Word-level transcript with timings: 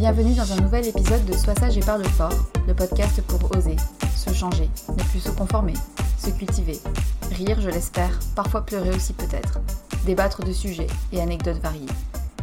Bienvenue 0.00 0.34
dans 0.34 0.50
un 0.50 0.56
nouvel 0.56 0.86
épisode 0.86 1.26
de 1.26 1.34
Sois 1.34 1.54
sage 1.56 1.76
et 1.76 1.82
parle 1.82 2.06
fort, 2.06 2.32
le 2.66 2.72
podcast 2.72 3.20
pour 3.20 3.54
oser, 3.54 3.76
se 4.16 4.32
changer, 4.32 4.70
ne 4.88 5.02
plus 5.10 5.20
se 5.20 5.28
conformer, 5.28 5.74
se 6.16 6.30
cultiver, 6.30 6.80
rire 7.32 7.60
je 7.60 7.68
l'espère, 7.68 8.18
parfois 8.34 8.64
pleurer 8.64 8.88
aussi 8.96 9.12
peut-être, 9.12 9.58
débattre 10.06 10.42
de 10.42 10.54
sujets 10.54 10.86
et 11.12 11.20
anecdotes 11.20 11.58
variées. 11.58 11.84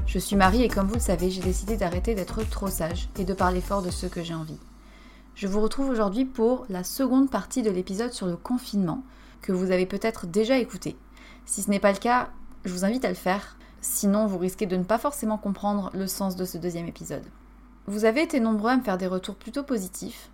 Je 0.06 0.20
suis 0.20 0.36
Marie 0.36 0.62
et 0.62 0.68
comme 0.68 0.86
vous 0.86 0.94
le 0.94 1.00
savez, 1.00 1.32
j'ai 1.32 1.42
décidé 1.42 1.78
d'arrêter 1.78 2.14
d'être 2.14 2.48
trop 2.48 2.68
sage 2.68 3.10
et 3.18 3.26
de 3.26 3.34
parler 3.34 3.62
fort 3.62 3.82
de 3.82 3.90
ce 3.90 4.06
que 4.06 4.22
j'ai 4.22 4.36
envie. 4.36 4.60
Je 5.34 5.48
vous 5.48 5.60
retrouve 5.60 5.90
aujourd'hui 5.90 6.26
pour 6.26 6.68
la 6.70 6.84
seconde 6.84 7.32
partie 7.32 7.64
de 7.64 7.72
l'épisode 7.72 8.14
sur 8.14 8.28
le 8.28 8.38
confinement 8.38 9.02
que 9.42 9.52
vous 9.52 9.72
avez 9.72 9.88
peut-être 9.88 10.28
déjà 10.28 10.60
écouté. 10.60 10.96
Si 11.48 11.64
ce 11.64 11.72
n'est 11.72 11.80
pas 11.80 11.92
le 11.92 11.98
cas, 11.98 12.30
je 12.66 12.72
vous 12.72 12.86
invite 12.86 13.04
à 13.04 13.10
le 13.10 13.16
faire 13.16 13.58
Sinon, 13.82 14.28
vous 14.28 14.38
risquez 14.38 14.66
de 14.66 14.76
ne 14.76 14.84
pas 14.84 14.98
forcément 14.98 15.38
comprendre 15.38 15.92
le 15.94 16.08
sens 16.08 16.36
de 16.36 16.46
ce 16.46 16.58
deuxième 16.58 16.88
épisode. 16.88 17.24
Vous 17.90 18.04
avez 18.04 18.22
été 18.22 18.42
nombreux 18.42 18.72
à 18.72 18.76
me 18.76 18.84
faire 18.84 18.98
des 18.98 19.08
retours 19.08 19.36
plutôt 19.36 19.64
positifs. 19.64 20.30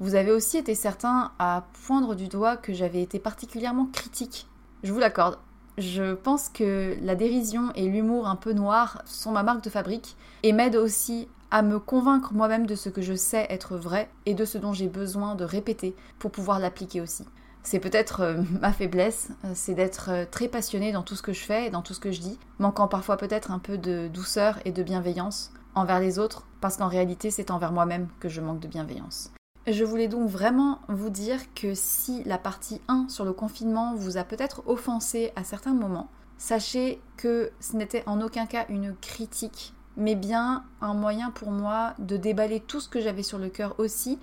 Vous 0.00 0.16
avez 0.16 0.32
aussi 0.32 0.58
été 0.58 0.74
certains 0.74 1.30
à 1.38 1.64
poindre 1.86 2.16
du 2.16 2.26
doigt 2.26 2.56
que 2.56 2.72
j'avais 2.72 3.00
été 3.00 3.20
particulièrement 3.20 3.86
critique. 3.86 4.48
Je 4.82 4.92
vous 4.92 4.98
l'accorde. 4.98 5.38
Je 5.76 6.14
pense 6.14 6.48
que 6.48 6.96
la 7.00 7.14
dérision 7.14 7.70
et 7.76 7.86
l'humour 7.86 8.26
un 8.26 8.34
peu 8.34 8.52
noir 8.52 9.00
sont 9.04 9.30
ma 9.30 9.44
marque 9.44 9.62
de 9.62 9.70
fabrique 9.70 10.16
et 10.42 10.52
m'aident 10.52 10.74
aussi 10.74 11.28
à 11.52 11.62
me 11.62 11.78
convaincre 11.78 12.34
moi-même 12.34 12.66
de 12.66 12.74
ce 12.74 12.88
que 12.88 13.00
je 13.00 13.14
sais 13.14 13.46
être 13.48 13.76
vrai 13.76 14.10
et 14.26 14.34
de 14.34 14.44
ce 14.44 14.58
dont 14.58 14.72
j'ai 14.72 14.88
besoin 14.88 15.36
de 15.36 15.44
répéter 15.44 15.94
pour 16.18 16.32
pouvoir 16.32 16.58
l'appliquer 16.58 17.00
aussi. 17.00 17.24
C'est 17.62 17.78
peut-être 17.78 18.22
euh, 18.22 18.42
ma 18.60 18.72
faiblesse, 18.72 19.30
euh, 19.44 19.52
c'est 19.54 19.74
d'être 19.74 20.10
euh, 20.10 20.24
très 20.28 20.48
passionnée 20.48 20.90
dans 20.90 21.04
tout 21.04 21.14
ce 21.14 21.22
que 21.22 21.32
je 21.32 21.44
fais 21.44 21.66
et 21.68 21.70
dans 21.70 21.82
tout 21.82 21.94
ce 21.94 22.00
que 22.00 22.10
je 22.10 22.20
dis, 22.20 22.40
manquant 22.58 22.88
parfois 22.88 23.16
peut-être 23.16 23.52
un 23.52 23.60
peu 23.60 23.78
de 23.78 24.08
douceur 24.08 24.58
et 24.64 24.72
de 24.72 24.82
bienveillance 24.82 25.52
envers 25.76 26.00
les 26.00 26.18
autres, 26.18 26.47
parce 26.60 26.76
qu'en 26.76 26.88
réalité 26.88 27.30
c'est 27.30 27.50
envers 27.50 27.72
moi-même 27.72 28.08
que 28.20 28.28
je 28.28 28.40
manque 28.40 28.60
de 28.60 28.68
bienveillance. 28.68 29.32
Je 29.66 29.84
voulais 29.84 30.08
donc 30.08 30.30
vraiment 30.30 30.80
vous 30.88 31.10
dire 31.10 31.52
que 31.54 31.74
si 31.74 32.24
la 32.24 32.38
partie 32.38 32.80
1 32.88 33.08
sur 33.10 33.26
le 33.26 33.34
confinement 33.34 33.94
vous 33.94 34.16
a 34.16 34.24
peut-être 34.24 34.62
offensé 34.66 35.30
à 35.36 35.44
certains 35.44 35.74
moments, 35.74 36.08
sachez 36.38 37.02
que 37.18 37.50
ce 37.60 37.76
n'était 37.76 38.02
en 38.06 38.22
aucun 38.22 38.46
cas 38.46 38.64
une 38.70 38.96
critique, 38.96 39.74
mais 39.98 40.14
bien 40.14 40.64
un 40.80 40.94
moyen 40.94 41.30
pour 41.30 41.50
moi 41.50 41.92
de 41.98 42.16
déballer 42.16 42.60
tout 42.60 42.80
ce 42.80 42.88
que 42.88 43.00
j'avais 43.00 43.22
sur 43.22 43.38
le 43.38 43.50
cœur 43.50 43.74
aussi. 43.78 44.18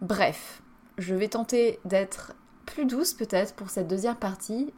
Bref, 0.00 0.62
je 0.96 1.14
vais 1.14 1.28
tenter 1.28 1.78
d'être 1.84 2.32
plus 2.64 2.86
douce 2.86 3.12
peut-être 3.12 3.54
pour 3.54 3.68
cette 3.68 3.88
deuxième 3.88 4.16
partie. 4.16 4.72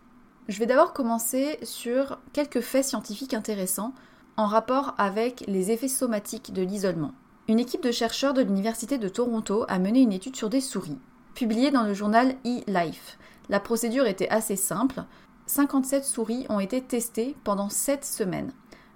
Je 0.49 0.59
vais 0.59 0.67
d'abord 0.67 0.95
commencer 0.95 1.59
sur 1.63 2.19
quelques 2.33 2.61
faits 2.61 2.87
scientifiques 2.87 3.35
intéressants 3.35 3.93
en 4.39 4.47
rapport 4.47 4.95
avec 4.99 5.45
les 5.49 5.73
effets 5.73 5.89
somatiques 5.89 6.53
de 6.53 6.63
l'isolement. 6.63 7.13
Une 7.49 7.59
équipe 7.59 7.83
de 7.83 7.91
chercheurs 7.91 8.35
de 8.35 8.43
l'Université 8.43 8.97
de 8.97 9.09
Toronto 9.09 9.65
a 9.69 9.81
mené 9.81 10.01
une 10.01 10.13
étude 10.13 10.37
sur 10.37 10.49
des 10.49 10.61
souris, 10.61 10.99
publiée 11.35 11.73
dans 11.73 11.83
le 11.83 11.93
journal 11.93 12.37
eLife. 12.45 13.19
La 13.49 13.59
procédure 13.59 14.07
était 14.07 14.29
assez 14.29 14.55
simple. 14.55 15.03
57 15.47 16.05
souris 16.05 16.47
ont 16.51 16.61
été 16.61 16.81
testées 16.81 17.35
pendant 17.43 17.69
7 17.69 18.05
semaines. 18.05 18.53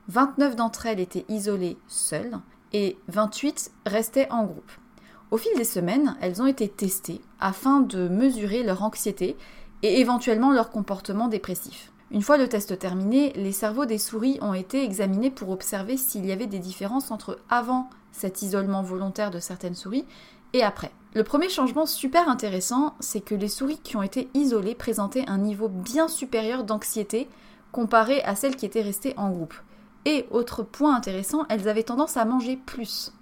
29 0.07 0.55
d'entre 0.55 0.87
elles 0.87 1.01
étaient 1.01 1.27
isolées 1.29 1.77
seules 1.89 2.39
et 2.73 2.97
28 3.09 3.73
restaient 3.85 4.31
en 4.31 4.45
groupe. 4.45 4.71
Au 5.33 5.39
fil 5.39 5.57
des 5.57 5.65
semaines, 5.65 6.17
elles 6.21 6.41
ont 6.41 6.47
été 6.47 6.69
testées 6.69 7.21
afin 7.41 7.81
de 7.81 8.07
mesurer 8.07 8.63
leur 8.63 8.85
anxiété 8.85 9.37
et 9.83 9.99
éventuellement 9.99 10.53
leur 10.53 10.71
comportement 10.71 11.27
dépressif. 11.27 11.92
Une 12.13 12.21
fois 12.21 12.37
le 12.37 12.47
test 12.47 12.79
terminé, 12.79 13.33
les 13.37 13.53
cerveaux 13.53 13.87
des 13.87 13.97
souris 13.97 14.39
ont 14.43 14.53
été 14.53 14.85
examinés 14.85 15.31
pour 15.31 15.49
observer 15.49 15.97
s'il 15.97 16.27
y 16.27 16.33
avait 16.33 16.47
des 16.47 16.59
différences 16.59 17.11
entre 17.11 17.39
avant 17.49 17.89
cet 18.13 18.43
isolement 18.43 18.83
volontaire 18.83 19.31
de 19.31 19.41
certaines 19.41 19.75
souris 19.75 20.05
et 20.53 20.63
après. 20.63 20.93
Le 21.15 21.25
premier 21.25 21.49
changement 21.49 21.87
super 21.87 22.29
intéressant, 22.29 22.95
c'est 23.01 23.23
que 23.23 23.35
les 23.35 23.49
souris 23.49 23.79
qui 23.79 23.97
ont 23.97 24.03
été 24.03 24.29
isolées 24.35 24.75
présentaient 24.75 25.27
un 25.27 25.39
niveau 25.39 25.69
bien 25.69 26.07
supérieur 26.07 26.65
d'anxiété 26.65 27.31
comparé 27.73 28.21
à 28.25 28.35
celles 28.35 28.57
qui 28.57 28.67
étaient 28.67 28.83
restées 28.83 29.15
en 29.17 29.31
groupe. 29.31 29.55
Et 30.05 30.27
autre 30.31 30.63
point 30.63 30.95
intéressant, 30.95 31.47
elles 31.49 31.67
avaient 31.67 31.83
tendance 31.83 32.19
à 32.19 32.27
manger 32.27 32.57
plus. 32.59 33.15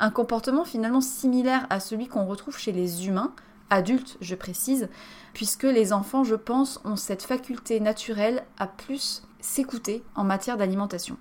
Un 0.00 0.10
comportement 0.10 0.64
finalement 0.64 1.02
similaire 1.02 1.66
à 1.68 1.80
celui 1.80 2.06
qu'on 2.06 2.24
retrouve 2.24 2.56
chez 2.56 2.72
les 2.72 3.08
humains, 3.08 3.34
adultes 3.70 4.16
je 4.20 4.34
précise, 4.34 4.88
puisque 5.34 5.64
les 5.64 5.92
enfants, 5.92 6.24
je 6.24 6.34
pense, 6.34 6.80
ont 6.84 6.96
cette 6.96 7.22
faculté 7.22 7.80
naturelle 7.80 8.44
à 8.58 8.66
plus 8.66 9.22
s'écouter 9.40 10.02
en 10.14 10.24
matière 10.24 10.56
d'alimentation. 10.56 11.16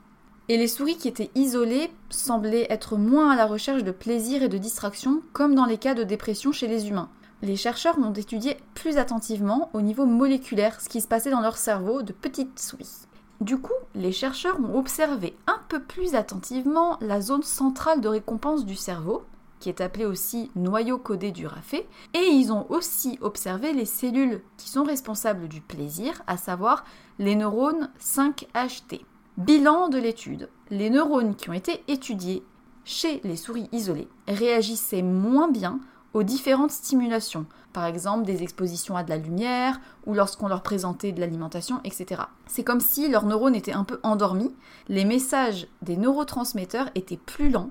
Et 0.50 0.58
les 0.58 0.68
souris 0.68 0.98
qui 0.98 1.10
étaient 1.10 1.32
isolées 1.36 1.92
semblaient 2.10 2.68
être 2.70 2.96
moins 2.96 3.32
à 3.32 3.36
la 3.36 3.46
recherche 3.46 3.84
de 3.84 3.92
plaisir 3.92 4.44
et 4.44 4.50
de 4.50 4.58
distraction, 4.58 5.22
comme 5.34 5.56
dans 5.56 5.66
les 5.66 5.78
cas 5.78 5.94
de 5.94 6.04
dépression 6.04 6.52
chez 6.52 6.68
les 6.68 6.88
humains. 6.88 7.10
Les 7.42 7.58
chercheurs 7.58 7.98
ont 8.00 8.14
étudié 8.14 8.58
plus 8.74 8.98
attentivement 8.98 9.70
au 9.74 9.82
niveau 9.82 10.06
moléculaire 10.06 10.80
ce 10.82 10.90
qui 10.90 11.02
se 11.02 11.08
passait 11.08 11.30
dans 11.30 11.42
leur 11.42 11.58
cerveau 11.58 12.02
de 12.02 12.14
petites 12.14 12.60
souris. 12.60 13.08
Du 13.42 13.60
coup, 13.60 13.74
les 13.94 14.12
chercheurs 14.12 14.60
ont 14.60 14.80
observé 14.80 15.36
un 15.46 15.60
peu 15.70 15.80
plus 15.80 16.16
attentivement 16.16 16.98
la 17.02 17.22
zone 17.22 17.44
centrale 17.44 18.02
de 18.02 18.08
récompense 18.08 18.66
du 18.66 18.76
cerveau, 18.76 19.24
qui 19.59 19.69
est 19.69 19.81
appelée 19.81 20.06
aussi 20.06 20.51
noyau 20.56 20.98
codé 20.98 21.31
du 21.31 21.48
rafet, 21.48 21.88
et 22.13 22.25
ils 22.25 22.51
ont 22.51 22.65
aussi 22.69 23.18
observé 23.21 23.74
les 23.74 23.86
cellules 23.86 24.42
qui 24.57 24.69
sont 24.69 24.83
responsables 24.83 25.48
du 25.48 25.62
plaisir, 25.62 26.21
à 26.27 26.38
savoir 26.38 26.86
les 27.19 27.36
neurones 27.36 27.89
5HT. 28.00 29.01
Bilan 29.38 29.89
de 29.89 30.00
l'étude. 30.00 30.50
Les 30.69 30.89
neurones 30.89 31.36
qui 31.36 31.50
ont 31.50 31.54
été 31.54 31.83
étudiés 31.88 32.44
chez 32.86 33.21
les 33.24 33.36
souris 33.36 33.69
isolées 33.71 34.07
réagissaient 34.27 35.04
moins 35.04 35.50
bien 35.51 35.80
aux 36.13 36.24
différentes 36.24 36.71
stimulations, 36.71 37.45
par 37.74 37.86
exemple 37.86 38.25
des 38.25 38.42
expositions 38.42 38.95
à 38.95 39.04
de 39.04 39.09
la 39.09 39.18
lumière 39.18 39.80
ou 40.06 40.13
lorsqu'on 40.13 40.48
leur 40.48 40.63
présentait 40.63 41.12
de 41.12 41.19
l'alimentation, 41.19 41.80
etc. 41.83 42.24
C'est 42.48 42.63
comme 42.63 42.80
si 42.80 43.09
leurs 43.09 43.25
neurones 43.25 43.56
étaient 43.56 43.74
un 43.74 43.83
peu 43.83 44.00
endormis, 44.01 44.56
les 44.88 45.06
messages 45.06 45.68
des 45.83 45.98
neurotransmetteurs 45.98 46.89
étaient 46.95 47.18
plus 47.18 47.50
lents. 47.50 47.69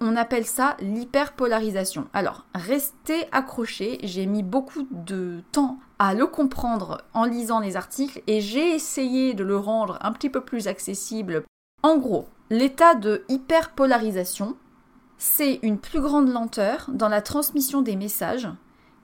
On 0.00 0.14
appelle 0.14 0.46
ça 0.46 0.76
l'hyperpolarisation. 0.80 2.06
Alors, 2.12 2.46
restez 2.54 3.26
accrochés, 3.32 3.98
j'ai 4.04 4.26
mis 4.26 4.44
beaucoup 4.44 4.86
de 4.90 5.42
temps 5.50 5.78
à 5.98 6.14
le 6.14 6.26
comprendre 6.26 7.02
en 7.14 7.24
lisant 7.24 7.58
les 7.58 7.76
articles 7.76 8.22
et 8.28 8.40
j'ai 8.40 8.74
essayé 8.74 9.34
de 9.34 9.42
le 9.42 9.56
rendre 9.56 9.98
un 10.00 10.12
petit 10.12 10.30
peu 10.30 10.40
plus 10.40 10.68
accessible. 10.68 11.44
En 11.82 11.98
gros, 11.98 12.28
l'état 12.50 12.94
de 12.94 13.24
hyperpolarisation, 13.28 14.56
c'est 15.16 15.58
une 15.62 15.78
plus 15.78 16.00
grande 16.00 16.28
lenteur 16.28 16.88
dans 16.92 17.08
la 17.08 17.22
transmission 17.22 17.82
des 17.82 17.96
messages 17.96 18.48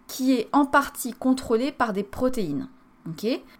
qui 0.06 0.32
est 0.32 0.48
en 0.52 0.64
partie 0.64 1.12
contrôlée 1.12 1.72
par 1.72 1.92
des 1.92 2.04
protéines. 2.04 2.68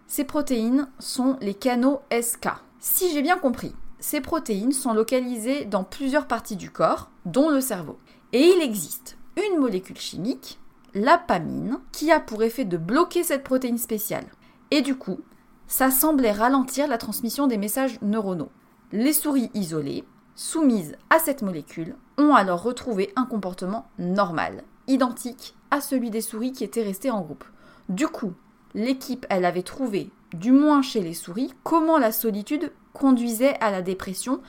ces 0.07 0.25
protéines 0.25 0.89
sont 1.01 1.37
les 1.41 1.55
canaux 1.55 2.01
SK. 2.13 2.49
Si 2.79 3.13
j'ai 3.13 3.23
bien 3.23 3.39
compris, 3.39 3.75
ces 4.05 4.21
protéines 4.21 4.73
sont 4.73 4.93
localisées 4.93 5.65
dans 5.65 5.83
plusieurs 5.83 6.27
parties 6.27 6.57
du 6.57 6.71
corps, 6.71 7.09
dont 7.25 7.49
le 7.49 7.63
cerveau. 7.63 7.97
Et 8.35 8.53
il 8.55 8.61
existe 8.61 9.17
une 9.39 9.59
molécule 9.59 9.97
chimique, 9.97 10.61
l'apamine, 10.93 11.79
qui 11.91 12.13
a 12.13 12.21
pour 12.21 12.43
effet 12.43 12.67
de 12.67 12.77
bloquer 12.77 13.23
cette 13.23 13.45
protéine 13.45 13.79
spéciale. 13.79 14.27
Et 14.71 14.83
du 14.83 14.95
coup, 14.95 15.21
ça 15.69 15.91
semblait 15.91 16.33
ralentir 16.33 16.87
la 16.87 16.99
transmission 16.99 17.47
des 17.47 17.57
messages 17.57 17.99
neuronaux. 18.03 18.51
Les 18.93 19.15
souris 19.15 19.51
isolées 19.55 20.05
soumises 20.35 20.97
à 21.09 21.19
cette 21.19 21.41
molécule 21.41 21.97
ont 22.19 22.35
alors 22.35 22.63
retrouvé 22.63 23.11
un 23.17 23.25
comportement 23.25 23.89
normal, 23.99 24.65
identique 24.87 25.57
à 25.71 25.81
celui 25.81 26.11
des 26.11 26.21
souris 26.21 26.53
qui 26.53 26.63
étaient 26.63 26.83
restées 26.83 27.11
en 27.11 27.23
groupe. 27.23 27.45
Du 27.89 28.07
coup, 28.07 28.35
l'équipe, 28.75 29.25
elle 29.31 29.47
avait 29.47 29.63
trouvé, 29.63 30.11
du 30.35 30.53
moins 30.53 30.83
chez 30.83 31.01
les 31.01 31.15
souris, 31.15 31.55
comment 31.63 31.97
la 31.97 32.13
solitude 32.13 32.71
conduisait 32.95 33.59
à 33.61 33.71
la 33.71 33.83
dépression 33.83 34.41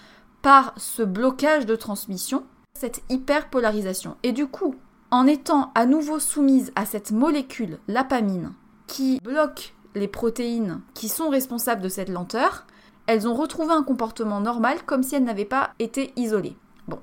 par 0.41 0.73
ce 0.77 1.03
blocage 1.03 1.65
de 1.65 1.75
transmission, 1.75 2.45
cette 2.73 3.03
hyperpolarisation. 3.09 4.15
Et 4.23 4.31
du 4.31 4.47
coup, 4.47 4.75
en 5.11 5.27
étant 5.27 5.71
à 5.75 5.85
nouveau 5.85 6.19
soumise 6.19 6.71
à 6.75 6.85
cette 6.85 7.11
molécule, 7.11 7.79
l'apamine, 7.87 8.53
qui 8.87 9.19
bloque 9.21 9.73
les 9.95 10.07
protéines 10.07 10.81
qui 10.93 11.09
sont 11.09 11.29
responsables 11.29 11.81
de 11.81 11.89
cette 11.89 12.09
lenteur, 12.09 12.65
elles 13.07 13.27
ont 13.27 13.33
retrouvé 13.33 13.73
un 13.73 13.83
comportement 13.83 14.39
normal 14.39 14.79
comme 14.85 15.03
si 15.03 15.15
elles 15.15 15.23
n'avaient 15.23 15.45
pas 15.45 15.71
été 15.79 16.13
isolées. 16.15 16.57
Bon. 16.87 16.99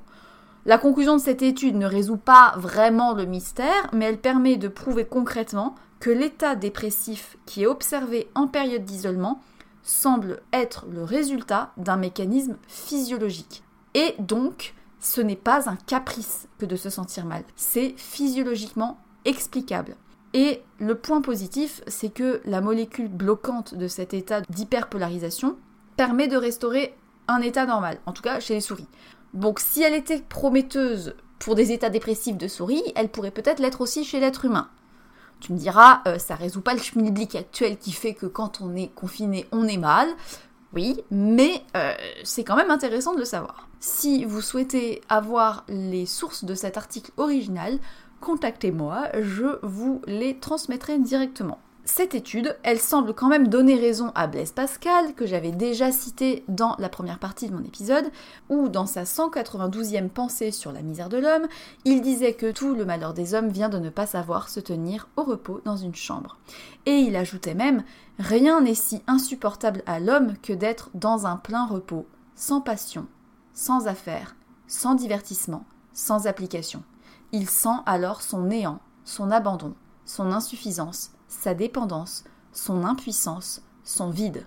La 0.64 0.78
conclusion 0.78 1.16
de 1.16 1.20
cette 1.20 1.42
étude 1.42 1.76
ne 1.76 1.86
résout 1.86 2.16
pas 2.16 2.54
vraiment 2.56 3.14
le 3.14 3.24
mystère, 3.24 3.88
mais 3.92 4.04
elle 4.04 4.20
permet 4.20 4.56
de 4.56 4.68
prouver 4.68 5.04
concrètement 5.04 5.74
que 6.00 6.10
l'état 6.10 6.56
dépressif 6.56 7.36
qui 7.46 7.62
est 7.62 7.66
observé 7.66 8.28
en 8.34 8.48
période 8.48 8.84
d'isolement 8.84 9.40
semble 9.82 10.42
être 10.52 10.86
le 10.90 11.04
résultat 11.04 11.72
d'un 11.76 11.96
mécanisme 11.96 12.56
physiologique. 12.68 13.62
Et 13.94 14.14
donc, 14.18 14.74
ce 15.00 15.20
n'est 15.20 15.36
pas 15.36 15.68
un 15.68 15.76
caprice 15.76 16.48
que 16.58 16.66
de 16.66 16.76
se 16.76 16.90
sentir 16.90 17.26
mal, 17.26 17.44
c'est 17.56 17.94
physiologiquement 17.96 18.98
explicable. 19.24 19.96
Et 20.34 20.62
le 20.78 20.94
point 20.94 21.20
positif, 21.20 21.82
c'est 21.86 22.12
que 22.12 22.40
la 22.44 22.60
molécule 22.60 23.08
bloquante 23.08 23.74
de 23.74 23.88
cet 23.88 24.14
état 24.14 24.40
d'hyperpolarisation 24.48 25.56
permet 25.96 26.28
de 26.28 26.36
restaurer 26.36 26.94
un 27.28 27.40
état 27.40 27.66
normal, 27.66 27.98
en 28.06 28.12
tout 28.12 28.22
cas 28.22 28.40
chez 28.40 28.54
les 28.54 28.60
souris. 28.60 28.88
Donc 29.34 29.60
si 29.60 29.82
elle 29.82 29.94
était 29.94 30.20
prometteuse 30.20 31.14
pour 31.38 31.54
des 31.54 31.72
états 31.72 31.90
dépressifs 31.90 32.38
de 32.38 32.48
souris, 32.48 32.82
elle 32.94 33.10
pourrait 33.10 33.30
peut-être 33.30 33.60
l'être 33.60 33.80
aussi 33.80 34.04
chez 34.04 34.20
l'être 34.20 34.44
humain. 34.44 34.68
Tu 35.42 35.52
me 35.52 35.58
diras, 35.58 36.02
euh, 36.06 36.20
ça 36.20 36.36
résout 36.36 36.60
pas 36.60 36.72
le 36.72 36.78
schmilblick 36.78 37.34
actuel 37.34 37.76
qui 37.76 37.90
fait 37.90 38.14
que 38.14 38.26
quand 38.26 38.60
on 38.60 38.76
est 38.76 38.94
confiné, 38.94 39.44
on 39.50 39.66
est 39.66 39.76
mal. 39.76 40.08
Oui, 40.72 41.00
mais 41.10 41.64
euh, 41.76 41.92
c'est 42.22 42.44
quand 42.44 42.54
même 42.54 42.70
intéressant 42.70 43.12
de 43.12 43.18
le 43.18 43.24
savoir. 43.24 43.68
Si 43.80 44.24
vous 44.24 44.40
souhaitez 44.40 45.00
avoir 45.08 45.64
les 45.68 46.06
sources 46.06 46.44
de 46.44 46.54
cet 46.54 46.76
article 46.76 47.10
original, 47.16 47.80
contactez-moi, 48.20 49.08
je 49.20 49.58
vous 49.64 50.00
les 50.06 50.38
transmettrai 50.38 51.00
directement. 51.00 51.58
Cette 51.84 52.14
étude, 52.14 52.56
elle 52.62 52.78
semble 52.78 53.12
quand 53.12 53.26
même 53.26 53.48
donner 53.48 53.74
raison 53.74 54.12
à 54.14 54.28
Blaise 54.28 54.52
Pascal, 54.52 55.14
que 55.14 55.26
j'avais 55.26 55.50
déjà 55.50 55.90
cité 55.90 56.44
dans 56.46 56.76
la 56.78 56.88
première 56.88 57.18
partie 57.18 57.48
de 57.48 57.54
mon 57.54 57.64
épisode, 57.64 58.08
où 58.48 58.68
dans 58.68 58.86
sa 58.86 59.02
192e 59.02 60.08
pensée 60.08 60.52
sur 60.52 60.70
la 60.70 60.82
misère 60.82 61.08
de 61.08 61.16
l'homme, 61.16 61.48
il 61.84 62.00
disait 62.00 62.34
que 62.34 62.52
tout 62.52 62.76
le 62.76 62.84
malheur 62.84 63.14
des 63.14 63.34
hommes 63.34 63.48
vient 63.48 63.68
de 63.68 63.80
ne 63.80 63.90
pas 63.90 64.06
savoir 64.06 64.48
se 64.48 64.60
tenir 64.60 65.08
au 65.16 65.24
repos 65.24 65.60
dans 65.64 65.76
une 65.76 65.96
chambre. 65.96 66.38
Et 66.86 66.98
il 66.98 67.16
ajoutait 67.16 67.54
même 67.54 67.82
Rien 68.20 68.60
n'est 68.60 68.76
si 68.76 69.02
insupportable 69.08 69.82
à 69.86 69.98
l'homme 69.98 70.36
que 70.40 70.52
d'être 70.52 70.88
dans 70.94 71.26
un 71.26 71.36
plein 71.36 71.66
repos, 71.66 72.06
sans 72.36 72.60
passion, 72.60 73.08
sans 73.54 73.88
affaires, 73.88 74.36
sans 74.68 74.94
divertissement, 74.94 75.64
sans 75.92 76.28
application. 76.28 76.84
Il 77.32 77.50
sent 77.50 77.80
alors 77.86 78.22
son 78.22 78.42
néant, 78.42 78.78
son 79.04 79.32
abandon, 79.32 79.74
son 80.04 80.30
insuffisance, 80.30 81.10
sa 81.32 81.54
dépendance, 81.54 82.24
son 82.52 82.84
impuissance, 82.84 83.62
son 83.84 84.10
vide. 84.10 84.46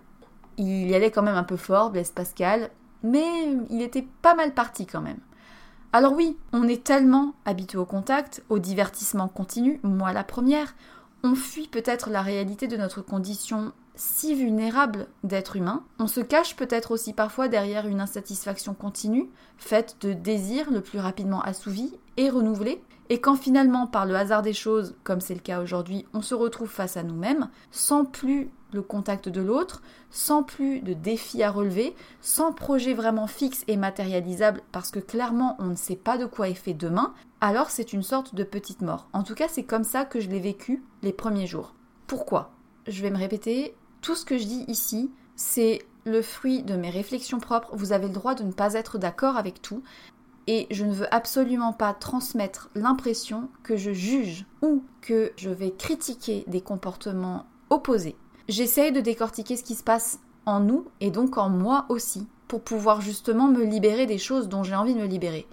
Il 0.57 0.87
y 0.87 0.95
allait 0.95 1.11
quand 1.11 1.23
même 1.23 1.35
un 1.35 1.43
peu 1.43 1.57
fort, 1.57 1.89
Blaise 1.89 2.11
Pascal, 2.11 2.69
mais 3.03 3.25
il 3.69 3.81
était 3.81 4.07
pas 4.21 4.35
mal 4.35 4.53
parti 4.53 4.85
quand 4.85 5.01
même. 5.01 5.19
Alors 5.91 6.13
oui, 6.13 6.37
on 6.53 6.67
est 6.67 6.83
tellement 6.83 7.33
habitué 7.45 7.77
au 7.77 7.85
contact, 7.85 8.43
au 8.49 8.59
divertissement 8.59 9.27
continu, 9.27 9.79
moi 9.83 10.13
la 10.13 10.23
première, 10.23 10.75
on 11.23 11.35
fuit 11.35 11.67
peut-être 11.67 12.09
la 12.09 12.21
réalité 12.21 12.67
de 12.67 12.77
notre 12.77 13.01
condition 13.01 13.73
si 13.95 14.35
vulnérable 14.35 15.07
d'être 15.23 15.55
humain. 15.55 15.83
On 15.99 16.07
se 16.07 16.19
cache 16.19 16.55
peut-être 16.55 16.91
aussi 16.91 17.13
parfois 17.13 17.47
derrière 17.47 17.87
une 17.87 18.01
insatisfaction 18.01 18.73
continue, 18.73 19.29
faite 19.57 19.97
de 20.01 20.13
désirs 20.13 20.69
le 20.69 20.81
plus 20.81 20.99
rapidement 20.99 21.41
assouvis 21.41 21.97
et 22.17 22.29
renouvelés, 22.29 22.83
et 23.09 23.21
quand 23.21 23.35
finalement, 23.35 23.87
par 23.87 24.05
le 24.05 24.15
hasard 24.15 24.41
des 24.41 24.53
choses, 24.53 24.95
comme 25.03 25.21
c'est 25.21 25.33
le 25.33 25.39
cas 25.39 25.61
aujourd'hui, 25.61 26.05
on 26.13 26.21
se 26.21 26.33
retrouve 26.33 26.69
face 26.69 26.97
à 26.97 27.03
nous-mêmes, 27.03 27.49
sans 27.71 28.05
plus 28.05 28.49
le 28.73 28.81
contact 28.81 29.29
de 29.29 29.41
l'autre, 29.41 29.81
sans 30.09 30.43
plus 30.43 30.81
de 30.81 30.93
défis 30.93 31.43
à 31.43 31.51
relever, 31.51 31.95
sans 32.19 32.51
projet 32.51 32.93
vraiment 32.93 33.27
fixe 33.27 33.63
et 33.67 33.77
matérialisable, 33.77 34.61
parce 34.71 34.91
que 34.91 34.99
clairement 34.99 35.55
on 35.59 35.65
ne 35.65 35.75
sait 35.75 35.95
pas 35.95 36.17
de 36.17 36.25
quoi 36.25 36.49
est 36.49 36.55
fait 36.55 36.73
demain, 36.73 37.13
alors 37.41 37.69
c'est 37.69 37.93
une 37.93 38.03
sorte 38.03 38.35
de 38.35 38.43
petite 38.43 38.81
mort. 38.81 39.07
En 39.13 39.23
tout 39.23 39.35
cas, 39.35 39.47
c'est 39.47 39.63
comme 39.63 39.83
ça 39.83 40.05
que 40.05 40.19
je 40.19 40.29
l'ai 40.29 40.39
vécu 40.39 40.83
les 41.03 41.13
premiers 41.13 41.47
jours. 41.47 41.73
Pourquoi? 42.07 42.51
Je 42.87 43.01
vais 43.01 43.11
me 43.11 43.17
répéter, 43.17 43.75
tout 44.01 44.15
ce 44.15 44.25
que 44.25 44.37
je 44.37 44.45
dis 44.45 44.65
ici, 44.67 45.11
c'est 45.35 45.79
le 46.05 46.21
fruit 46.21 46.63
de 46.63 46.75
mes 46.75 46.89
réflexions 46.89 47.39
propres. 47.39 47.75
Vous 47.75 47.91
avez 47.91 48.07
le 48.07 48.13
droit 48.13 48.35
de 48.35 48.43
ne 48.43 48.51
pas 48.51 48.73
être 48.73 48.97
d'accord 48.97 49.37
avec 49.37 49.61
tout. 49.61 49.83
Et 50.47 50.67
je 50.69 50.85
ne 50.85 50.93
veux 50.93 51.13
absolument 51.13 51.73
pas 51.73 51.93
transmettre 51.93 52.69
l'impression 52.75 53.49
que 53.63 53.77
je 53.77 53.91
juge 53.91 54.45
ou 54.61 54.83
que 55.01 55.31
je 55.37 55.49
vais 55.49 55.71
critiquer 55.71 56.43
des 56.47 56.61
comportements 56.61 57.45
opposés. 57.69 58.15
J'essaye 58.47 58.91
de 58.91 59.01
décortiquer 59.01 59.57
ce 59.57 59.63
qui 59.63 59.75
se 59.75 59.83
passe 59.83 60.19
en 60.45 60.59
nous 60.59 60.85
et 61.01 61.09
donc 61.09 61.37
en 61.37 61.49
moi 61.49 61.85
aussi 61.89 62.27
pour 62.47 62.61
pouvoir 62.61 63.01
justement 63.01 63.47
me 63.47 63.63
libérer 63.63 64.05
des 64.05 64.19
choses 64.19 64.49
dont 64.49 64.63
j'ai 64.63 64.75
envie 64.75 64.93
de 64.93 64.99
me 64.99 65.07
libérer. 65.07 65.47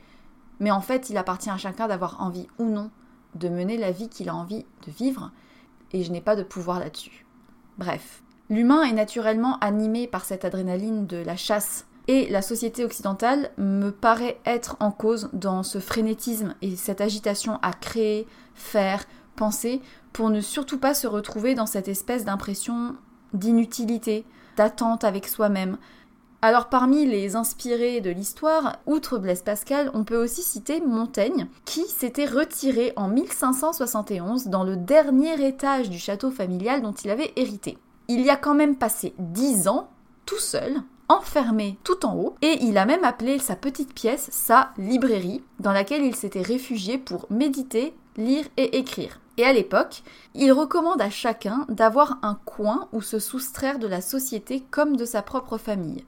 Mais 0.61 0.71
en 0.71 0.83
fait, 0.83 1.09
il 1.09 1.17
appartient 1.17 1.51
à 1.51 1.57
chacun 1.57 1.89
d'avoir 1.89 2.21
envie 2.21 2.47
ou 2.59 2.67
non 2.67 2.91
de 3.35 3.49
mener 3.49 3.79
la 3.79 3.93
vie 3.93 4.09
qu'il 4.09 4.29
a 4.29 4.35
envie 4.35 4.67
de 4.87 4.91
vivre 4.91 5.33
et 5.93 6.03
je 6.05 6.13
n'ai 6.13 6.21
pas 6.21 6.37
de 6.37 6.43
pouvoir 6.43 6.79
là-dessus. 6.79 7.27
Bref, 7.79 8.23
l'humain 8.51 8.83
est 8.83 8.93
naturellement 8.93 9.59
animé 9.61 10.07
par 10.07 10.25
cette 10.25 10.45
adrénaline 10.45 11.07
de 11.07 11.17
la 11.17 11.37
chasse 11.37 11.87
et 12.09 12.29
la 12.29 12.43
société 12.43 12.85
occidentale 12.85 13.51
me 13.59 13.91
paraît 13.91 14.41
être 14.45 14.77
en 14.81 14.91
cause 14.91 15.31
dans 15.33 15.63
ce 15.63 15.79
frénétisme 15.79 16.55
et 16.63 16.77
cette 16.77 17.01
agitation 17.01 17.59
à 17.63 17.73
créer, 17.73 18.27
faire, 18.55 19.05
penser, 19.37 19.81
pour 20.13 20.31
ne 20.31 20.41
surtout 20.41 20.79
pas 20.79 20.95
se 20.95 21.07
retrouver 21.07 21.55
dans 21.55 21.67
cette 21.67 21.89
espèce 21.89 22.25
d'impression 22.25 22.97
d'inutilité, 23.33 24.25
d'attente 24.57 25.05
avec 25.05 25.29
soi-même. 25.29 25.79
Alors 26.43 26.69
parmi 26.69 27.07
les 27.07 27.37
inspirés 27.37 28.01
de 28.01 28.11
l'histoire, 28.11 28.79
outre 28.87 29.19
Blaise 29.19 29.43
Pascal, 29.43 29.93
on 29.95 30.03
peut 30.03 30.21
aussi 30.21 30.43
citer 30.43 30.81
Montaigne, 30.81 31.47
qui 31.65 31.83
s'était 31.83 32.27
retiré 32.27 32.93
en 32.97 33.07
1571 33.07 34.49
dans 34.49 34.65
le 34.65 34.77
dernier 34.77 35.47
étage 35.47 35.89
du 35.89 36.01
château 36.01 36.33
familial 36.33 36.83
dont 36.83 36.93
il 36.93 37.11
avait 37.11 37.33
hérité. 37.37 37.79
Il 38.09 38.23
y 38.23 38.31
a 38.31 38.37
quand 38.37 38.55
même 38.55 38.75
passé 38.75 39.15
dix 39.19 39.69
ans, 39.69 39.89
tout 40.27 40.41
seul, 40.41 40.83
enfermé 41.13 41.79
tout 41.85 42.05
en 42.05 42.17
haut, 42.17 42.35
et 42.43 42.59
il 42.63 42.79
a 42.79 42.87
même 42.87 43.05
appelé 43.05 43.39
sa 43.39 43.57
petite 43.57 43.95
pièce 43.95 44.29
sa 44.33 44.71
librairie, 44.79 45.43
dans 45.61 45.73
laquelle 45.73 46.05
il 46.05 46.17
s'était 46.17 46.43
réfugié 46.43 46.99
pour 46.99 47.27
méditer, 47.31 47.95
lire 48.17 48.45
et 48.57 48.79
écrire. 48.79 49.21
Et 49.39 49.45
à 49.45 49.53
l'époque, 49.53 50.03
il 50.35 50.53
recommande 50.53 51.01
à 51.01 51.11
chacun 51.11 51.65
d'avoir 51.69 52.19
un 52.23 52.39
coin 52.45 52.89
où 52.93 53.01
se 53.01 53.19
soustraire 53.19 53.79
de 53.79 53.87
la 53.87 54.01
société 54.01 54.63
comme 54.71 54.97
de 54.97 55.05
sa 55.05 55.23
propre 55.23 55.57
famille. 55.57 56.05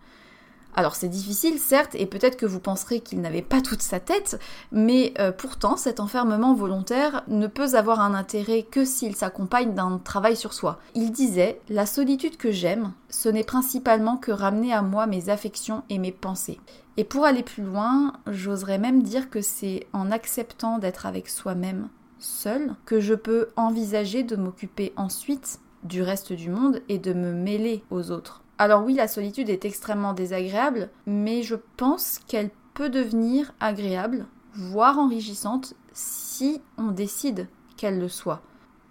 Alors 0.77 0.97
c'est 0.97 1.09
difficile, 1.09 1.61
certes, 1.61 1.95
et 1.95 2.07
peut-être 2.07 2.37
que 2.37 2.47
vous 2.47 2.59
penserez 2.59 3.01
qu'il 3.01 3.21
n'avait 3.21 3.43
pas 3.43 3.61
toute 3.61 3.83
sa 3.83 4.01
tête, 4.01 4.41
mais 4.73 5.15
euh, 5.21 5.31
pourtant 5.31 5.77
cet 5.77 6.01
enfermement 6.01 6.55
volontaire 6.55 7.23
ne 7.29 7.47
peut 7.47 7.75
avoir 7.77 8.01
un 8.01 8.13
intérêt 8.13 8.63
que 8.63 8.85
s'il 8.85 9.15
s'accompagne 9.15 9.75
d'un 9.75 9.99
travail 9.99 10.37
sur 10.37 10.53
soi. 10.53 10.81
Il 10.95 11.13
disait 11.13 11.61
La 11.69 11.87
solitude 11.87 12.37
que 12.37 12.51
j'aime, 12.51 12.93
ce 13.09 13.29
n'est 13.29 13.45
principalement 13.45 14.17
que 14.17 14.33
ramener 14.33 14.73
à 14.73 14.83
moi 14.83 15.07
mes 15.07 15.29
affections 15.29 15.85
et 15.91 15.99
mes 15.99 16.13
pensées. 16.13 16.59
Et 16.97 17.05
pour 17.05 17.25
aller 17.25 17.45
plus 17.45 17.63
loin, 17.63 18.15
j'oserais 18.27 18.79
même 18.79 19.03
dire 19.03 19.31
que 19.31 19.43
c'est 19.43 19.87
en 19.93 20.11
acceptant 20.11 20.79
d'être 20.79 21.07
avec 21.07 21.29
soi-même, 21.29 21.89
seul, 22.19 22.75
que 22.85 22.99
je 22.99 23.15
peux 23.15 23.49
envisager 23.57 24.25
de 24.25 24.37
m'occuper 24.37 24.93
ensuite 24.97 25.61
du 25.85 26.03
reste 26.03 26.33
du 26.33 26.51
monde 26.51 26.81
et 26.89 26.99
de 26.99 27.13
me 27.13 27.33
mêler 27.33 27.85
aux 27.91 28.11
autres. 28.11 28.44
Alors 28.59 28.85
oui, 28.85 28.95
la 28.95 29.09
solitude 29.09 29.51
est 29.51 29.65
extrêmement 29.65 30.13
désagréable, 30.13 30.91
mais 31.07 31.43
je 31.43 31.57
pense 31.77 32.21
qu'elle 32.29 32.51
peut 32.75 32.89
devenir 32.89 33.53
agréable, 33.61 34.27
voire 34.55 34.99
enrichissante, 34.99 35.75
si 35.93 36.61
on 36.79 36.89
décide 36.89 37.49
qu'elle 37.77 37.99
le 37.99 38.09
soit. 38.09 38.43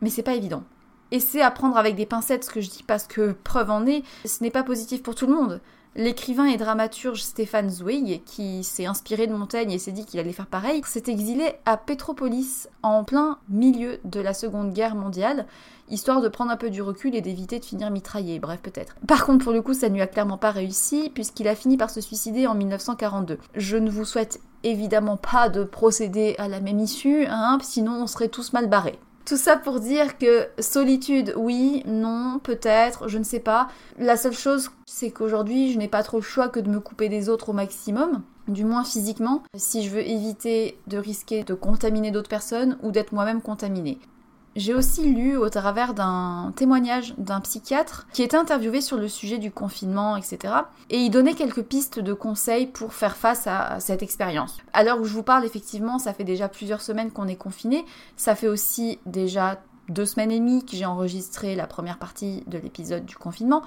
Mais 0.01 0.09
c'est 0.09 0.23
pas 0.23 0.35
évident. 0.35 0.63
Et 1.11 1.19
c'est 1.19 1.41
à 1.41 1.51
prendre 1.51 1.77
avec 1.77 1.95
des 1.95 2.05
pincettes 2.05 2.43
ce 2.43 2.49
que 2.49 2.59
je 2.59 2.69
dis 2.69 2.83
parce 2.83 3.05
que, 3.07 3.33
preuve 3.43 3.69
en 3.69 3.85
est, 3.85 4.03
ce 4.25 4.43
n'est 4.43 4.51
pas 4.51 4.63
positif 4.63 5.03
pour 5.03 5.15
tout 5.15 5.27
le 5.27 5.35
monde. 5.35 5.61
L'écrivain 5.95 6.45
et 6.45 6.57
dramaturge 6.57 7.21
Stéphane 7.21 7.69
Zweig, 7.69 8.23
qui 8.25 8.63
s'est 8.63 8.87
inspiré 8.87 9.27
de 9.27 9.33
Montaigne 9.33 9.69
et 9.69 9.77
s'est 9.77 9.91
dit 9.91 10.05
qu'il 10.05 10.19
allait 10.19 10.33
faire 10.33 10.47
pareil, 10.47 10.81
s'est 10.87 11.03
exilé 11.05 11.53
à 11.67 11.77
Petropolis 11.77 12.67
en 12.81 13.03
plein 13.03 13.37
milieu 13.47 13.99
de 14.03 14.19
la 14.19 14.33
Seconde 14.33 14.73
Guerre 14.73 14.95
mondiale, 14.95 15.45
histoire 15.89 16.21
de 16.21 16.29
prendre 16.29 16.49
un 16.49 16.57
peu 16.57 16.71
du 16.71 16.81
recul 16.81 17.13
et 17.13 17.21
d'éviter 17.21 17.59
de 17.59 17.65
finir 17.65 17.91
mitraillé, 17.91 18.39
bref 18.39 18.59
peut-être. 18.63 18.95
Par 19.07 19.23
contre 19.23 19.43
pour 19.43 19.53
le 19.53 19.61
coup 19.61 19.75
ça 19.75 19.87
ne 19.87 19.93
lui 19.93 20.01
a 20.01 20.07
clairement 20.07 20.39
pas 20.39 20.49
réussi 20.49 21.11
puisqu'il 21.13 21.47
a 21.47 21.53
fini 21.53 21.77
par 21.77 21.91
se 21.91 22.01
suicider 22.01 22.47
en 22.47 22.55
1942. 22.55 23.37
Je 23.53 23.77
ne 23.77 23.91
vous 23.91 24.05
souhaite 24.05 24.39
évidemment 24.63 25.17
pas 25.17 25.49
de 25.49 25.63
procéder 25.63 26.33
à 26.39 26.47
la 26.47 26.59
même 26.59 26.79
issue, 26.79 27.27
hein, 27.27 27.59
sinon 27.61 28.01
on 28.01 28.07
serait 28.07 28.29
tous 28.29 28.51
mal 28.53 28.67
barrés. 28.67 28.97
Tout 29.25 29.37
ça 29.37 29.55
pour 29.55 29.79
dire 29.79 30.17
que 30.17 30.47
solitude, 30.59 31.33
oui, 31.37 31.81
non, 31.85 32.39
peut-être, 32.43 33.07
je 33.07 33.17
ne 33.17 33.23
sais 33.23 33.39
pas. 33.39 33.69
La 33.97 34.17
seule 34.17 34.33
chose, 34.33 34.69
c'est 34.85 35.11
qu'aujourd'hui, 35.11 35.71
je 35.71 35.77
n'ai 35.77 35.87
pas 35.87 36.03
trop 36.03 36.17
le 36.17 36.23
choix 36.23 36.49
que 36.49 36.59
de 36.59 36.69
me 36.69 36.81
couper 36.81 37.07
des 37.07 37.29
autres 37.29 37.49
au 37.49 37.53
maximum, 37.53 38.21
du 38.49 38.65
moins 38.65 38.83
physiquement, 38.83 39.43
si 39.55 39.83
je 39.83 39.89
veux 39.89 40.05
éviter 40.05 40.77
de 40.87 40.97
risquer 40.97 41.45
de 41.45 41.53
contaminer 41.53 42.11
d'autres 42.11 42.29
personnes 42.29 42.77
ou 42.83 42.91
d'être 42.91 43.13
moi-même 43.13 43.41
contaminée. 43.41 43.97
J'ai 44.55 44.75
aussi 44.75 45.11
lu 45.11 45.35
au 45.35 45.49
travers 45.49 45.95
d'un 45.95 46.53
témoignage 46.55 47.15
d'un 47.17 47.41
psychiatre 47.41 48.07
qui 48.13 48.21
était 48.21 48.37
interviewé 48.37 48.81
sur 48.81 48.97
le 48.97 49.07
sujet 49.07 49.39
du 49.39 49.51
confinement, 49.51 50.15
etc. 50.15 50.53
Et 50.91 50.99
il 50.99 51.09
donnait 51.09 51.33
quelques 51.33 51.63
pistes 51.63 51.99
de 51.99 52.13
conseils 52.13 52.67
pour 52.67 52.93
faire 52.93 53.17
face 53.17 53.47
à 53.47 53.79
cette 53.79 54.03
expérience. 54.03 54.57
À 54.73 54.83
l'heure 54.83 54.99
où 54.99 55.05
je 55.05 55.13
vous 55.13 55.23
parle, 55.23 55.43
effectivement, 55.43 55.97
ça 55.97 56.13
fait 56.13 56.23
déjà 56.23 56.49
plusieurs 56.49 56.81
semaines 56.81 57.11
qu'on 57.11 57.27
est 57.27 57.35
confiné. 57.35 57.83
Ça 58.15 58.35
fait 58.35 58.47
aussi 58.47 58.99
déjà 59.07 59.59
deux 59.89 60.05
semaines 60.05 60.31
et 60.31 60.39
demie 60.39 60.63
que 60.63 60.75
j'ai 60.75 60.85
enregistré 60.85 61.55
la 61.55 61.65
première 61.65 61.97
partie 61.97 62.43
de 62.45 62.59
l'épisode 62.59 63.05
du 63.05 63.15
confinement. 63.15 63.63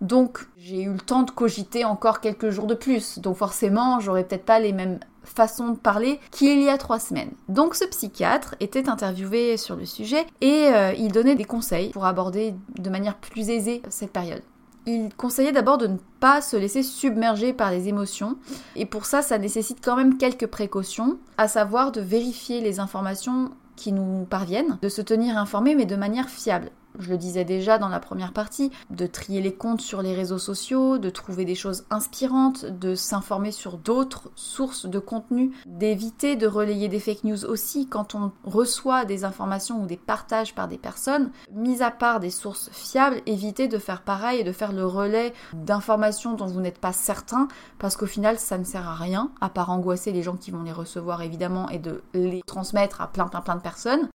Donc 0.00 0.46
j'ai 0.56 0.82
eu 0.82 0.92
le 0.92 1.00
temps 1.00 1.24
de 1.24 1.32
cogiter 1.32 1.84
encore 1.84 2.20
quelques 2.20 2.50
jours 2.50 2.66
de 2.66 2.74
plus. 2.74 3.18
Donc 3.18 3.36
forcément, 3.36 3.98
j'aurais 3.98 4.24
peut-être 4.24 4.44
pas 4.44 4.60
les 4.60 4.72
mêmes 4.72 5.00
façons 5.28 5.68
de 5.68 5.78
parler 5.78 6.20
qu'il 6.30 6.60
y 6.62 6.68
a 6.68 6.78
trois 6.78 6.98
semaines. 6.98 7.32
Donc 7.48 7.74
ce 7.74 7.84
psychiatre 7.84 8.54
était 8.60 8.88
interviewé 8.88 9.56
sur 9.56 9.76
le 9.76 9.86
sujet 9.86 10.26
et 10.40 10.68
euh, 10.68 10.92
il 10.92 11.12
donnait 11.12 11.34
des 11.34 11.44
conseils 11.44 11.90
pour 11.90 12.04
aborder 12.04 12.54
de 12.78 12.90
manière 12.90 13.16
plus 13.16 13.50
aisée 13.50 13.82
cette 13.88 14.12
période. 14.12 14.42
Il 14.86 15.10
conseillait 15.14 15.52
d'abord 15.52 15.76
de 15.76 15.86
ne 15.86 15.98
pas 16.20 16.40
se 16.40 16.56
laisser 16.56 16.82
submerger 16.82 17.52
par 17.52 17.70
les 17.70 17.88
émotions 17.88 18.36
et 18.74 18.86
pour 18.86 19.04
ça 19.04 19.22
ça 19.22 19.38
nécessite 19.38 19.84
quand 19.84 19.96
même 19.96 20.16
quelques 20.16 20.46
précautions, 20.46 21.18
à 21.36 21.46
savoir 21.46 21.92
de 21.92 22.00
vérifier 22.00 22.60
les 22.60 22.80
informations 22.80 23.50
qui 23.76 23.92
nous 23.92 24.24
parviennent, 24.24 24.78
de 24.80 24.88
se 24.88 25.02
tenir 25.02 25.36
informé 25.36 25.74
mais 25.74 25.86
de 25.86 25.96
manière 25.96 26.28
fiable 26.28 26.70
je 26.98 27.10
le 27.10 27.18
disais 27.18 27.44
déjà 27.44 27.78
dans 27.78 27.88
la 27.88 28.00
première 28.00 28.32
partie, 28.32 28.70
de 28.90 29.06
trier 29.06 29.40
les 29.40 29.54
comptes 29.54 29.80
sur 29.80 30.02
les 30.02 30.14
réseaux 30.14 30.38
sociaux, 30.38 30.98
de 30.98 31.10
trouver 31.10 31.44
des 31.44 31.54
choses 31.54 31.84
inspirantes, 31.90 32.64
de 32.64 32.94
s'informer 32.94 33.52
sur 33.52 33.78
d'autres 33.78 34.30
sources 34.34 34.86
de 34.86 34.98
contenu, 34.98 35.52
d'éviter 35.66 36.36
de 36.36 36.46
relayer 36.46 36.88
des 36.88 37.00
fake 37.00 37.24
news 37.24 37.44
aussi 37.44 37.86
quand 37.86 38.14
on 38.14 38.32
reçoit 38.44 39.04
des 39.04 39.24
informations 39.24 39.82
ou 39.82 39.86
des 39.86 39.96
partages 39.96 40.54
par 40.54 40.68
des 40.68 40.78
personnes. 40.78 41.30
Mis 41.52 41.82
à 41.82 41.90
part 41.90 42.20
des 42.20 42.30
sources 42.30 42.70
fiables, 42.72 43.20
éviter 43.26 43.68
de 43.68 43.78
faire 43.78 44.02
pareil 44.02 44.40
et 44.40 44.44
de 44.44 44.52
faire 44.52 44.72
le 44.72 44.86
relais 44.86 45.32
d'informations 45.52 46.34
dont 46.34 46.46
vous 46.46 46.60
n'êtes 46.60 46.78
pas 46.78 46.92
certain, 46.92 47.48
parce 47.78 47.96
qu'au 47.96 48.06
final 48.06 48.38
ça 48.38 48.58
ne 48.58 48.64
sert 48.64 48.88
à 48.88 48.94
rien, 48.94 49.30
à 49.40 49.48
part 49.48 49.70
angoisser 49.70 50.12
les 50.12 50.22
gens 50.22 50.36
qui 50.36 50.50
vont 50.50 50.62
les 50.62 50.72
recevoir 50.72 51.22
évidemment 51.22 51.68
et 51.68 51.78
de 51.78 52.02
les 52.14 52.42
transmettre 52.46 53.00
à 53.00 53.08
plein 53.08 53.28
plein 53.28 53.40
plein 53.40 53.56
de 53.56 53.60
personnes. 53.60 54.08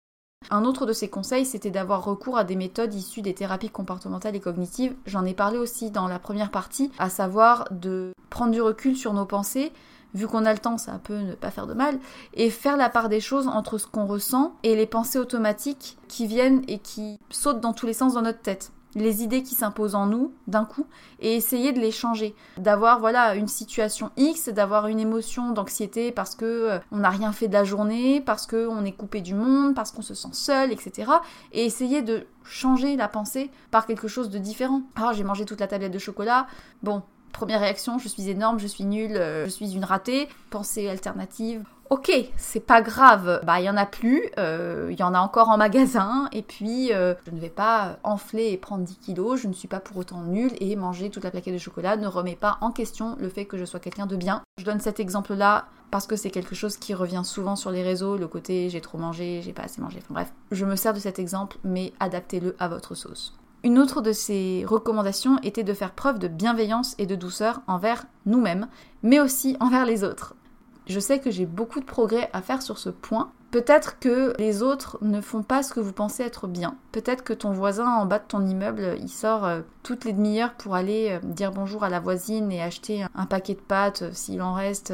Un 0.50 0.64
autre 0.64 0.86
de 0.86 0.92
ses 0.92 1.08
conseils, 1.08 1.46
c'était 1.46 1.70
d'avoir 1.70 2.04
recours 2.04 2.36
à 2.36 2.44
des 2.44 2.56
méthodes 2.56 2.94
issues 2.94 3.22
des 3.22 3.34
thérapies 3.34 3.70
comportementales 3.70 4.36
et 4.36 4.40
cognitives. 4.40 4.94
J'en 5.06 5.24
ai 5.24 5.34
parlé 5.34 5.58
aussi 5.58 5.90
dans 5.90 6.08
la 6.08 6.18
première 6.18 6.50
partie, 6.50 6.90
à 6.98 7.08
savoir 7.08 7.68
de 7.70 8.12
prendre 8.30 8.52
du 8.52 8.60
recul 8.60 8.96
sur 8.96 9.12
nos 9.12 9.26
pensées. 9.26 9.72
Vu 10.14 10.26
qu'on 10.26 10.44
a 10.44 10.52
le 10.52 10.58
temps, 10.58 10.76
ça 10.76 11.00
peut 11.02 11.18
ne 11.18 11.34
pas 11.34 11.50
faire 11.50 11.66
de 11.66 11.72
mal, 11.72 11.98
et 12.34 12.50
faire 12.50 12.76
la 12.76 12.90
part 12.90 13.08
des 13.08 13.20
choses 13.20 13.48
entre 13.48 13.78
ce 13.78 13.86
qu'on 13.86 14.06
ressent 14.06 14.54
et 14.62 14.76
les 14.76 14.86
pensées 14.86 15.18
automatiques 15.18 15.96
qui 16.06 16.26
viennent 16.26 16.62
et 16.68 16.78
qui 16.78 17.18
sautent 17.30 17.60
dans 17.60 17.72
tous 17.72 17.86
les 17.86 17.94
sens 17.94 18.14
dans 18.14 18.22
notre 18.22 18.42
tête 18.42 18.72
les 18.94 19.22
idées 19.22 19.42
qui 19.42 19.54
s'imposent 19.54 19.94
en 19.94 20.06
nous 20.06 20.32
d'un 20.46 20.64
coup 20.64 20.86
et 21.20 21.34
essayer 21.34 21.72
de 21.72 21.80
les 21.80 21.90
changer. 21.90 22.34
D'avoir 22.56 23.00
voilà 23.00 23.34
une 23.34 23.48
situation 23.48 24.10
X, 24.16 24.48
d'avoir 24.48 24.86
une 24.86 25.00
émotion 25.00 25.52
d'anxiété 25.52 26.12
parce 26.12 26.34
que 26.34 26.44
euh, 26.44 26.78
on 26.90 26.98
n'a 26.98 27.10
rien 27.10 27.32
fait 27.32 27.48
de 27.48 27.52
la 27.52 27.64
journée, 27.64 28.20
parce 28.20 28.46
qu'on 28.46 28.84
est 28.84 28.92
coupé 28.92 29.20
du 29.20 29.34
monde, 29.34 29.74
parce 29.74 29.90
qu'on 29.90 30.02
se 30.02 30.14
sent 30.14 30.28
seul, 30.32 30.72
etc. 30.72 31.10
Et 31.52 31.64
essayer 31.64 32.02
de 32.02 32.26
changer 32.44 32.96
la 32.96 33.08
pensée 33.08 33.50
par 33.70 33.86
quelque 33.86 34.08
chose 34.08 34.30
de 34.30 34.38
différent. 34.38 34.82
Ah, 34.96 35.12
j'ai 35.14 35.24
mangé 35.24 35.44
toute 35.44 35.60
la 35.60 35.66
tablette 35.66 35.92
de 35.92 35.98
chocolat. 35.98 36.46
Bon, 36.82 37.02
première 37.32 37.60
réaction, 37.60 37.98
je 37.98 38.08
suis 38.08 38.28
énorme, 38.28 38.58
je 38.58 38.66
suis 38.66 38.84
nulle, 38.84 39.16
euh, 39.16 39.44
je 39.44 39.50
suis 39.50 39.74
une 39.74 39.84
ratée. 39.84 40.28
Pensée 40.50 40.88
alternative. 40.88 41.64
Ok, 41.92 42.10
c'est 42.38 42.64
pas 42.64 42.80
grave, 42.80 43.42
bah 43.44 43.60
il 43.60 43.64
y 43.64 43.68
en 43.68 43.76
a 43.76 43.84
plus, 43.84 44.30
euh, 44.38 44.88
il 44.90 44.98
y 44.98 45.02
en 45.02 45.12
a 45.12 45.18
encore 45.18 45.50
en 45.50 45.58
magasin, 45.58 46.26
et 46.32 46.40
puis 46.40 46.90
euh, 46.90 47.12
je 47.26 47.32
ne 47.32 47.38
vais 47.38 47.50
pas 47.50 47.98
enfler 48.02 48.50
et 48.50 48.56
prendre 48.56 48.82
10 48.82 48.96
kilos, 48.96 49.38
je 49.38 49.46
ne 49.46 49.52
suis 49.52 49.68
pas 49.68 49.78
pour 49.78 49.98
autant 49.98 50.22
nulle, 50.22 50.52
et 50.58 50.74
manger 50.74 51.10
toute 51.10 51.22
la 51.22 51.30
plaquette 51.30 51.52
de 51.52 51.58
chocolat 51.58 51.98
ne 51.98 52.06
remet 52.06 52.34
pas 52.34 52.56
en 52.62 52.70
question 52.70 53.14
le 53.20 53.28
fait 53.28 53.44
que 53.44 53.58
je 53.58 53.66
sois 53.66 53.78
quelqu'un 53.78 54.06
de 54.06 54.16
bien. 54.16 54.40
Je 54.56 54.64
donne 54.64 54.80
cet 54.80 55.00
exemple-là 55.00 55.66
parce 55.90 56.06
que 56.06 56.16
c'est 56.16 56.30
quelque 56.30 56.54
chose 56.54 56.78
qui 56.78 56.94
revient 56.94 57.20
souvent 57.26 57.56
sur 57.56 57.70
les 57.70 57.82
réseaux, 57.82 58.16
le 58.16 58.26
côté 58.26 58.70
j'ai 58.70 58.80
trop 58.80 58.96
mangé, 58.96 59.42
j'ai 59.44 59.52
pas 59.52 59.64
assez 59.64 59.82
mangé, 59.82 59.98
enfin 59.98 60.14
bref. 60.14 60.32
Je 60.50 60.64
me 60.64 60.76
sers 60.76 60.94
de 60.94 60.98
cet 60.98 61.18
exemple, 61.18 61.58
mais 61.62 61.92
adaptez-le 62.00 62.56
à 62.58 62.68
votre 62.68 62.94
sauce. 62.94 63.38
Une 63.64 63.78
autre 63.78 64.00
de 64.00 64.12
ces 64.12 64.64
recommandations 64.66 65.38
était 65.42 65.62
de 65.62 65.74
faire 65.74 65.92
preuve 65.92 66.18
de 66.18 66.28
bienveillance 66.28 66.94
et 66.96 67.04
de 67.04 67.16
douceur 67.16 67.60
envers 67.66 68.06
nous-mêmes, 68.24 68.68
mais 69.02 69.20
aussi 69.20 69.58
envers 69.60 69.84
les 69.84 70.04
autres. 70.04 70.36
Je 70.86 71.00
sais 71.00 71.20
que 71.20 71.30
j'ai 71.30 71.46
beaucoup 71.46 71.80
de 71.80 71.84
progrès 71.84 72.28
à 72.32 72.42
faire 72.42 72.62
sur 72.62 72.78
ce 72.78 72.90
point. 72.90 73.32
Peut-être 73.50 73.98
que 73.98 74.34
les 74.38 74.62
autres 74.62 74.98
ne 75.02 75.20
font 75.20 75.42
pas 75.42 75.62
ce 75.62 75.74
que 75.74 75.80
vous 75.80 75.92
pensez 75.92 76.22
être 76.22 76.46
bien. 76.46 76.76
Peut-être 76.90 77.22
que 77.22 77.34
ton 77.34 77.52
voisin 77.52 77.86
en 77.86 78.06
bas 78.06 78.18
de 78.18 78.26
ton 78.26 78.46
immeuble, 78.46 78.96
il 78.98 79.10
sort 79.10 79.44
euh, 79.44 79.60
toutes 79.82 80.04
les 80.04 80.14
demi-heures 80.14 80.54
pour 80.54 80.74
aller 80.74 81.10
euh, 81.10 81.26
dire 81.26 81.52
bonjour 81.52 81.84
à 81.84 81.90
la 81.90 82.00
voisine 82.00 82.50
et 82.50 82.62
acheter 82.62 83.04
un 83.14 83.26
paquet 83.26 83.54
de 83.54 83.60
pâtes 83.60 84.02
euh, 84.02 84.12
s'il 84.12 84.40
en 84.40 84.54
reste. 84.54 84.92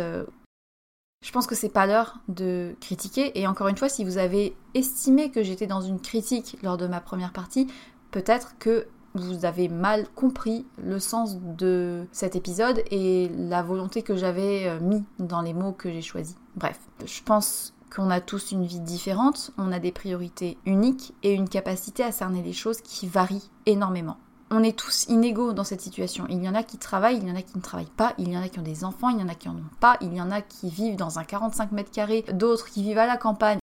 Je 1.24 1.32
pense 1.32 1.46
que 1.46 1.54
c'est 1.54 1.68
pas 1.68 1.86
l'heure 1.86 2.18
de 2.28 2.74
critiquer. 2.80 3.38
Et 3.38 3.46
encore 3.46 3.68
une 3.68 3.76
fois, 3.76 3.88
si 3.88 4.04
vous 4.04 4.18
avez 4.18 4.56
estimé 4.74 5.30
que 5.30 5.42
j'étais 5.42 5.66
dans 5.66 5.80
une 5.80 6.00
critique 6.00 6.58
lors 6.62 6.76
de 6.76 6.86
ma 6.86 7.00
première 7.00 7.32
partie, 7.32 7.68
peut-être 8.10 8.56
que 8.58 8.86
vous 9.18 9.44
avez 9.44 9.68
mal 9.68 10.06
compris 10.14 10.66
le 10.82 10.98
sens 10.98 11.36
de 11.40 12.06
cet 12.12 12.36
épisode 12.36 12.82
et 12.90 13.30
la 13.36 13.62
volonté 13.62 14.02
que 14.02 14.16
j'avais 14.16 14.66
euh, 14.66 14.80
mis 14.80 15.04
dans 15.18 15.40
les 15.40 15.54
mots 15.54 15.72
que 15.72 15.90
j'ai 15.90 16.02
choisis. 16.02 16.36
Bref, 16.56 16.78
je 17.04 17.22
pense 17.22 17.74
qu'on 17.94 18.10
a 18.10 18.20
tous 18.20 18.52
une 18.52 18.64
vie 18.64 18.80
différente, 18.80 19.52
on 19.58 19.72
a 19.72 19.78
des 19.78 19.92
priorités 19.92 20.58
uniques 20.66 21.14
et 21.22 21.32
une 21.32 21.48
capacité 21.48 22.02
à 22.02 22.12
cerner 22.12 22.42
les 22.42 22.52
choses 22.52 22.80
qui 22.80 23.06
varient 23.06 23.50
énormément. 23.66 24.18
On 24.50 24.62
est 24.62 24.78
tous 24.78 25.04
inégaux 25.08 25.52
dans 25.52 25.64
cette 25.64 25.82
situation. 25.82 26.26
Il 26.30 26.42
y 26.42 26.48
en 26.48 26.54
a 26.54 26.62
qui 26.62 26.78
travaillent, 26.78 27.18
il 27.18 27.28
y 27.28 27.30
en 27.30 27.36
a 27.36 27.42
qui 27.42 27.56
ne 27.56 27.62
travaillent 27.62 27.86
pas, 27.96 28.14
il 28.16 28.32
y 28.32 28.36
en 28.36 28.42
a 28.42 28.48
qui 28.48 28.58
ont 28.58 28.62
des 28.62 28.82
enfants, 28.84 29.10
il 29.10 29.20
y 29.20 29.22
en 29.22 29.28
a 29.28 29.34
qui 29.34 29.48
en 29.48 29.56
ont 29.56 29.70
pas, 29.80 29.98
il 30.00 30.14
y 30.14 30.22
en 30.22 30.30
a 30.30 30.40
qui 30.40 30.70
vivent 30.70 30.96
dans 30.96 31.18
un 31.18 31.24
45 31.24 31.72
mètres 31.72 31.90
carrés, 31.90 32.24
d'autres 32.32 32.68
qui 32.70 32.82
vivent 32.82 32.98
à 32.98 33.06
la 33.06 33.18
campagne. 33.18 33.58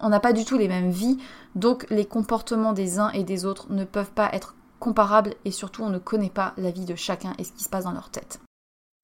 On 0.00 0.10
n'a 0.10 0.20
pas 0.20 0.32
du 0.32 0.44
tout 0.44 0.56
les 0.56 0.68
mêmes 0.68 0.90
vies, 0.90 1.18
donc 1.56 1.86
les 1.90 2.04
comportements 2.04 2.72
des 2.72 3.00
uns 3.00 3.10
et 3.10 3.24
des 3.24 3.44
autres 3.44 3.72
ne 3.72 3.84
peuvent 3.84 4.12
pas 4.12 4.30
être 4.32 4.54
comparables 4.78 5.34
et 5.44 5.50
surtout 5.50 5.82
on 5.82 5.90
ne 5.90 5.98
connaît 5.98 6.30
pas 6.30 6.54
la 6.56 6.70
vie 6.70 6.84
de 6.84 6.94
chacun 6.94 7.32
et 7.38 7.44
ce 7.44 7.52
qui 7.52 7.64
se 7.64 7.68
passe 7.68 7.84
dans 7.84 7.92
leur 7.92 8.10
tête. 8.10 8.40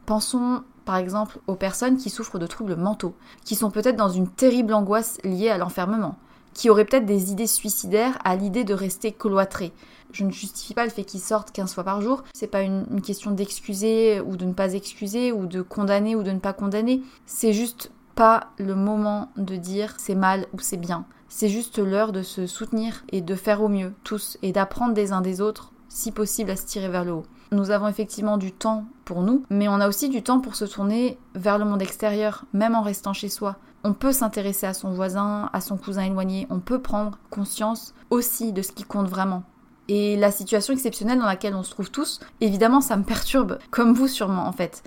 Pensons 0.07 0.63
par 0.85 0.97
exemple 0.97 1.39
aux 1.47 1.55
personnes 1.55 1.97
qui 1.97 2.11
souffrent 2.11 2.39
de 2.39 2.47
troubles 2.47 2.77
mentaux, 2.77 3.15
qui 3.45 3.55
sont 3.55 3.71
peut-être 3.71 3.97
dans 3.97 4.11
une 4.11 4.29
terrible 4.29 4.75
angoisse 4.75 5.19
liée 5.25 5.49
à 5.49 5.59
l'enfermement, 5.59 6.17
qui 6.53 6.69
auraient 6.69 6.85
peut-être 6.85 7.07
des 7.07 7.33
idées 7.33 7.47
suicidaires 7.47 8.19
à 8.25 8.37
l'idée 8.37 8.65
de 8.65 8.75
rester 8.75 9.13
cloîtrés. 9.13 9.73
Je 10.13 10.25
ne 10.25 10.31
justifie 10.31 10.75
pas 10.75 10.85
le 10.85 10.91
fait 10.91 11.05
qu'ils 11.05 11.21
sortent 11.21 11.51
15 11.51 11.75
fois 11.75 11.85
par 11.85 12.01
jour. 12.01 12.23
C'est 12.35 12.47
pas 12.47 12.63
une, 12.63 12.87
une 12.91 13.03
question 13.03 13.33
d'excuser 13.33 14.21
ou 14.21 14.37
de 14.37 14.45
ne 14.45 14.53
pas 14.53 14.75
excuser 14.75 15.33
ou 15.33 15.47
de 15.47 15.63
condamner 15.63 16.15
ou 16.15 16.23
de 16.23 16.31
ne 16.31 16.39
pas 16.39 16.53
condamner. 16.53 17.03
C'est 17.27 17.53
juste 17.53 17.91
pas 18.15 18.53
le 18.59 18.77
moment 18.77 19.31
de 19.37 19.57
dire 19.57 19.95
c'est 19.99 20.15
mal 20.15 20.47
ou 20.53 20.61
c'est 20.61 20.77
bien. 20.77 21.07
C'est 21.37 21.49
juste 21.49 21.81
l'heure 21.81 22.13
de 22.13 22.23
se 22.23 22.47
soutenir 22.47 23.03
et 23.11 23.21
de 23.21 23.35
faire 23.35 23.61
au 23.61 23.67
mieux, 23.67 23.93
tous, 24.05 24.39
et 24.43 24.53
d'apprendre 24.53 24.95
des 24.95 25.11
uns 25.11 25.21
des 25.21 25.41
autres, 25.41 25.73
si 25.89 26.13
possible, 26.13 26.53
à 26.53 26.57
se 26.57 26.65
tirer 26.65 26.89
vers 26.89 27.05
le 27.05 27.11
haut. 27.11 27.27
Nous 27.51 27.73
avons 27.73 27.89
effectivement 27.89 28.39
du 28.39 28.53
temps 28.53 28.85
pour 29.05 29.23
nous, 29.23 29.43
mais 29.51 29.67
on 29.67 29.81
a 29.81 29.89
aussi 29.89 30.09
du 30.09 30.23
temps 30.23 30.39
pour 30.39 30.55
se 30.55 30.65
tourner 30.65 31.19
vers 31.35 31.59
le 31.59 31.65
monde 31.65 31.83
extérieur, 31.83 32.45
même 32.53 32.77
en 32.77 32.83
restant 32.83 33.13
chez 33.13 33.29
soi. 33.29 33.57
On 33.83 33.95
peut 33.95 34.13
s'intéresser 34.13 34.69
à 34.69 34.75
son 34.75 34.93
voisin, 34.93 35.51
à 35.53 35.61
son 35.61 35.77
cousin 35.77 36.05
éloigné, 36.05 36.47
on 36.51 36.61
peut 36.61 36.81
prendre 36.81 37.19
conscience 37.31 37.95
aussi 38.11 38.53
de 38.53 38.63
ce 38.63 38.71
qui 38.71 38.85
compte 38.85 39.09
vraiment. 39.09 39.43
Et 39.89 40.17
la 40.17 40.31
situation 40.31 40.73
exceptionnelle 40.73 41.19
dans 41.19 41.27
laquelle 41.27 41.57
on 41.57 41.65
se 41.65 41.73
trouve 41.73 41.91
tous, 41.91 42.21
évidemment, 42.41 42.81
ça 42.81 42.97
me 42.97 43.03
perturbe, 43.03 43.59
comme 43.73 43.93
vous 43.93 44.07
sûrement 44.07 44.47
en 44.47 44.53
fait. 44.53 44.85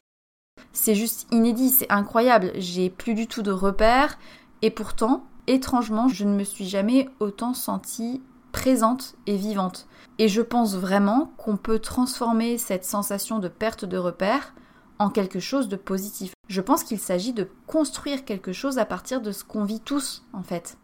C'est 0.71 0.95
juste 0.95 1.27
inédit, 1.29 1.71
c'est 1.71 1.91
incroyable. 1.91 2.53
J'ai 2.55 2.89
plus 2.89 3.15
du 3.15 3.27
tout 3.27 3.41
de 3.41 3.51
repères. 3.51 4.17
Et 4.61 4.71
pourtant, 4.71 5.23
étrangement, 5.47 6.07
je 6.07 6.25
ne 6.25 6.35
me 6.35 6.43
suis 6.43 6.67
jamais 6.67 7.09
autant 7.19 7.53
sentie 7.53 8.21
présente 8.51 9.15
et 9.25 9.35
vivante. 9.35 9.87
Et 10.19 10.27
je 10.27 10.41
pense 10.41 10.75
vraiment 10.75 11.31
qu'on 11.37 11.57
peut 11.57 11.79
transformer 11.79 12.57
cette 12.57 12.85
sensation 12.85 13.39
de 13.39 13.47
perte 13.47 13.85
de 13.85 13.97
repères 13.97 14.53
en 14.99 15.09
quelque 15.09 15.39
chose 15.39 15.67
de 15.67 15.75
positif. 15.75 16.33
Je 16.47 16.61
pense 16.61 16.83
qu'il 16.83 16.99
s'agit 16.99 17.33
de 17.33 17.47
construire 17.67 18.25
quelque 18.25 18.51
chose 18.51 18.79
à 18.79 18.85
partir 18.85 19.21
de 19.21 19.31
ce 19.31 19.43
qu'on 19.43 19.63
vit 19.63 19.79
tous, 19.79 20.25
en 20.33 20.43
fait. 20.43 20.77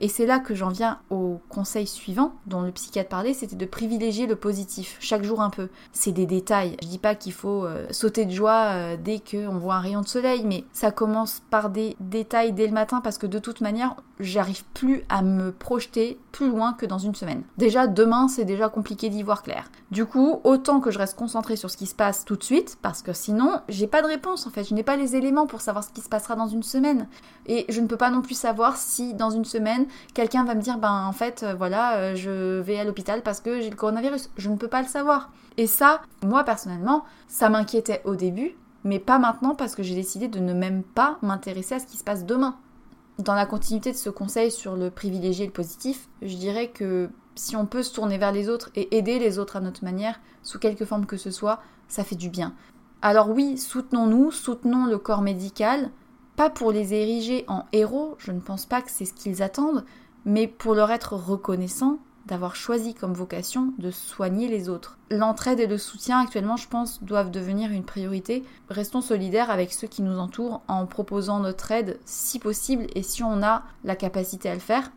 Et 0.00 0.08
c'est 0.08 0.26
là 0.26 0.38
que 0.38 0.54
j'en 0.54 0.68
viens 0.68 0.98
au 1.10 1.40
conseil 1.48 1.86
suivant 1.86 2.32
dont 2.46 2.62
le 2.62 2.72
psychiatre 2.72 3.08
parlait, 3.08 3.34
c'était 3.34 3.56
de 3.56 3.66
privilégier 3.66 4.26
le 4.26 4.36
positif, 4.36 4.96
chaque 5.00 5.22
jour 5.22 5.40
un 5.40 5.50
peu. 5.50 5.68
C'est 5.92 6.12
des 6.12 6.26
détails. 6.26 6.76
Je 6.82 6.88
dis 6.88 6.98
pas 6.98 7.14
qu'il 7.14 7.32
faut 7.32 7.64
euh, 7.64 7.86
sauter 7.90 8.24
de 8.24 8.32
joie 8.32 8.70
euh, 8.72 8.96
dès 8.96 9.20
qu'on 9.20 9.58
voit 9.58 9.76
un 9.76 9.80
rayon 9.80 10.00
de 10.00 10.08
soleil, 10.08 10.44
mais 10.44 10.64
ça 10.72 10.90
commence 10.90 11.42
par 11.50 11.70
des 11.70 11.96
détails 12.00 12.52
dès 12.52 12.66
le 12.66 12.72
matin 12.72 13.00
parce 13.00 13.18
que 13.18 13.26
de 13.26 13.38
toute 13.38 13.60
manière, 13.60 13.96
j'arrive 14.18 14.64
plus 14.74 15.04
à 15.08 15.22
me 15.22 15.52
projeter 15.52 16.18
plus 16.32 16.48
loin 16.48 16.72
que 16.72 16.86
dans 16.86 16.98
une 16.98 17.14
semaine. 17.14 17.42
Déjà, 17.58 17.86
demain, 17.86 18.28
c'est 18.28 18.44
déjà 18.44 18.68
compliqué 18.68 19.08
d'y 19.08 19.22
voir 19.22 19.42
clair. 19.42 19.70
Du 19.92 20.06
coup, 20.06 20.40
autant 20.44 20.80
que 20.80 20.90
je 20.90 20.98
reste 20.98 21.18
concentrée 21.18 21.54
sur 21.54 21.70
ce 21.70 21.76
qui 21.76 21.84
se 21.84 21.94
passe 21.94 22.24
tout 22.24 22.36
de 22.36 22.42
suite, 22.42 22.78
parce 22.80 23.02
que 23.02 23.12
sinon, 23.12 23.60
j'ai 23.68 23.86
pas 23.86 24.00
de 24.00 24.06
réponse 24.06 24.46
en 24.46 24.50
fait. 24.50 24.64
Je 24.64 24.72
n'ai 24.72 24.82
pas 24.82 24.96
les 24.96 25.16
éléments 25.16 25.46
pour 25.46 25.60
savoir 25.60 25.84
ce 25.84 25.90
qui 25.90 26.00
se 26.00 26.08
passera 26.08 26.34
dans 26.34 26.46
une 26.46 26.62
semaine. 26.62 27.08
Et 27.44 27.66
je 27.68 27.78
ne 27.78 27.86
peux 27.86 27.98
pas 27.98 28.08
non 28.08 28.22
plus 28.22 28.34
savoir 28.34 28.78
si 28.78 29.12
dans 29.12 29.28
une 29.28 29.44
semaine, 29.44 29.84
quelqu'un 30.14 30.44
va 30.44 30.54
me 30.54 30.62
dire, 30.62 30.78
ben 30.78 31.04
en 31.06 31.12
fait, 31.12 31.42
euh, 31.42 31.52
voilà, 31.52 31.96
euh, 31.96 32.14
je 32.14 32.60
vais 32.60 32.80
à 32.80 32.84
l'hôpital 32.84 33.20
parce 33.20 33.42
que 33.42 33.60
j'ai 33.60 33.68
le 33.68 33.76
coronavirus. 33.76 34.30
Je 34.38 34.48
ne 34.48 34.56
peux 34.56 34.66
pas 34.66 34.80
le 34.80 34.88
savoir. 34.88 35.30
Et 35.58 35.66
ça, 35.66 36.00
moi 36.24 36.42
personnellement, 36.42 37.04
ça 37.28 37.50
m'inquiétait 37.50 38.00
au 38.06 38.16
début, 38.16 38.56
mais 38.84 38.98
pas 38.98 39.18
maintenant 39.18 39.54
parce 39.54 39.74
que 39.74 39.82
j'ai 39.82 39.94
décidé 39.94 40.26
de 40.26 40.38
ne 40.38 40.54
même 40.54 40.84
pas 40.84 41.18
m'intéresser 41.20 41.74
à 41.74 41.78
ce 41.80 41.86
qui 41.86 41.98
se 41.98 42.04
passe 42.04 42.24
demain. 42.24 42.56
Dans 43.18 43.34
la 43.34 43.44
continuité 43.44 43.92
de 43.92 43.96
ce 43.98 44.08
conseil 44.08 44.50
sur 44.50 44.74
le 44.74 44.90
privilégié 44.90 45.44
et 45.44 45.48
le 45.48 45.52
positif, 45.52 46.08
je 46.22 46.34
dirais 46.36 46.68
que 46.68 47.10
si 47.34 47.56
on 47.56 47.66
peut 47.66 47.82
se 47.82 47.94
tourner 47.94 48.18
vers 48.18 48.32
les 48.32 48.48
autres 48.48 48.70
et 48.74 48.96
aider 48.96 49.18
les 49.18 49.38
autres 49.38 49.56
à 49.56 49.60
notre 49.60 49.84
manière, 49.84 50.20
sous 50.42 50.58
quelque 50.58 50.84
forme 50.84 51.06
que 51.06 51.16
ce 51.16 51.30
soit, 51.30 51.60
ça 51.88 52.04
fait 52.04 52.16
du 52.16 52.30
bien. 52.30 52.54
Alors 53.02 53.30
oui, 53.30 53.58
soutenons-nous, 53.58 54.30
soutenons 54.30 54.86
le 54.86 54.98
corps 54.98 55.22
médical, 55.22 55.90
pas 56.36 56.50
pour 56.50 56.72
les 56.72 56.94
ériger 56.94 57.44
en 57.48 57.64
héros, 57.72 58.14
je 58.18 58.32
ne 58.32 58.40
pense 58.40 58.66
pas 58.66 58.80
que 58.80 58.90
c'est 58.90 59.04
ce 59.04 59.12
qu'ils 59.12 59.42
attendent, 59.42 59.84
mais 60.24 60.46
pour 60.46 60.74
leur 60.74 60.90
être 60.90 61.14
reconnaissants 61.14 61.98
d'avoir 62.26 62.54
choisi 62.54 62.94
comme 62.94 63.14
vocation 63.14 63.72
de 63.78 63.90
soigner 63.90 64.48
les 64.48 64.68
autres. 64.68 64.98
L'entraide 65.10 65.60
et 65.60 65.66
le 65.66 65.78
soutien 65.78 66.20
actuellement, 66.20 66.56
je 66.56 66.68
pense, 66.68 67.02
doivent 67.02 67.30
devenir 67.30 67.72
une 67.72 67.84
priorité. 67.84 68.44
Restons 68.70 69.00
solidaires 69.00 69.50
avec 69.50 69.72
ceux 69.72 69.88
qui 69.88 70.02
nous 70.02 70.18
entourent 70.18 70.62
en 70.68 70.86
proposant 70.86 71.40
notre 71.40 71.70
aide 71.72 71.98
si 72.04 72.38
possible 72.38 72.86
et 72.94 73.02
si 73.02 73.22
on 73.22 73.42
a 73.42 73.64
la 73.84 73.96
capacité 73.96 74.48
à 74.48 74.54
le 74.54 74.60
faire. 74.60 74.90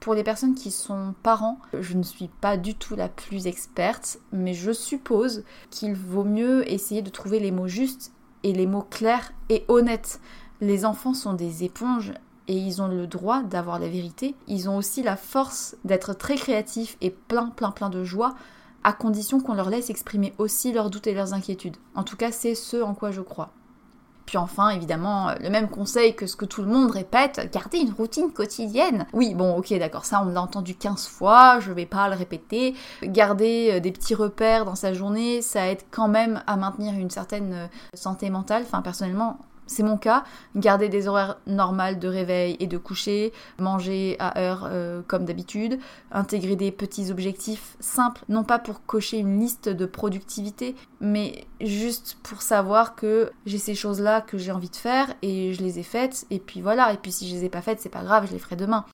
Pour 0.00 0.14
les 0.14 0.22
personnes 0.22 0.54
qui 0.54 0.70
sont 0.70 1.14
parents, 1.24 1.58
je 1.78 1.96
ne 1.96 2.04
suis 2.04 2.28
pas 2.40 2.56
du 2.56 2.76
tout 2.76 2.94
la 2.94 3.08
plus 3.08 3.48
experte, 3.48 4.20
mais 4.32 4.54
je 4.54 4.70
suppose 4.70 5.44
qu'il 5.70 5.94
vaut 5.94 6.24
mieux 6.24 6.70
essayer 6.70 7.02
de 7.02 7.10
trouver 7.10 7.40
les 7.40 7.50
mots 7.50 7.66
justes 7.66 8.12
et 8.44 8.52
les 8.52 8.66
mots 8.66 8.86
clairs 8.88 9.32
et 9.48 9.64
honnêtes. 9.66 10.20
Les 10.60 10.84
enfants 10.84 11.14
sont 11.14 11.34
des 11.34 11.64
éponges 11.64 12.12
et 12.46 12.56
ils 12.56 12.80
ont 12.80 12.86
le 12.86 13.08
droit 13.08 13.42
d'avoir 13.42 13.80
la 13.80 13.88
vérité. 13.88 14.36
Ils 14.46 14.68
ont 14.68 14.76
aussi 14.76 15.02
la 15.02 15.16
force 15.16 15.76
d'être 15.84 16.14
très 16.14 16.36
créatifs 16.36 16.96
et 17.00 17.10
plein, 17.10 17.48
plein, 17.48 17.72
plein 17.72 17.90
de 17.90 18.04
joie, 18.04 18.36
à 18.84 18.92
condition 18.92 19.40
qu'on 19.40 19.54
leur 19.54 19.68
laisse 19.68 19.90
exprimer 19.90 20.32
aussi 20.38 20.72
leurs 20.72 20.90
doutes 20.90 21.08
et 21.08 21.14
leurs 21.14 21.34
inquiétudes. 21.34 21.76
En 21.96 22.04
tout 22.04 22.16
cas, 22.16 22.30
c'est 22.30 22.54
ce 22.54 22.80
en 22.80 22.94
quoi 22.94 23.10
je 23.10 23.20
crois. 23.20 23.50
Puis 24.28 24.36
enfin, 24.36 24.68
évidemment, 24.68 25.30
le 25.40 25.48
même 25.48 25.70
conseil 25.70 26.14
que 26.14 26.26
ce 26.26 26.36
que 26.36 26.44
tout 26.44 26.60
le 26.60 26.68
monde 26.68 26.90
répète, 26.90 27.50
garder 27.50 27.78
une 27.78 27.92
routine 27.92 28.30
quotidienne. 28.30 29.06
Oui, 29.14 29.32
bon, 29.34 29.56
ok, 29.56 29.72
d'accord, 29.78 30.04
ça 30.04 30.22
on 30.22 30.28
l'a 30.28 30.42
entendu 30.42 30.74
15 30.74 31.06
fois, 31.08 31.60
je 31.60 31.72
vais 31.72 31.86
pas 31.86 32.10
le 32.10 32.14
répéter. 32.14 32.74
Garder 33.02 33.70
euh, 33.72 33.80
des 33.80 33.90
petits 33.90 34.14
repères 34.14 34.66
dans 34.66 34.74
sa 34.74 34.92
journée, 34.92 35.40
ça 35.40 35.68
aide 35.68 35.80
quand 35.90 36.08
même 36.08 36.42
à 36.46 36.56
maintenir 36.56 36.92
une 36.92 37.08
certaine 37.08 37.54
euh, 37.54 37.66
santé 37.94 38.28
mentale. 38.28 38.64
Enfin, 38.66 38.82
personnellement, 38.82 39.38
c'est 39.68 39.84
mon 39.84 39.96
cas, 39.96 40.24
garder 40.56 40.88
des 40.88 41.06
horaires 41.06 41.38
normales 41.46 42.00
de 42.00 42.08
réveil 42.08 42.56
et 42.58 42.66
de 42.66 42.76
coucher, 42.76 43.32
manger 43.60 44.16
à 44.18 44.40
heure 44.40 44.68
euh, 44.70 45.02
comme 45.06 45.24
d'habitude, 45.24 45.78
intégrer 46.10 46.56
des 46.56 46.72
petits 46.72 47.12
objectifs 47.12 47.76
simples, 47.78 48.24
non 48.28 48.42
pas 48.42 48.58
pour 48.58 48.84
cocher 48.84 49.18
une 49.18 49.38
liste 49.38 49.68
de 49.68 49.86
productivité, 49.86 50.74
mais 51.00 51.44
juste 51.60 52.18
pour 52.22 52.42
savoir 52.42 52.96
que 52.96 53.30
j'ai 53.46 53.58
ces 53.58 53.76
choses-là 53.76 54.20
que 54.20 54.38
j'ai 54.38 54.50
envie 54.50 54.70
de 54.70 54.76
faire 54.76 55.14
et 55.22 55.52
je 55.52 55.62
les 55.62 55.78
ai 55.78 55.84
faites, 55.84 56.26
et 56.30 56.40
puis 56.40 56.60
voilà, 56.60 56.92
et 56.92 56.96
puis 56.96 57.12
si 57.12 57.28
je 57.28 57.34
les 57.34 57.44
ai 57.44 57.48
pas 57.48 57.62
faites, 57.62 57.80
c'est 57.80 57.88
pas 57.88 58.02
grave, 58.02 58.26
je 58.26 58.32
les 58.32 58.38
ferai 58.38 58.56
demain. 58.56 58.84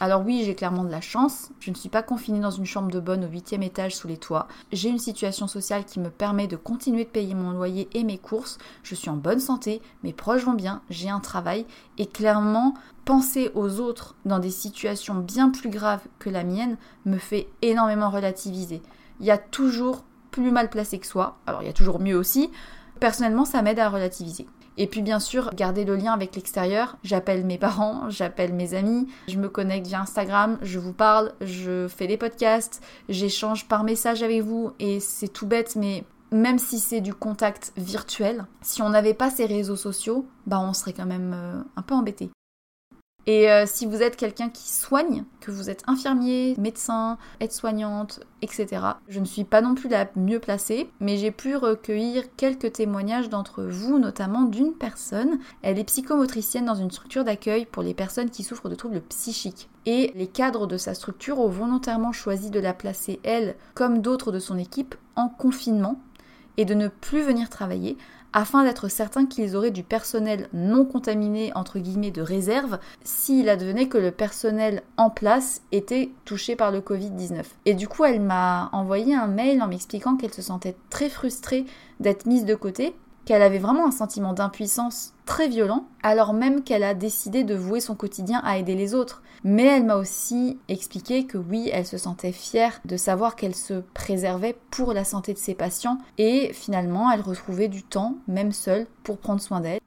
Alors 0.00 0.24
oui, 0.26 0.42
j'ai 0.44 0.56
clairement 0.56 0.82
de 0.82 0.90
la 0.90 1.00
chance. 1.00 1.50
Je 1.60 1.70
ne 1.70 1.76
suis 1.76 1.88
pas 1.88 2.02
confinée 2.02 2.40
dans 2.40 2.50
une 2.50 2.66
chambre 2.66 2.90
de 2.90 2.98
bonne 2.98 3.24
au 3.24 3.28
huitième 3.28 3.62
étage 3.62 3.94
sous 3.94 4.08
les 4.08 4.16
toits. 4.16 4.48
J'ai 4.72 4.88
une 4.88 4.98
situation 4.98 5.46
sociale 5.46 5.84
qui 5.84 6.00
me 6.00 6.10
permet 6.10 6.48
de 6.48 6.56
continuer 6.56 7.04
de 7.04 7.10
payer 7.10 7.34
mon 7.34 7.52
loyer 7.52 7.88
et 7.94 8.02
mes 8.02 8.18
courses. 8.18 8.58
Je 8.82 8.96
suis 8.96 9.08
en 9.08 9.16
bonne 9.16 9.38
santé, 9.38 9.80
mes 10.02 10.12
proches 10.12 10.44
vont 10.44 10.54
bien, 10.54 10.82
j'ai 10.90 11.10
un 11.10 11.20
travail. 11.20 11.64
Et 11.96 12.06
clairement, 12.06 12.74
penser 13.04 13.52
aux 13.54 13.78
autres 13.78 14.16
dans 14.24 14.40
des 14.40 14.50
situations 14.50 15.14
bien 15.14 15.50
plus 15.50 15.70
graves 15.70 16.02
que 16.18 16.30
la 16.30 16.42
mienne 16.42 16.76
me 17.04 17.18
fait 17.18 17.48
énormément 17.62 18.10
relativiser. 18.10 18.82
Il 19.20 19.26
y 19.26 19.30
a 19.30 19.38
toujours 19.38 20.04
plus 20.32 20.50
mal 20.50 20.70
placé 20.70 20.98
que 20.98 21.06
soi. 21.06 21.38
Alors 21.46 21.62
il 21.62 21.66
y 21.66 21.70
a 21.70 21.74
toujours 21.74 22.00
mieux 22.00 22.16
aussi. 22.16 22.50
Personnellement, 22.98 23.44
ça 23.44 23.62
m'aide 23.62 23.78
à 23.78 23.88
relativiser. 23.88 24.48
Et 24.76 24.86
puis 24.86 25.02
bien 25.02 25.20
sûr, 25.20 25.50
garder 25.54 25.84
le 25.84 25.96
lien 25.96 26.12
avec 26.12 26.34
l'extérieur. 26.34 26.96
J'appelle 27.04 27.44
mes 27.44 27.58
parents, 27.58 28.10
j'appelle 28.10 28.52
mes 28.52 28.74
amis, 28.74 29.08
je 29.28 29.38
me 29.38 29.48
connecte 29.48 29.86
via 29.86 30.00
Instagram, 30.00 30.58
je 30.62 30.78
vous 30.78 30.92
parle, 30.92 31.32
je 31.40 31.88
fais 31.88 32.06
des 32.06 32.16
podcasts, 32.16 32.82
j'échange 33.08 33.66
par 33.66 33.84
message 33.84 34.22
avec 34.22 34.42
vous 34.42 34.72
et 34.78 35.00
c'est 35.00 35.28
tout 35.28 35.46
bête 35.46 35.76
mais 35.76 36.04
même 36.32 36.58
si 36.58 36.80
c'est 36.80 37.00
du 37.00 37.14
contact 37.14 37.72
virtuel, 37.76 38.46
si 38.60 38.82
on 38.82 38.88
n'avait 38.88 39.14
pas 39.14 39.30
ces 39.30 39.46
réseaux 39.46 39.76
sociaux, 39.76 40.26
bah 40.46 40.58
on 40.60 40.72
serait 40.72 40.92
quand 40.92 41.06
même 41.06 41.32
euh, 41.34 41.62
un 41.76 41.82
peu 41.82 41.94
embêté. 41.94 42.30
Et 43.26 43.50
euh, 43.50 43.64
si 43.66 43.86
vous 43.86 44.02
êtes 44.02 44.16
quelqu'un 44.16 44.50
qui 44.50 44.70
soigne, 44.70 45.24
que 45.40 45.50
vous 45.50 45.70
êtes 45.70 45.82
infirmier, 45.86 46.54
médecin, 46.58 47.16
aide-soignante, 47.40 48.20
etc., 48.42 48.82
je 49.08 49.20
ne 49.20 49.24
suis 49.24 49.44
pas 49.44 49.62
non 49.62 49.74
plus 49.74 49.88
la 49.88 50.08
mieux 50.16 50.40
placée, 50.40 50.90
mais 51.00 51.16
j'ai 51.16 51.30
pu 51.30 51.56
recueillir 51.56 52.24
quelques 52.36 52.72
témoignages 52.72 53.30
d'entre 53.30 53.62
vous, 53.62 53.98
notamment 53.98 54.42
d'une 54.42 54.74
personne. 54.74 55.38
Elle 55.62 55.78
est 55.78 55.84
psychomotricienne 55.84 56.66
dans 56.66 56.74
une 56.74 56.90
structure 56.90 57.24
d'accueil 57.24 57.64
pour 57.64 57.82
les 57.82 57.94
personnes 57.94 58.30
qui 58.30 58.44
souffrent 58.44 58.68
de 58.68 58.74
troubles 58.74 59.00
psychiques. 59.00 59.70
Et 59.86 60.12
les 60.14 60.26
cadres 60.26 60.66
de 60.66 60.76
sa 60.76 60.94
structure 60.94 61.38
ont 61.38 61.48
volontairement 61.48 62.12
choisi 62.12 62.50
de 62.50 62.60
la 62.60 62.74
placer, 62.74 63.20
elle, 63.22 63.56
comme 63.74 64.00
d'autres 64.00 64.32
de 64.32 64.38
son 64.38 64.58
équipe, 64.58 64.94
en 65.16 65.28
confinement 65.28 66.00
et 66.56 66.64
de 66.64 66.74
ne 66.74 66.88
plus 66.88 67.22
venir 67.22 67.50
travailler 67.50 67.96
afin 68.34 68.64
d'être 68.64 68.88
certain 68.88 69.24
qu'ils 69.24 69.56
auraient 69.56 69.70
du 69.70 69.84
personnel 69.84 70.48
non 70.52 70.84
contaminé 70.84 71.52
entre 71.54 71.78
guillemets 71.78 72.10
de 72.10 72.20
réserve 72.20 72.78
s'il 73.04 73.48
advenait 73.48 73.88
que 73.88 73.96
le 73.96 74.10
personnel 74.10 74.82
en 74.96 75.08
place 75.08 75.62
était 75.72 76.10
touché 76.24 76.56
par 76.56 76.72
le 76.72 76.80
Covid-19. 76.80 77.44
Et 77.64 77.74
du 77.74 77.88
coup, 77.88 78.04
elle 78.04 78.20
m'a 78.20 78.68
envoyé 78.72 79.14
un 79.14 79.28
mail 79.28 79.62
en 79.62 79.68
m'expliquant 79.68 80.16
qu'elle 80.16 80.34
se 80.34 80.42
sentait 80.42 80.76
très 80.90 81.08
frustrée 81.08 81.64
d'être 82.00 82.26
mise 82.26 82.44
de 82.44 82.56
côté 82.56 82.94
qu'elle 83.24 83.42
avait 83.42 83.58
vraiment 83.58 83.86
un 83.86 83.92
sentiment 83.92 84.32
d'impuissance 84.32 85.14
très 85.26 85.48
violent, 85.48 85.86
alors 86.02 86.32
même 86.32 86.62
qu'elle 86.62 86.84
a 86.84 86.94
décidé 86.94 87.44
de 87.44 87.54
vouer 87.54 87.80
son 87.80 87.94
quotidien 87.94 88.40
à 88.44 88.58
aider 88.58 88.74
les 88.74 88.94
autres. 88.94 89.22
Mais 89.42 89.64
elle 89.66 89.84
m'a 89.84 89.96
aussi 89.96 90.58
expliqué 90.68 91.26
que 91.26 91.38
oui, 91.38 91.70
elle 91.72 91.86
se 91.86 91.98
sentait 91.98 92.32
fière 92.32 92.80
de 92.84 92.96
savoir 92.96 93.36
qu'elle 93.36 93.54
se 93.54 93.82
préservait 93.94 94.56
pour 94.70 94.92
la 94.92 95.04
santé 95.04 95.32
de 95.34 95.38
ses 95.38 95.54
patients 95.54 95.98
et 96.18 96.52
finalement 96.52 97.10
elle 97.10 97.20
retrouvait 97.20 97.68
du 97.68 97.82
temps, 97.82 98.16
même 98.26 98.52
seule, 98.52 98.86
pour 99.02 99.18
prendre 99.18 99.40
soin 99.40 99.60
d'elle. 99.60 99.80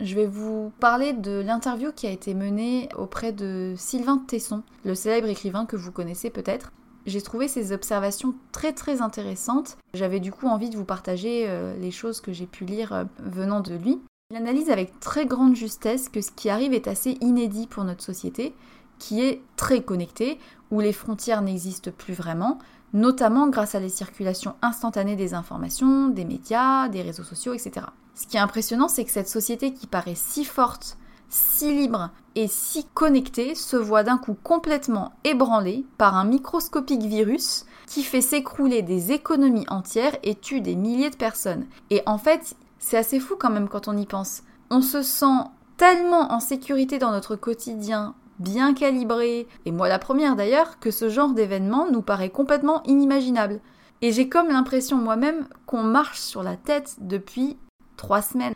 Je 0.00 0.14
vais 0.14 0.26
vous 0.26 0.72
parler 0.80 1.12
de 1.12 1.42
l'interview 1.44 1.92
qui 1.92 2.06
a 2.06 2.10
été 2.10 2.32
menée 2.32 2.88
auprès 2.96 3.32
de 3.32 3.74
Sylvain 3.76 4.16
Tesson, 4.16 4.62
le 4.84 4.94
célèbre 4.94 5.28
écrivain 5.28 5.66
que 5.66 5.76
vous 5.76 5.92
connaissez 5.92 6.30
peut-être. 6.30 6.72
J'ai 7.10 7.22
trouvé 7.22 7.48
ces 7.48 7.72
observations 7.72 8.34
très 8.52 8.72
très 8.72 9.02
intéressantes. 9.02 9.76
J'avais 9.94 10.20
du 10.20 10.30
coup 10.30 10.46
envie 10.46 10.70
de 10.70 10.76
vous 10.76 10.84
partager 10.84 11.46
euh, 11.48 11.76
les 11.76 11.90
choses 11.90 12.20
que 12.20 12.32
j'ai 12.32 12.46
pu 12.46 12.64
lire 12.64 12.92
euh, 12.92 13.04
venant 13.18 13.60
de 13.60 13.74
lui. 13.74 14.00
Il 14.30 14.36
analyse 14.36 14.70
avec 14.70 15.00
très 15.00 15.26
grande 15.26 15.56
justesse 15.56 16.08
que 16.08 16.20
ce 16.20 16.30
qui 16.30 16.50
arrive 16.50 16.72
est 16.72 16.86
assez 16.86 17.18
inédit 17.20 17.66
pour 17.66 17.82
notre 17.82 18.04
société, 18.04 18.54
qui 19.00 19.22
est 19.22 19.42
très 19.56 19.82
connectée, 19.82 20.38
où 20.70 20.78
les 20.78 20.92
frontières 20.92 21.42
n'existent 21.42 21.90
plus 21.90 22.14
vraiment, 22.14 22.58
notamment 22.92 23.48
grâce 23.48 23.74
à 23.74 23.80
la 23.80 23.88
circulation 23.88 24.54
instantanée 24.62 25.16
des 25.16 25.34
informations, 25.34 26.10
des 26.10 26.24
médias, 26.24 26.88
des 26.88 27.02
réseaux 27.02 27.24
sociaux, 27.24 27.54
etc. 27.54 27.86
Ce 28.14 28.28
qui 28.28 28.36
est 28.36 28.40
impressionnant, 28.40 28.86
c'est 28.86 29.04
que 29.04 29.10
cette 29.10 29.28
société 29.28 29.74
qui 29.74 29.88
paraît 29.88 30.14
si 30.14 30.44
forte 30.44 30.96
si 31.30 31.72
libre 31.72 32.10
et 32.34 32.48
si 32.48 32.84
connecté 32.92 33.54
se 33.54 33.76
voit 33.76 34.02
d'un 34.02 34.18
coup 34.18 34.36
complètement 34.42 35.12
ébranlé 35.24 35.86
par 35.96 36.16
un 36.16 36.24
microscopique 36.24 37.02
virus 37.02 37.64
qui 37.86 38.02
fait 38.02 38.20
s'écrouler 38.20 38.82
des 38.82 39.12
économies 39.12 39.66
entières 39.68 40.16
et 40.22 40.34
tue 40.34 40.60
des 40.60 40.76
milliers 40.76 41.10
de 41.10 41.16
personnes. 41.16 41.66
Et 41.88 42.02
en 42.06 42.18
fait, 42.18 42.54
c'est 42.78 42.96
assez 42.96 43.20
fou 43.20 43.36
quand 43.38 43.50
même 43.50 43.68
quand 43.68 43.88
on 43.88 43.96
y 43.96 44.06
pense. 44.06 44.42
On 44.70 44.82
se 44.82 45.02
sent 45.02 45.44
tellement 45.76 46.32
en 46.32 46.40
sécurité 46.40 46.98
dans 46.98 47.10
notre 47.10 47.36
quotidien, 47.36 48.14
bien 48.38 48.74
calibré, 48.74 49.48
et 49.64 49.72
moi 49.72 49.88
la 49.88 49.98
première 49.98 50.36
d'ailleurs, 50.36 50.78
que 50.78 50.90
ce 50.90 51.08
genre 51.08 51.32
d'événement 51.32 51.90
nous 51.90 52.02
paraît 52.02 52.30
complètement 52.30 52.82
inimaginable. 52.84 53.60
Et 54.02 54.12
j'ai 54.12 54.28
comme 54.28 54.48
l'impression 54.48 54.96
moi-même 54.96 55.46
qu'on 55.66 55.82
marche 55.82 56.20
sur 56.20 56.42
la 56.42 56.56
tête 56.56 56.96
depuis 57.00 57.58
trois 57.96 58.22
semaines. 58.22 58.54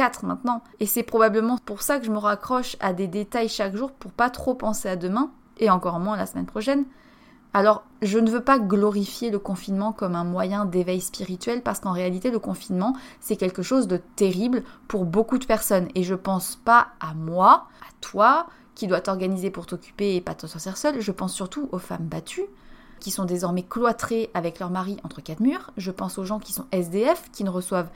4 0.00 0.24
maintenant. 0.24 0.62
Et 0.80 0.86
c'est 0.86 1.02
probablement 1.02 1.58
pour 1.58 1.82
ça 1.82 1.98
que 1.98 2.06
je 2.06 2.10
me 2.10 2.16
raccroche 2.16 2.78
à 2.80 2.94
des 2.94 3.06
détails 3.06 3.50
chaque 3.50 3.76
jour 3.76 3.92
pour 3.92 4.12
pas 4.12 4.30
trop 4.30 4.54
penser 4.54 4.88
à 4.88 4.96
demain, 4.96 5.30
et 5.58 5.68
encore 5.68 6.00
moins 6.00 6.16
la 6.16 6.24
semaine 6.24 6.46
prochaine. 6.46 6.86
Alors, 7.52 7.84
je 8.00 8.18
ne 8.18 8.30
veux 8.30 8.42
pas 8.42 8.58
glorifier 8.58 9.30
le 9.30 9.38
confinement 9.38 9.92
comme 9.92 10.14
un 10.14 10.24
moyen 10.24 10.64
d'éveil 10.64 11.02
spirituel 11.02 11.62
parce 11.62 11.80
qu'en 11.80 11.92
réalité, 11.92 12.30
le 12.30 12.38
confinement, 12.38 12.96
c'est 13.20 13.36
quelque 13.36 13.60
chose 13.60 13.88
de 13.88 13.98
terrible 14.16 14.62
pour 14.88 15.04
beaucoup 15.04 15.36
de 15.36 15.44
personnes. 15.44 15.88
Et 15.94 16.02
je 16.02 16.14
pense 16.14 16.56
pas 16.56 16.92
à 17.00 17.12
moi, 17.12 17.66
à 17.82 17.92
toi, 18.00 18.46
qui 18.74 18.86
dois 18.86 19.02
t'organiser 19.02 19.50
pour 19.50 19.66
t'occuper 19.66 20.16
et 20.16 20.22
pas 20.22 20.34
te 20.34 20.46
sortir 20.46 20.78
seule. 20.78 21.02
Je 21.02 21.12
pense 21.12 21.34
surtout 21.34 21.68
aux 21.72 21.78
femmes 21.78 22.06
battues, 22.06 22.46
qui 23.00 23.10
sont 23.10 23.26
désormais 23.26 23.64
cloîtrées 23.64 24.30
avec 24.32 24.60
leur 24.60 24.70
mari 24.70 24.96
entre 25.04 25.20
quatre 25.20 25.40
murs. 25.40 25.72
Je 25.76 25.90
pense 25.90 26.16
aux 26.16 26.24
gens 26.24 26.38
qui 26.38 26.54
sont 26.54 26.64
SDF, 26.72 27.30
qui 27.32 27.44
ne 27.44 27.50
reçoivent 27.50 27.90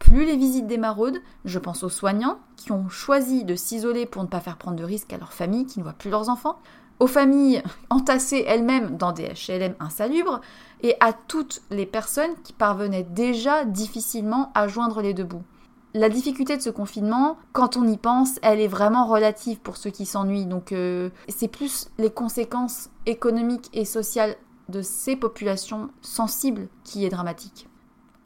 plus 0.00 0.24
les 0.24 0.36
visites 0.36 0.66
des 0.66 0.78
maraudes, 0.78 1.20
je 1.44 1.60
pense 1.60 1.84
aux 1.84 1.88
soignants 1.88 2.40
qui 2.56 2.72
ont 2.72 2.88
choisi 2.88 3.44
de 3.44 3.54
s'isoler 3.54 4.06
pour 4.06 4.22
ne 4.22 4.28
pas 4.28 4.40
faire 4.40 4.56
prendre 4.56 4.76
de 4.76 4.82
risques 4.82 5.12
à 5.12 5.18
leur 5.18 5.32
famille 5.32 5.66
qui 5.66 5.78
ne 5.78 5.84
voient 5.84 5.92
plus 5.92 6.10
leurs 6.10 6.28
enfants, 6.28 6.58
aux 6.98 7.06
familles 7.06 7.62
entassées 7.90 8.44
elles-mêmes 8.48 8.96
dans 8.96 9.12
des 9.12 9.28
HLM 9.28 9.76
insalubres, 9.78 10.40
et 10.82 10.96
à 10.98 11.12
toutes 11.12 11.62
les 11.70 11.86
personnes 11.86 12.34
qui 12.42 12.52
parvenaient 12.52 13.04
déjà 13.04 13.64
difficilement 13.64 14.50
à 14.54 14.66
joindre 14.66 15.02
les 15.02 15.14
deux 15.14 15.24
bouts. 15.24 15.44
La 15.92 16.08
difficulté 16.08 16.56
de 16.56 16.62
ce 16.62 16.70
confinement, 16.70 17.36
quand 17.52 17.76
on 17.76 17.86
y 17.86 17.96
pense, 17.96 18.38
elle 18.42 18.60
est 18.60 18.68
vraiment 18.68 19.06
relative 19.06 19.58
pour 19.58 19.76
ceux 19.76 19.90
qui 19.90 20.06
s'ennuient. 20.06 20.46
Donc 20.46 20.72
euh, 20.72 21.10
c'est 21.28 21.48
plus 21.48 21.90
les 21.98 22.10
conséquences 22.10 22.90
économiques 23.06 23.68
et 23.72 23.84
sociales 23.84 24.36
de 24.68 24.82
ces 24.82 25.16
populations 25.16 25.90
sensibles 26.00 26.68
qui 26.84 27.04
est 27.04 27.10
dramatique. 27.10 27.69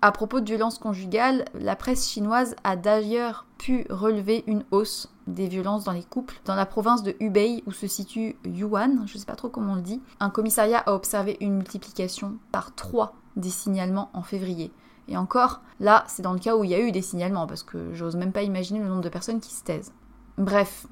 À 0.04 0.12
propos 0.12 0.40
de 0.40 0.44
violences 0.44 0.76
conjugales, 0.76 1.46
la 1.54 1.76
presse 1.76 2.10
chinoise 2.10 2.56
a 2.62 2.76
d'ailleurs 2.76 3.46
pu 3.56 3.86
relever 3.88 4.44
une 4.46 4.62
hausse 4.70 5.10
des 5.26 5.48
violences 5.48 5.84
dans 5.84 5.92
les 5.92 6.02
couples 6.02 6.38
dans 6.44 6.54
la 6.54 6.66
province 6.66 7.02
de 7.02 7.16
Hubei 7.20 7.64
où 7.66 7.72
se 7.72 7.86
situe 7.86 8.36
Yuan, 8.44 9.04
je 9.06 9.14
ne 9.14 9.18
sais 9.18 9.24
pas 9.24 9.34
trop 9.34 9.48
comment 9.48 9.72
on 9.72 9.76
le 9.76 9.80
dit. 9.80 10.02
Un 10.20 10.28
commissariat 10.28 10.80
a 10.80 10.92
observé 10.92 11.38
une 11.40 11.54
multiplication 11.54 12.36
par 12.52 12.74
3 12.74 13.14
des 13.36 13.48
signalements 13.48 14.10
en 14.12 14.20
février. 14.20 14.70
Et 15.08 15.16
encore, 15.16 15.62
là, 15.80 16.04
c'est 16.06 16.20
dans 16.20 16.34
le 16.34 16.38
cas 16.38 16.54
où 16.54 16.64
il 16.64 16.70
y 16.70 16.74
a 16.74 16.80
eu 16.80 16.92
des 16.92 17.00
signalements, 17.00 17.46
parce 17.46 17.62
que 17.62 17.94
j'ose 17.94 18.16
même 18.16 18.32
pas 18.32 18.42
imaginer 18.42 18.80
le 18.80 18.88
nombre 18.88 19.00
de 19.00 19.08
personnes 19.08 19.40
qui 19.40 19.54
se 19.54 19.64
taisent. 19.64 19.94
Bref. 20.36 20.86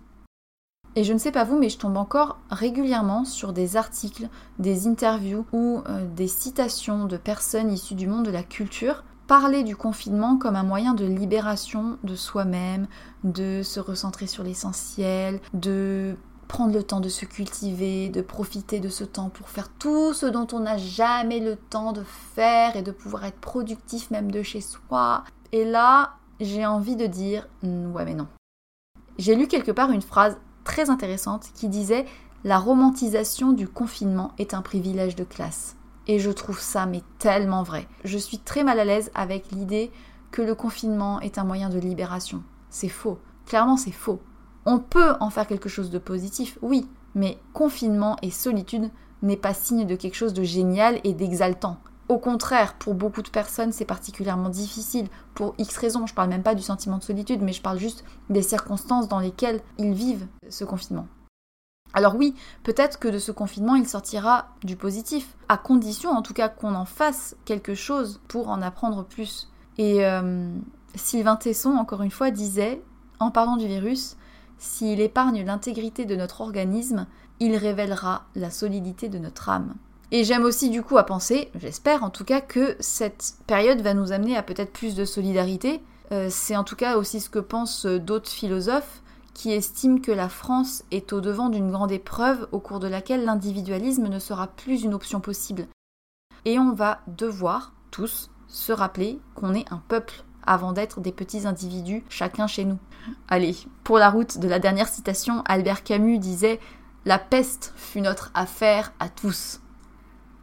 Et 0.94 1.05
je 1.05 1.12
ne 1.12 1.18
sais 1.18 1.33
pas 1.33 1.44
vous, 1.44 1.59
mais 1.59 1.70
je 1.70 1.78
tombe 1.78 1.96
encore 1.96 2.38
régulièrement 2.50 3.24
sur 3.24 3.52
des 3.52 3.76
articles, 3.76 4.28
des 4.59 4.87
interviews 4.87 5.46
ou 5.52 5.83
euh, 5.88 6.07
des 6.07 6.28
citations 6.28 7.07
de 7.07 7.16
personnes 7.16 7.72
issues 7.72 7.94
du 7.94 8.07
monde 8.07 8.26
de 8.26 8.31
la 8.31 8.42
culture 8.42 9.05
parler 9.26 9.62
du 9.62 9.76
confinement 9.76 10.37
comme 10.37 10.57
un 10.57 10.62
moyen 10.62 10.92
de 10.92 11.07
libération 11.07 11.96
de 12.02 12.14
soi-même, 12.14 12.87
de 13.24 13.62
se 13.62 13.81
recentrer 13.81 14.26
sur 14.26 14.42
l'essentiel, 14.42 15.40
de 15.55 16.16
prendre 16.48 16.74
le 16.74 16.83
temps 16.83 17.00
de 17.00 17.09
se 17.09 17.24
cultiver, 17.24 18.11
de 18.11 18.20
profiter 18.20 18.78
de 18.78 18.90
ce 18.90 19.05
temps 19.05 19.31
pour 19.31 19.48
faire 19.48 19.70
tout 19.70 20.12
ce 20.12 20.26
dont 20.26 20.46
on 20.52 20.61
n'a 20.61 20.76
jamais 20.76 21.40
le 21.40 21.57
temps 21.57 21.92
de 21.92 22.02
faire 22.02 22.76
et 22.76 22.83
de 22.83 22.90
pouvoir 22.90 23.24
être 23.24 23.40
productif 23.40 24.11
même 24.11 24.31
de 24.31 24.42
chez 24.42 24.61
soi. 24.61 25.24
Et 25.52 25.64
là, 25.64 26.16
j'ai 26.40 26.66
envie 26.66 26.96
de 26.96 27.07
dire 27.07 27.48
ouais 27.62 28.05
mais 28.05 28.14
non. 28.14 28.28
J'ai 29.16 29.35
lu 29.35 29.46
quelque 29.46 29.72
part 29.72 29.92
une 29.92 30.02
phrase 30.02 30.37
très 30.64 30.90
intéressante 30.90 31.51
qui 31.55 31.68
disait 31.68 32.07
La 32.44 32.59
romantisation 32.59 33.53
du 33.53 33.68
confinement 33.68 34.33
est 34.38 34.55
un 34.55 34.62
privilège 34.62 35.16
de 35.16 35.25
classe. 35.25 35.77
Et 36.07 36.18
je 36.18 36.31
trouve 36.31 36.61
ça 36.61 36.87
mais 36.87 37.03
tellement 37.18 37.62
vrai. 37.62 37.87
Je 38.05 38.18
suis 38.18 38.38
très 38.38 38.64
mal 38.64 38.81
à 38.81 38.85
l'aise 38.85 39.11
avec 39.14 39.51
l'idée 39.53 39.90
que 40.31 40.42
le 40.42 40.55
confinement 40.55 41.20
est 41.20 41.38
un 41.38 41.44
moyen 41.44 41.68
de 41.68 41.79
libération. 41.79 42.42
C'est 42.70 42.88
faux. 42.88 43.18
Clairement, 43.46 43.77
c'est 43.77 43.92
faux. 43.92 44.20
On 44.64 44.79
peut 44.79 45.14
en 45.20 45.31
faire 45.31 45.46
quelque 45.46 45.68
chose 45.68 45.90
de 45.90 45.98
positif, 45.98 46.59
oui, 46.62 46.88
mais 47.14 47.38
confinement 47.53 48.16
et 48.22 48.31
solitude 48.31 48.90
n'est 49.22 49.37
pas 49.37 49.55
signe 49.55 49.87
de 49.87 49.96
quelque 49.96 50.14
chose 50.14 50.33
de 50.33 50.42
génial 50.42 51.01
et 51.05 51.12
d'exaltant. 51.12 51.79
Au 52.09 52.19
contraire, 52.19 52.75
pour 52.75 52.95
beaucoup 52.95 53.23
de 53.23 53.31
personnes, 53.31 53.73
c'est 53.73 53.85
particulièrement 53.85 54.49
difficile 54.49 55.09
pour 55.35 55.55
X 55.59 55.77
raisons. 55.77 56.07
Je 56.07 56.15
parle 56.15 56.29
même 56.29 56.43
pas 56.43 56.55
du 56.55 56.62
sentiment 56.62 56.99
de 56.99 57.05
solitude, 57.05 57.43
mais 57.43 57.53
je 57.53 57.62
parle 57.62 57.79
juste 57.79 58.05
des 58.29 58.43
circonstances 58.43 59.09
dans 59.09 59.21
lesquelles 59.21 59.61
ils 59.79 59.95
vivent 59.95 60.27
ce 60.51 60.65
confinement. 60.65 61.07
Alors 61.95 62.17
oui, 62.17 62.35
peut-être 62.62 62.99
que 62.99 63.09
de 63.09 63.19
ce 63.19 63.33
confinement, 63.33 63.75
il 63.75 63.87
sortira 63.87 64.49
du 64.62 64.77
positif, 64.77 65.37
à 65.49 65.59
condition 65.59 66.11
en 66.11 66.23
tout 66.23 66.33
cas 66.33 66.49
qu'on 66.49 66.75
en 66.75 66.87
fasse 66.87 67.37
quelque 67.45 67.75
chose 67.75 68.21
pour 68.29 68.49
en 68.49 68.62
apprendre 68.62 69.05
plus. 69.05 69.51
Et 69.79 70.05
euh, 70.05 70.51
Sylvain 70.95 71.37
Tesson, 71.37 71.71
encore 71.71 72.03
une 72.03 72.11
fois, 72.11 72.31
disait, 72.31 72.83
en 73.21 73.31
parlant 73.31 73.57
du 73.57 73.67
virus, 73.67 74.17
s'il 74.59 75.01
épargne 75.01 75.45
l'intégrité 75.45 76.05
de 76.05 76.17
notre 76.17 76.41
organisme, 76.41 77.07
il 77.41 77.57
révélera 77.57 78.25
la 78.35 78.51
solidité 78.51 79.09
de 79.09 79.19
notre 79.19 79.49
âme. 79.49 79.75
Et 80.14 80.25
j'aime 80.25 80.44
aussi 80.44 80.68
du 80.68 80.83
coup 80.83 80.98
à 80.98 81.05
penser, 81.05 81.51
j'espère 81.55 82.05
en 82.05 82.11
tout 82.11 82.25
cas, 82.25 82.42
que 82.42 82.77
cette 82.81 83.35
période 83.46 83.81
va 83.81 83.94
nous 83.94 84.12
amener 84.12 84.37
à 84.37 84.42
peut-être 84.42 84.72
plus 84.72 84.94
de 84.94 85.05
solidarité, 85.05 85.83
Euh, 86.12 86.29
c'est 86.31 86.57
en 86.57 86.64
tout 86.64 86.77
cas 86.77 86.98
aussi 86.98 87.20
ce 87.20 87.31
que 87.31 87.38
pensent 87.38 87.87
euh, 87.87 87.98
d'autres 87.98 88.31
philosophes 88.31 89.03
qui 89.33 89.51
estiment 89.51 89.98
que 89.98 90.12
la 90.12 90.29
France 90.29 90.85
est 90.90 91.14
au 91.14 91.22
devant 91.22 91.48
d'une 91.48 91.70
grande 91.70 91.90
épreuve 91.90 92.48
au 92.53 92.61
cours 92.61 92.81
de 92.81 92.87
laquelle 92.87 93.25
l'individualisme 93.25 94.09
ne 94.09 94.18
sera 94.18 94.48
plus 94.48 94.83
une 94.83 94.92
option 94.92 95.20
possible. 95.20 95.66
Et 96.44 96.59
on 96.59 96.72
va 96.72 97.01
devoir, 97.07 97.72
tous, 97.90 98.31
se 98.46 98.72
rappeler 98.72 99.20
qu'on 99.35 99.55
est 99.55 99.72
un 99.72 99.83
peuple 99.88 100.22
avant 100.44 100.75
d'être 100.75 101.01
des 101.01 101.12
petits 101.12 101.46
individus, 101.46 102.05
chacun 102.11 102.46
chez 102.46 102.66
nous. 102.66 102.79
Allez, 103.29 103.57
pour 103.83 103.96
la 103.96 104.11
route 104.11 104.37
de 104.37 104.48
la 104.48 104.59
dernière 104.59 104.88
citation, 104.88 105.42
Albert 105.46 105.83
Camus 105.83 106.18
disait 106.18 106.61
La 107.07 107.18
peste 107.18 107.72
fut 107.75 108.03
notre 108.03 108.31
affaire 108.35 108.92
à 109.01 109.09
tous. 109.09 109.62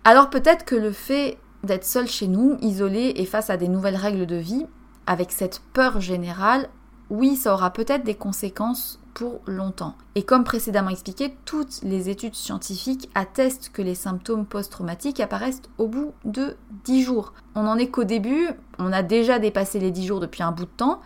Alors 0.10 0.32
peut-être 0.32 0.65
que 0.65 0.74
le 0.74 0.91
fait 0.91 1.38
d'être 1.63 1.86
seul 1.86 2.08
chez 2.08 2.28
nous, 2.28 2.58
isolé 2.62 3.13
et 3.17 3.26
face 3.26 3.52
à 3.52 3.58
des 3.58 3.67
nouvelles 3.67 3.95
règles 3.95 4.26
de 4.26 4.38
vie, 4.38 4.65
avec 5.06 5.32
cette 5.32 5.62
peur 5.72 6.02
générale, 6.02 6.67
oui, 7.12 7.36
ça 7.36 7.54
aura 7.54 7.72
peut-être 7.72 8.04
des 8.04 8.15
conséquences 8.15 9.00
pour 9.13 9.41
longtemps. 9.45 9.93
Et 10.15 10.24
comme 10.24 10.43
précédemment 10.43 10.89
expliqué, 10.89 11.38
toutes 11.45 11.82
les 11.84 12.10
études 12.10 12.34
scientifiques 12.34 13.08
attestent 13.13 13.69
que 13.72 13.84
les 13.84 13.93
symptômes 13.93 14.48
post-traumatiques 14.48 15.19
apparaissent 15.19 15.62
au 15.78 15.88
bout 15.88 16.13
de 16.26 16.58
10 16.86 17.04
jours. 17.04 17.34
On 17.54 17.62
n'en 17.62 17.78
est 17.78 17.89
qu'au 17.89 18.04
début, 18.04 18.50
on 18.80 18.91
a 18.91 19.04
déjà 19.04 19.38
dépassé 19.38 19.78
les 19.78 19.91
10 19.91 20.08
jours 20.08 20.19
depuis 20.19 20.41
un 20.41 20.52
bout 20.52 20.65
de 20.65 20.72
temps. 20.76 21.02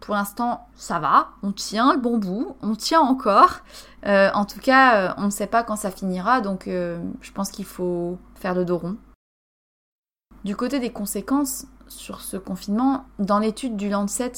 Pour 0.00 0.14
l'instant, 0.14 0.66
ça 0.74 0.98
va, 0.98 1.28
on 1.42 1.52
tient 1.52 1.92
le 1.92 2.00
bon 2.00 2.16
bout, 2.16 2.56
on 2.62 2.74
tient 2.74 3.00
encore. 3.00 3.60
Euh, 4.06 4.30
en 4.32 4.46
tout 4.46 4.58
cas, 4.58 4.96
euh, 4.96 5.14
on 5.18 5.24
ne 5.24 5.30
sait 5.30 5.46
pas 5.46 5.62
quand 5.62 5.76
ça 5.76 5.90
finira, 5.90 6.40
donc 6.40 6.68
euh, 6.68 6.98
je 7.20 7.30
pense 7.32 7.50
qu'il 7.50 7.66
faut 7.66 8.18
faire 8.34 8.54
le 8.54 8.64
dos 8.64 8.78
rond. 8.78 8.96
Du 10.44 10.56
côté 10.56 10.80
des 10.80 10.90
conséquences 10.90 11.66
sur 11.86 12.22
ce 12.22 12.38
confinement, 12.38 13.04
dans 13.18 13.38
l'étude 13.38 13.76
du 13.76 13.90
Lancet 13.90 14.32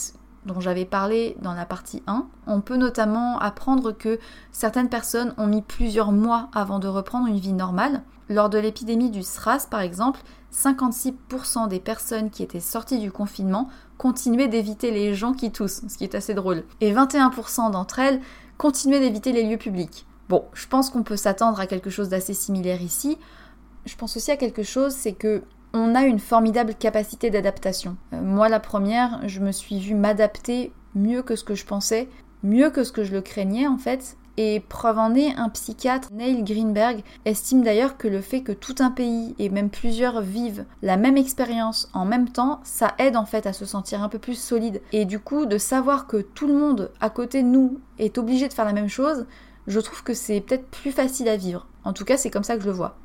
dont 0.47 0.59
j'avais 0.59 0.85
parlé 0.85 1.37
dans 1.41 1.55
la 1.55 1.65
partie 1.65 2.03
1, 2.09 2.27
on 2.49 2.61
peut 2.61 2.77
notamment 2.77 3.39
apprendre 3.39 3.93
que 3.93 4.19
certaines 4.51 4.89
personnes 4.89 5.33
ont 5.39 5.47
mis 5.47 5.63
plusieurs 5.63 6.11
mois 6.11 6.49
avant 6.53 6.81
de 6.81 6.89
reprendre 6.89 7.29
une 7.29 7.39
vie 7.39 7.53
normale. 7.53 8.03
Lors 8.29 8.51
de 8.51 8.59
l'épidémie 8.59 9.11
du 9.11 9.23
SRAS 9.23 9.67
par 9.71 9.81
exemple, 9.81 10.21
56% 10.53 11.69
des 11.69 11.79
personnes 11.79 12.31
qui 12.31 12.43
étaient 12.43 12.61
sorties 12.61 12.99
du 12.99 13.13
confinement 13.13 13.69
continuaient 14.03 14.49
d'éviter 14.49 14.91
les 14.91 15.15
gens 15.15 15.33
qui 15.33 15.53
toussent, 15.53 15.83
ce 15.87 15.97
qui 15.97 16.03
est 16.03 16.17
assez 16.17 16.35
drôle. 16.35 16.65
Et 16.81 16.93
21% 16.93 17.71
d'entre 17.71 18.01
elles 18.01 18.21
continuaient 18.59 18.99
d'éviter 18.99 19.31
les 19.31 19.45
lieux 19.45 19.59
publics. 19.59 20.07
Bon, 20.29 20.45
je 20.55 20.67
pense 20.67 20.91
qu'on 20.91 21.05
peut 21.05 21.17
s'attendre 21.17 21.61
à 21.61 21.69
quelque 21.69 21.89
chose 21.89 22.09
d'assez 22.09 22.35
similaire 22.35 22.83
ici. 22.83 23.17
Je 23.87 23.95
pense 23.95 24.17
aussi 24.17 24.33
à 24.33 24.37
quelque 24.37 24.65
chose, 24.65 24.93
c'est 24.93 25.13
que 25.13 25.45
on 25.73 25.95
a 25.95 26.03
une 26.03 26.19
formidable 26.19 26.75
capacité 26.75 27.31
d'adaptation. 27.31 27.97
Euh, 28.13 28.21
moi, 28.21 28.49
la 28.49 28.59
première, 28.59 29.21
je 29.29 29.39
me 29.39 29.53
suis 29.53 29.79
vue 29.79 29.95
m'adapter 29.95 30.73
mieux 30.97 31.23
que 31.23 31.37
ce 31.37 31.45
que 31.45 31.55
je 31.55 31.65
pensais, 31.65 32.09
mieux 32.43 32.71
que 32.71 32.83
ce 32.83 32.91
que 32.91 33.05
je 33.05 33.13
le 33.13 33.21
craignais 33.21 33.69
en 33.69 33.79
fait. 33.79 34.17
Et 34.39 34.61
preuve 34.61 34.99
en 34.99 35.15
est, 35.15 35.35
un 35.37 35.49
psychiatre, 35.51 36.09
Neil 36.13 36.43
Greenberg, 36.43 37.03
estime 37.25 37.63
d'ailleurs 37.63 37.97
que 37.97 38.09
le 38.09 38.21
fait 38.21 38.43
que 38.43 38.53
tout 38.53 38.77
un 38.81 38.91
pays 38.91 39.35
et 39.39 39.51
même 39.51 39.69
plusieurs 39.69 40.23
vivent 40.23 40.65
la 40.81 40.97
même 40.97 41.17
expérience 41.17 41.91
en 41.93 42.05
même 42.05 42.29
temps, 42.29 42.61
ça 42.65 42.95
aide 42.99 43.17
en 43.17 43.27
fait 43.27 43.47
à 43.47 43.53
se 43.53 43.67
sentir 43.67 44.03
un 44.03 44.09
peu 44.09 44.19
plus 44.19 44.39
solide. 44.39 44.81
Et 44.93 45.05
du 45.05 45.19
coup, 45.19 45.45
de 45.45 45.59
savoir 45.59 46.07
que 46.07 46.17
tout 46.17 46.47
le 46.47 46.55
monde 46.55 46.91
à 47.01 47.11
côté 47.11 47.43
de 47.43 47.49
nous 47.49 47.81
est 47.99 48.17
obligé 48.17 48.49
de 48.49 48.55
faire 48.55 48.65
la 48.65 48.73
même 48.73 48.89
chose, 48.89 49.27
je 49.67 49.81
trouve 49.81 50.03
que 50.03 50.15
c'est 50.15 50.41
peut-être 50.41 50.67
plus 50.67 50.93
facile 50.93 51.29
à 51.29 51.37
vivre. 51.37 51.67
En 51.85 51.93
tout 51.93 52.05
cas, 52.05 52.17
c'est 52.17 52.31
comme 52.31 52.45
ça 52.45 52.57
que 52.57 52.63
je 52.63 52.69
le 52.69 52.73
vois. 52.73 52.97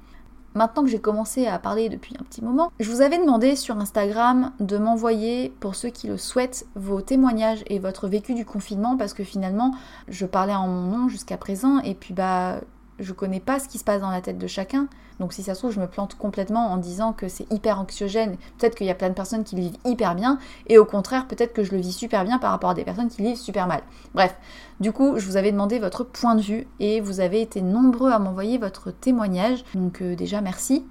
Maintenant 0.56 0.84
que 0.84 0.90
j'ai 0.90 1.00
commencé 1.00 1.46
à 1.46 1.60
parler 1.60 1.90
depuis 1.90 2.16
un 2.20 2.24
petit 2.24 2.44
moment, 2.44 2.72
je 2.80 2.90
vous 2.90 3.02
avais 3.02 3.20
demandé 3.20 3.56
sur 3.56 3.78
Instagram 3.78 4.52
de 4.60 4.78
m'envoyer, 4.78 5.54
pour 5.60 5.76
ceux 5.76 5.90
qui 5.90 6.08
le 6.08 6.18
souhaitent, 6.18 6.66
vos 6.76 7.02
témoignages 7.02 7.64
et 7.68 7.80
votre 7.80 8.08
vécu 8.08 8.34
du 8.34 8.46
confinement 8.46 8.98
parce 8.98 9.14
que 9.14 9.24
finalement, 9.24 9.76
je 10.08 10.26
parlais 10.26 10.56
en 10.56 10.68
mon 10.68 10.98
nom 10.98 11.10
jusqu'à 11.10 11.38
présent 11.38 11.80
et 11.80 11.94
puis 11.94 12.14
bah 12.14 12.62
je 13.00 13.14
connais 13.14 13.40
pas 13.40 13.60
ce 13.60 13.68
qui 13.68 13.78
se 13.78 13.84
passe 13.84 14.02
dans 14.02 14.10
la 14.10 14.22
tête 14.22 14.40
de 14.40 14.48
chacun. 14.48 14.88
Donc 15.20 15.34
si 15.34 15.44
ça 15.44 15.56
se 15.56 15.60
trouve, 15.60 15.72
je 15.72 15.80
me 15.80 15.88
plante 15.88 16.16
complètement 16.16 16.72
en 16.72 16.78
disant 16.78 17.14
que 17.14 17.28
c'est 17.28 17.52
hyper 17.52 17.80
anxiogène. 17.80 18.38
Peut-être 18.58 18.76
qu'il 18.76 18.88
y 18.88 18.92
a 18.92 18.96
plein 18.96 19.10
de 19.10 19.14
personnes 19.14 19.44
qui 19.44 19.56
le 19.56 19.62
vivent 19.62 19.78
hyper 19.86 20.16
bien, 20.16 20.40
et 20.68 20.78
au 20.78 20.86
contraire, 20.86 21.28
peut-être 21.28 21.54
que 21.54 21.64
je 21.64 21.72
le 21.72 21.78
vis 21.78 21.94
super 21.94 22.24
bien 22.24 22.38
par 22.38 22.52
rapport 22.52 22.72
à 22.72 22.74
des 22.74 22.84
personnes 22.84 23.10
qui 23.10 23.22
le 23.22 23.30
vivent 23.30 23.38
super 23.38 23.68
mal. 23.68 23.82
Bref, 24.14 24.36
du 24.80 24.92
coup, 24.92 25.18
je 25.18 25.26
vous 25.26 25.38
avais 25.38 25.52
demandé 25.52 25.80
votre 25.80 26.04
point 26.04 26.36
de 26.36 26.42
vue, 26.42 26.68
et 26.80 27.02
vous 27.02 27.20
avez 27.20 27.42
été 27.42 27.62
nombreux 27.62 28.12
à 28.12 28.20
m'envoyer 28.20 28.58
votre 28.58 28.92
témoignage. 28.92 29.64
Donc 29.74 30.02
euh, 30.02 30.16
déjà, 30.16 30.42
merci. 30.42 30.86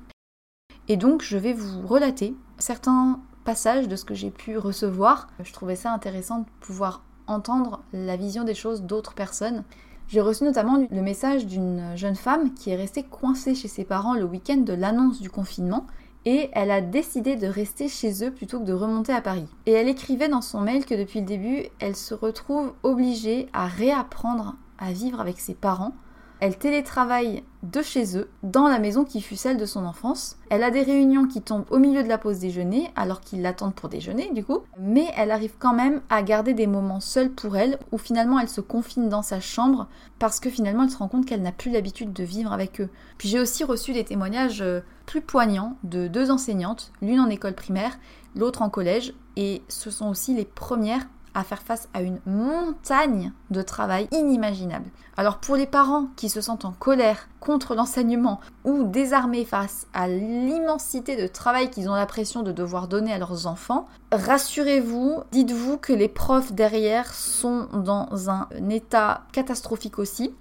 Et 0.88 0.96
donc, 0.96 1.22
je 1.22 1.36
vais 1.36 1.52
vous 1.52 1.86
relater 1.86 2.34
certains 2.58 3.20
passages 3.44 3.88
de 3.88 3.96
ce 3.96 4.04
que 4.04 4.14
j'ai 4.14 4.30
pu 4.30 4.58
recevoir. 4.58 5.28
Je 5.42 5.52
trouvais 5.52 5.76
ça 5.76 5.92
intéressant 5.92 6.40
de 6.40 6.46
pouvoir 6.60 7.02
entendre 7.26 7.82
la 7.92 8.16
vision 8.16 8.44
des 8.44 8.54
choses 8.54 8.82
d'autres 8.82 9.14
personnes. 9.14 9.64
J'ai 10.08 10.20
reçu 10.20 10.44
notamment 10.44 10.86
le 10.88 11.02
message 11.02 11.46
d'une 11.46 11.96
jeune 11.96 12.14
femme 12.14 12.54
qui 12.54 12.70
est 12.70 12.76
restée 12.76 13.02
coincée 13.02 13.56
chez 13.56 13.66
ses 13.66 13.84
parents 13.84 14.14
le 14.14 14.22
week-end 14.22 14.58
de 14.58 14.72
l'annonce 14.72 15.20
du 15.20 15.30
confinement 15.30 15.84
et 16.24 16.48
elle 16.52 16.70
a 16.70 16.80
décidé 16.80 17.34
de 17.34 17.48
rester 17.48 17.88
chez 17.88 18.24
eux 18.24 18.30
plutôt 18.30 18.60
que 18.60 18.64
de 18.64 18.72
remonter 18.72 19.12
à 19.12 19.20
Paris. 19.20 19.48
Et 19.66 19.72
elle 19.72 19.88
écrivait 19.88 20.28
dans 20.28 20.42
son 20.42 20.60
mail 20.60 20.86
que 20.86 20.94
depuis 20.94 21.20
le 21.20 21.26
début, 21.26 21.64
elle 21.80 21.96
se 21.96 22.14
retrouve 22.14 22.72
obligée 22.84 23.48
à 23.52 23.66
réapprendre 23.66 24.54
à 24.78 24.92
vivre 24.92 25.20
avec 25.20 25.40
ses 25.40 25.54
parents 25.54 25.92
elle 26.40 26.58
télétravaille 26.58 27.42
de 27.62 27.82
chez 27.82 28.16
eux, 28.16 28.28
dans 28.42 28.68
la 28.68 28.78
maison 28.78 29.04
qui 29.04 29.20
fut 29.20 29.36
celle 29.36 29.56
de 29.56 29.66
son 29.66 29.84
enfance. 29.84 30.36
Elle 30.50 30.62
a 30.62 30.70
des 30.70 30.82
réunions 30.82 31.26
qui 31.26 31.42
tombent 31.42 31.66
au 31.70 31.78
milieu 31.78 32.02
de 32.02 32.08
la 32.08 32.18
pause 32.18 32.38
déjeuner, 32.38 32.90
alors 32.94 33.20
qu'ils 33.20 33.42
l'attendent 33.42 33.74
pour 33.74 33.88
déjeuner 33.88 34.30
du 34.32 34.44
coup. 34.44 34.60
Mais 34.78 35.06
elle 35.16 35.30
arrive 35.30 35.54
quand 35.58 35.74
même 35.74 36.02
à 36.10 36.22
garder 36.22 36.54
des 36.54 36.66
moments 36.66 37.00
seuls 37.00 37.30
pour 37.30 37.56
elle, 37.56 37.78
où 37.92 37.98
finalement 37.98 38.38
elle 38.38 38.48
se 38.48 38.60
confine 38.60 39.08
dans 39.08 39.22
sa 39.22 39.40
chambre, 39.40 39.88
parce 40.18 40.38
que 40.40 40.50
finalement 40.50 40.84
elle 40.84 40.90
se 40.90 40.98
rend 40.98 41.08
compte 41.08 41.26
qu'elle 41.26 41.42
n'a 41.42 41.52
plus 41.52 41.70
l'habitude 41.70 42.12
de 42.12 42.24
vivre 42.24 42.52
avec 42.52 42.80
eux. 42.80 42.90
Puis 43.18 43.28
j'ai 43.28 43.40
aussi 43.40 43.64
reçu 43.64 43.92
des 43.92 44.04
témoignages 44.04 44.62
euh, 44.62 44.80
plus 45.06 45.22
poignants 45.22 45.76
de 45.84 46.06
deux 46.08 46.30
enseignantes, 46.30 46.92
l'une 47.00 47.20
en 47.20 47.30
école 47.30 47.54
primaire, 47.54 47.98
l'autre 48.34 48.62
en 48.62 48.70
collège, 48.70 49.14
et 49.36 49.62
ce 49.68 49.90
sont 49.90 50.08
aussi 50.08 50.34
les 50.34 50.44
premières 50.44 51.06
à 51.36 51.44
faire 51.44 51.62
face 51.62 51.88
à 51.92 52.00
une 52.00 52.18
montagne 52.24 53.30
de 53.50 53.60
travail 53.60 54.08
inimaginable. 54.10 54.86
Alors 55.18 55.36
pour 55.38 55.54
les 55.54 55.66
parents 55.66 56.06
qui 56.16 56.30
se 56.30 56.40
sentent 56.40 56.64
en 56.64 56.72
colère 56.72 57.28
contre 57.40 57.74
l'enseignement 57.74 58.40
ou 58.64 58.84
désarmés 58.84 59.44
face 59.44 59.86
à 59.92 60.08
l'immensité 60.08 61.14
de 61.14 61.26
travail 61.26 61.70
qu'ils 61.70 61.90
ont 61.90 61.94
l'impression 61.94 62.42
de 62.42 62.52
devoir 62.52 62.88
donner 62.88 63.12
à 63.12 63.18
leurs 63.18 63.46
enfants, 63.46 63.86
rassurez-vous, 64.12 65.22
dites-vous 65.30 65.76
que 65.76 65.92
les 65.92 66.08
profs 66.08 66.52
derrière 66.52 67.12
sont 67.12 67.68
dans 67.72 68.30
un 68.30 68.48
état 68.70 69.24
catastrophique 69.32 69.98
aussi. 69.98 70.34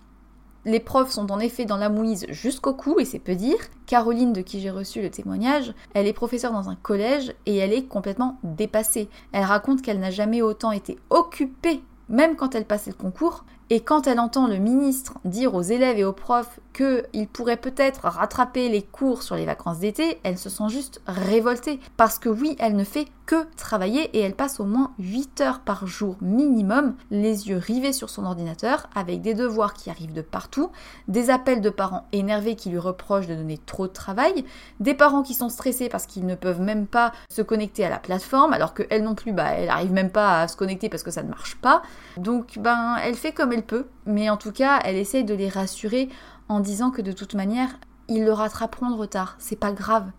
Les 0.68 0.80
profs 0.80 1.12
sont 1.12 1.32
en 1.32 1.40
effet 1.40 1.66
dans 1.66 1.78
la 1.78 1.90
mouise 1.90 2.26
jusqu'au 2.30 2.74
cou, 2.74 3.00
et 3.00 3.06
c'est 3.06 3.20
peu 3.20 3.36
dire. 3.36 3.60
Caroline, 3.86 4.34
de 4.34 4.42
qui 4.42 4.60
j'ai 4.60 4.72
reçu 4.72 5.00
le 5.00 5.12
témoignage, 5.12 5.76
elle 5.94 6.08
est 6.08 6.14
professeure 6.14 6.54
dans 6.54 6.70
un 6.70 6.76
collège 6.76 7.36
et 7.46 7.56
elle 7.58 7.72
est 7.72 7.86
complètement 7.86 8.40
dépassée. 8.44 9.08
Elle 9.32 9.44
raconte 9.44 9.84
qu'elle 9.84 10.00
n'a 10.00 10.10
jamais 10.10 10.42
autant 10.42 10.72
été 10.72 10.98
occupée, 11.12 11.84
même 12.10 12.36
quand 12.36 12.56
elle 12.56 12.66
passait 12.66 12.90
le 12.90 12.96
concours, 12.96 13.46
et 13.70 13.82
quand 13.82 14.06
elle 14.06 14.20
entend 14.20 14.48
le 14.48 14.58
ministre 14.58 15.16
dire 15.26 15.56
aux 15.56 15.62
élèves 15.62 15.98
et 15.98 16.04
aux 16.04 16.14
profs 16.14 16.60
qu'ils 16.76 17.28
pourraient 17.28 17.58
peut-être 17.58 18.02
rattraper 18.08 18.70
les 18.70 18.84
cours 18.84 19.24
sur 19.24 19.36
les 19.36 19.46
vacances 19.46 19.80
d'été, 19.80 20.20
elle 20.24 20.38
se 20.38 20.50
sent 20.50 20.70
juste 20.70 21.02
révoltée. 21.08 21.80
Parce 21.98 22.20
que 22.20 22.30
oui, 22.30 22.56
elle 22.60 22.76
ne 22.76 22.84
fait 22.84 23.08
que 23.26 23.48
travailler 23.56 24.04
et 24.16 24.20
elle 24.20 24.36
passe 24.36 24.60
au 24.60 24.66
moins 24.66 24.92
8 25.00 25.42
heures 25.42 25.60
par 25.62 25.88
jour 25.88 26.18
minimum, 26.22 26.96
les 27.10 27.50
yeux 27.50 27.58
rivés 27.58 27.94
sur 27.94 28.10
son 28.10 28.24
ordinateur, 28.26 28.88
avec 28.94 29.22
des 29.22 29.34
devoirs 29.34 29.74
qui 29.74 29.90
arrivent 29.90 30.14
de 30.14 30.22
partout, 30.22 30.70
des 31.08 31.32
appels 31.32 31.62
de 31.62 31.72
parents 31.72 32.06
énervés 32.12 32.56
qui 32.56 32.70
lui 32.70 32.78
reprochent 32.78 33.26
de 33.26 33.34
donner 33.34 33.58
trop 33.66 33.88
de 33.88 33.94
travail, 33.94 34.46
des 34.80 34.94
parents 34.94 35.24
qui 35.24 35.34
sont 35.34 35.50
stressés 35.50 35.90
parce 35.90 36.06
qu'ils 36.06 36.28
ne 36.28 36.36
peuvent 36.36 36.62
même 36.62 36.86
pas 36.86 37.14
se 37.30 37.42
connecter 37.42 37.84
à 37.84 37.90
la 37.90 37.98
plateforme, 37.98 38.54
alors 38.54 38.76
qu'elle 38.76 39.04
non 39.04 39.16
plus, 39.16 39.32
bah, 39.32 39.54
elle 39.54 39.68
n'arrive 39.68 39.92
même 39.92 40.12
pas 40.12 40.42
à 40.42 40.48
se 40.48 40.56
connecter 40.56 40.90
parce 40.90 41.04
que 41.04 41.12
ça 41.12 41.24
ne 41.24 41.30
marche 41.30 41.56
pas. 41.56 41.82
Donc, 42.18 42.60
ben, 42.60 42.98
elle 43.04 43.16
fait 43.16 43.32
comme 43.32 43.54
elle 43.56 43.66
peut, 43.66 43.88
mais 44.06 44.30
en 44.30 44.36
tout 44.36 44.52
cas, 44.52 44.82
elle 44.84 44.98
essaye 44.98 45.24
de 45.24 45.34
les 45.34 45.48
rassurer 45.48 46.10
en 46.50 46.60
disant 46.60 46.92
que 46.92 47.02
de 47.02 47.14
toute 47.14 47.36
manière, 47.36 47.80
ils 48.10 48.26
le 48.26 48.34
rattraperont 48.34 48.92
de 48.92 48.98
retard, 48.98 49.38
c'est 49.40 49.56
pas 49.56 49.72
grave. 49.72 50.12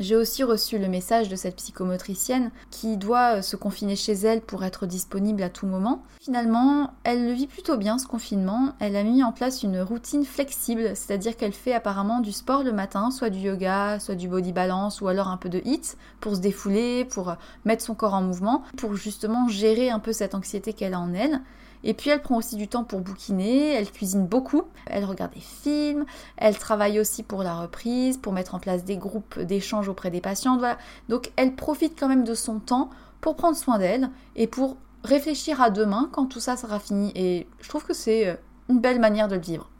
J'ai 0.00 0.14
aussi 0.14 0.44
reçu 0.44 0.78
le 0.78 0.88
message 0.88 1.28
de 1.28 1.34
cette 1.34 1.56
psychomotricienne 1.56 2.52
qui 2.70 2.96
doit 2.96 3.38
euh, 3.38 3.42
se 3.42 3.56
confiner 3.56 3.96
chez 3.96 4.12
elle 4.12 4.40
pour 4.40 4.62
être 4.64 4.86
disponible 4.86 5.42
à 5.42 5.50
tout 5.50 5.66
moment. 5.66 6.04
Finalement, 6.20 6.92
elle 7.02 7.26
le 7.26 7.32
vit 7.32 7.48
plutôt 7.48 7.76
bien 7.76 7.98
ce 7.98 8.06
confinement. 8.06 8.74
Elle 8.78 8.94
a 8.94 9.02
mis 9.02 9.24
en 9.24 9.32
place 9.32 9.64
une 9.64 9.80
routine 9.80 10.24
flexible, 10.24 10.94
c'est-à-dire 10.94 11.36
qu'elle 11.36 11.52
fait 11.52 11.74
apparemment 11.74 12.20
du 12.20 12.30
sport 12.30 12.62
le 12.62 12.72
matin, 12.72 13.10
soit 13.10 13.30
du 13.30 13.40
yoga, 13.40 13.98
soit 13.98 14.14
du 14.14 14.28
body 14.28 14.52
balance 14.52 15.00
ou 15.00 15.08
alors 15.08 15.28
un 15.28 15.36
peu 15.36 15.48
de 15.48 15.62
hit 15.64 15.96
pour 16.20 16.36
se 16.36 16.40
défouler, 16.40 17.04
pour 17.04 17.30
euh, 17.30 17.34
mettre 17.64 17.84
son 17.84 17.94
corps 17.94 18.14
en 18.14 18.22
mouvement, 18.22 18.62
pour 18.76 18.94
justement 18.94 19.48
gérer 19.48 19.90
un 19.90 19.98
peu 19.98 20.12
cette 20.12 20.34
anxiété 20.34 20.74
qu'elle 20.74 20.94
a 20.94 21.00
en 21.00 21.12
elle. 21.12 21.40
Et 21.84 21.94
puis 21.94 22.10
elle 22.10 22.22
prend 22.22 22.36
aussi 22.36 22.56
du 22.56 22.68
temps 22.68 22.84
pour 22.84 23.00
bouquiner, 23.00 23.72
elle 23.74 23.90
cuisine 23.90 24.26
beaucoup, 24.26 24.62
elle 24.86 25.04
regarde 25.04 25.32
des 25.32 25.40
films, 25.40 26.04
elle 26.36 26.56
travaille 26.56 27.00
aussi 27.00 27.22
pour 27.22 27.42
la 27.42 27.60
reprise, 27.60 28.16
pour 28.16 28.32
mettre 28.32 28.54
en 28.54 28.58
place 28.58 28.84
des 28.84 28.96
groupes 28.96 29.38
d'échange 29.38 29.88
auprès 29.88 30.10
des 30.10 30.20
patientes. 30.20 30.62
Donc 31.08 31.32
elle 31.36 31.54
profite 31.54 31.98
quand 31.98 32.08
même 32.08 32.24
de 32.24 32.34
son 32.34 32.58
temps 32.58 32.90
pour 33.20 33.36
prendre 33.36 33.56
soin 33.56 33.78
d'elle 33.78 34.10
et 34.36 34.46
pour 34.46 34.76
réfléchir 35.04 35.60
à 35.60 35.70
demain 35.70 36.08
quand 36.12 36.26
tout 36.26 36.40
ça 36.40 36.56
sera 36.56 36.78
fini. 36.78 37.12
Et 37.14 37.46
je 37.60 37.68
trouve 37.68 37.84
que 37.84 37.94
c'est 37.94 38.28
euh, 38.28 38.34
une 38.68 38.80
belle 38.80 39.00
manière 39.00 39.28
de 39.28 39.36
le 39.36 39.40
vivre. 39.40 39.70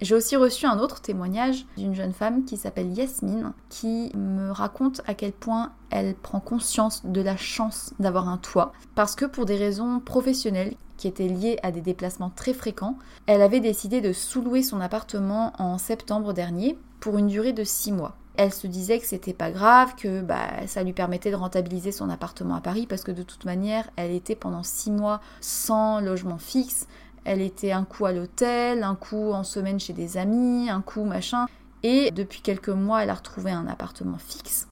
J'ai 0.00 0.14
aussi 0.14 0.36
reçu 0.36 0.64
un 0.64 0.78
autre 0.78 1.00
témoignage 1.00 1.66
d'une 1.76 1.94
jeune 1.94 2.12
femme 2.12 2.44
qui 2.44 2.56
s'appelle 2.56 2.92
Yasmine, 2.92 3.52
qui 3.68 4.12
me 4.16 4.52
raconte 4.52 5.00
à 5.08 5.14
quel 5.14 5.32
point 5.32 5.72
elle 5.90 6.14
prend 6.14 6.38
conscience 6.38 7.04
de 7.04 7.20
la 7.20 7.36
chance 7.36 7.92
d'avoir 7.98 8.28
un 8.28 8.36
toit, 8.36 8.72
parce 8.94 9.16
que 9.16 9.24
pour 9.24 9.44
des 9.44 9.56
raisons 9.56 9.98
professionnelles 9.98 10.76
qui 10.98 11.08
étaient 11.08 11.26
liées 11.26 11.58
à 11.64 11.72
des 11.72 11.80
déplacements 11.80 12.30
très 12.30 12.54
fréquents, 12.54 12.96
elle 13.26 13.42
avait 13.42 13.60
décidé 13.60 14.00
de 14.00 14.12
sous-louer 14.12 14.62
son 14.62 14.80
appartement 14.80 15.52
en 15.58 15.78
septembre 15.78 16.32
dernier 16.32 16.78
pour 17.00 17.18
une 17.18 17.26
durée 17.26 17.52
de 17.52 17.64
6 17.64 17.90
mois. 17.90 18.16
Elle 18.36 18.54
se 18.54 18.68
disait 18.68 19.00
que 19.00 19.06
c'était 19.06 19.32
pas 19.32 19.50
grave, 19.50 19.96
que 19.96 20.20
bah, 20.20 20.66
ça 20.68 20.84
lui 20.84 20.92
permettait 20.92 21.32
de 21.32 21.36
rentabiliser 21.36 21.90
son 21.90 22.08
appartement 22.08 22.54
à 22.54 22.60
Paris 22.60 22.86
parce 22.88 23.02
que 23.02 23.10
de 23.10 23.24
toute 23.24 23.44
manière, 23.44 23.90
elle 23.96 24.12
était 24.12 24.36
pendant 24.36 24.62
6 24.62 24.92
mois 24.92 25.20
sans 25.40 26.00
logement 26.00 26.38
fixe, 26.38 26.86
elle 27.28 27.42
était 27.42 27.72
un 27.72 27.84
coup 27.84 28.06
à 28.06 28.12
l'hôtel, 28.12 28.82
un 28.82 28.94
coup 28.94 29.32
en 29.32 29.44
semaine 29.44 29.78
chez 29.78 29.92
des 29.92 30.16
amis, 30.16 30.70
un 30.70 30.80
coup 30.80 31.04
machin. 31.04 31.46
Et 31.82 32.10
depuis 32.10 32.40
quelques 32.40 32.70
mois, 32.70 33.02
elle 33.02 33.10
a 33.10 33.14
retrouvé 33.14 33.50
un 33.50 33.66
appartement 33.66 34.16
fixe. 34.16 34.66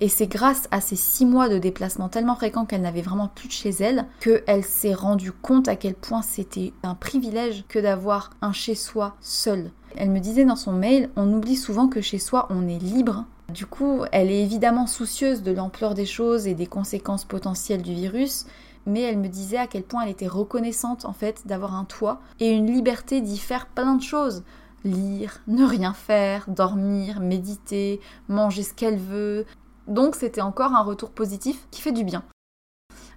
Et 0.00 0.08
c'est 0.08 0.26
grâce 0.26 0.66
à 0.72 0.80
ces 0.80 0.96
six 0.96 1.24
mois 1.24 1.48
de 1.48 1.58
déplacement 1.58 2.08
tellement 2.08 2.34
fréquents 2.34 2.66
qu'elle 2.66 2.82
n'avait 2.82 3.02
vraiment 3.02 3.28
plus 3.28 3.46
de 3.46 3.52
chez 3.52 3.70
elle 3.70 4.04
qu'elle 4.20 4.64
s'est 4.64 4.92
rendue 4.92 5.32
compte 5.32 5.68
à 5.68 5.76
quel 5.76 5.94
point 5.94 6.22
c'était 6.22 6.74
un 6.82 6.94
privilège 6.94 7.64
que 7.68 7.78
d'avoir 7.78 8.30
un 8.42 8.52
chez 8.52 8.74
soi 8.74 9.14
seul. 9.20 9.70
Elle 9.96 10.10
me 10.10 10.18
disait 10.18 10.44
dans 10.44 10.56
son 10.56 10.72
mail, 10.72 11.08
on 11.16 11.32
oublie 11.32 11.56
souvent 11.56 11.88
que 11.88 12.02
chez 12.02 12.18
soi 12.18 12.46
on 12.50 12.68
est 12.68 12.80
libre. 12.80 13.24
Du 13.48 13.64
coup, 13.64 14.02
elle 14.10 14.30
est 14.30 14.42
évidemment 14.42 14.88
soucieuse 14.88 15.42
de 15.42 15.52
l'ampleur 15.52 15.94
des 15.94 16.04
choses 16.04 16.48
et 16.48 16.54
des 16.54 16.66
conséquences 16.66 17.24
potentielles 17.24 17.82
du 17.82 17.94
virus, 17.94 18.44
mais 18.86 19.02
elle 19.02 19.18
me 19.18 19.28
disait 19.28 19.58
à 19.58 19.66
quel 19.66 19.82
point 19.82 20.02
elle 20.02 20.10
était 20.10 20.26
reconnaissante 20.26 21.04
en 21.04 21.12
fait 21.12 21.46
d'avoir 21.46 21.74
un 21.74 21.84
toit 21.84 22.20
et 22.40 22.50
une 22.50 22.72
liberté 22.72 23.20
d'y 23.20 23.38
faire 23.38 23.66
plein 23.66 23.94
de 23.94 24.02
choses. 24.02 24.44
Lire, 24.84 25.40
ne 25.48 25.64
rien 25.64 25.92
faire, 25.92 26.44
dormir, 26.48 27.20
méditer, 27.20 28.00
manger 28.28 28.62
ce 28.62 28.72
qu'elle 28.72 28.98
veut. 28.98 29.44
Donc 29.88 30.14
c'était 30.14 30.40
encore 30.40 30.74
un 30.74 30.82
retour 30.82 31.10
positif 31.10 31.66
qui 31.70 31.82
fait 31.82 31.92
du 31.92 32.04
bien. 32.04 32.22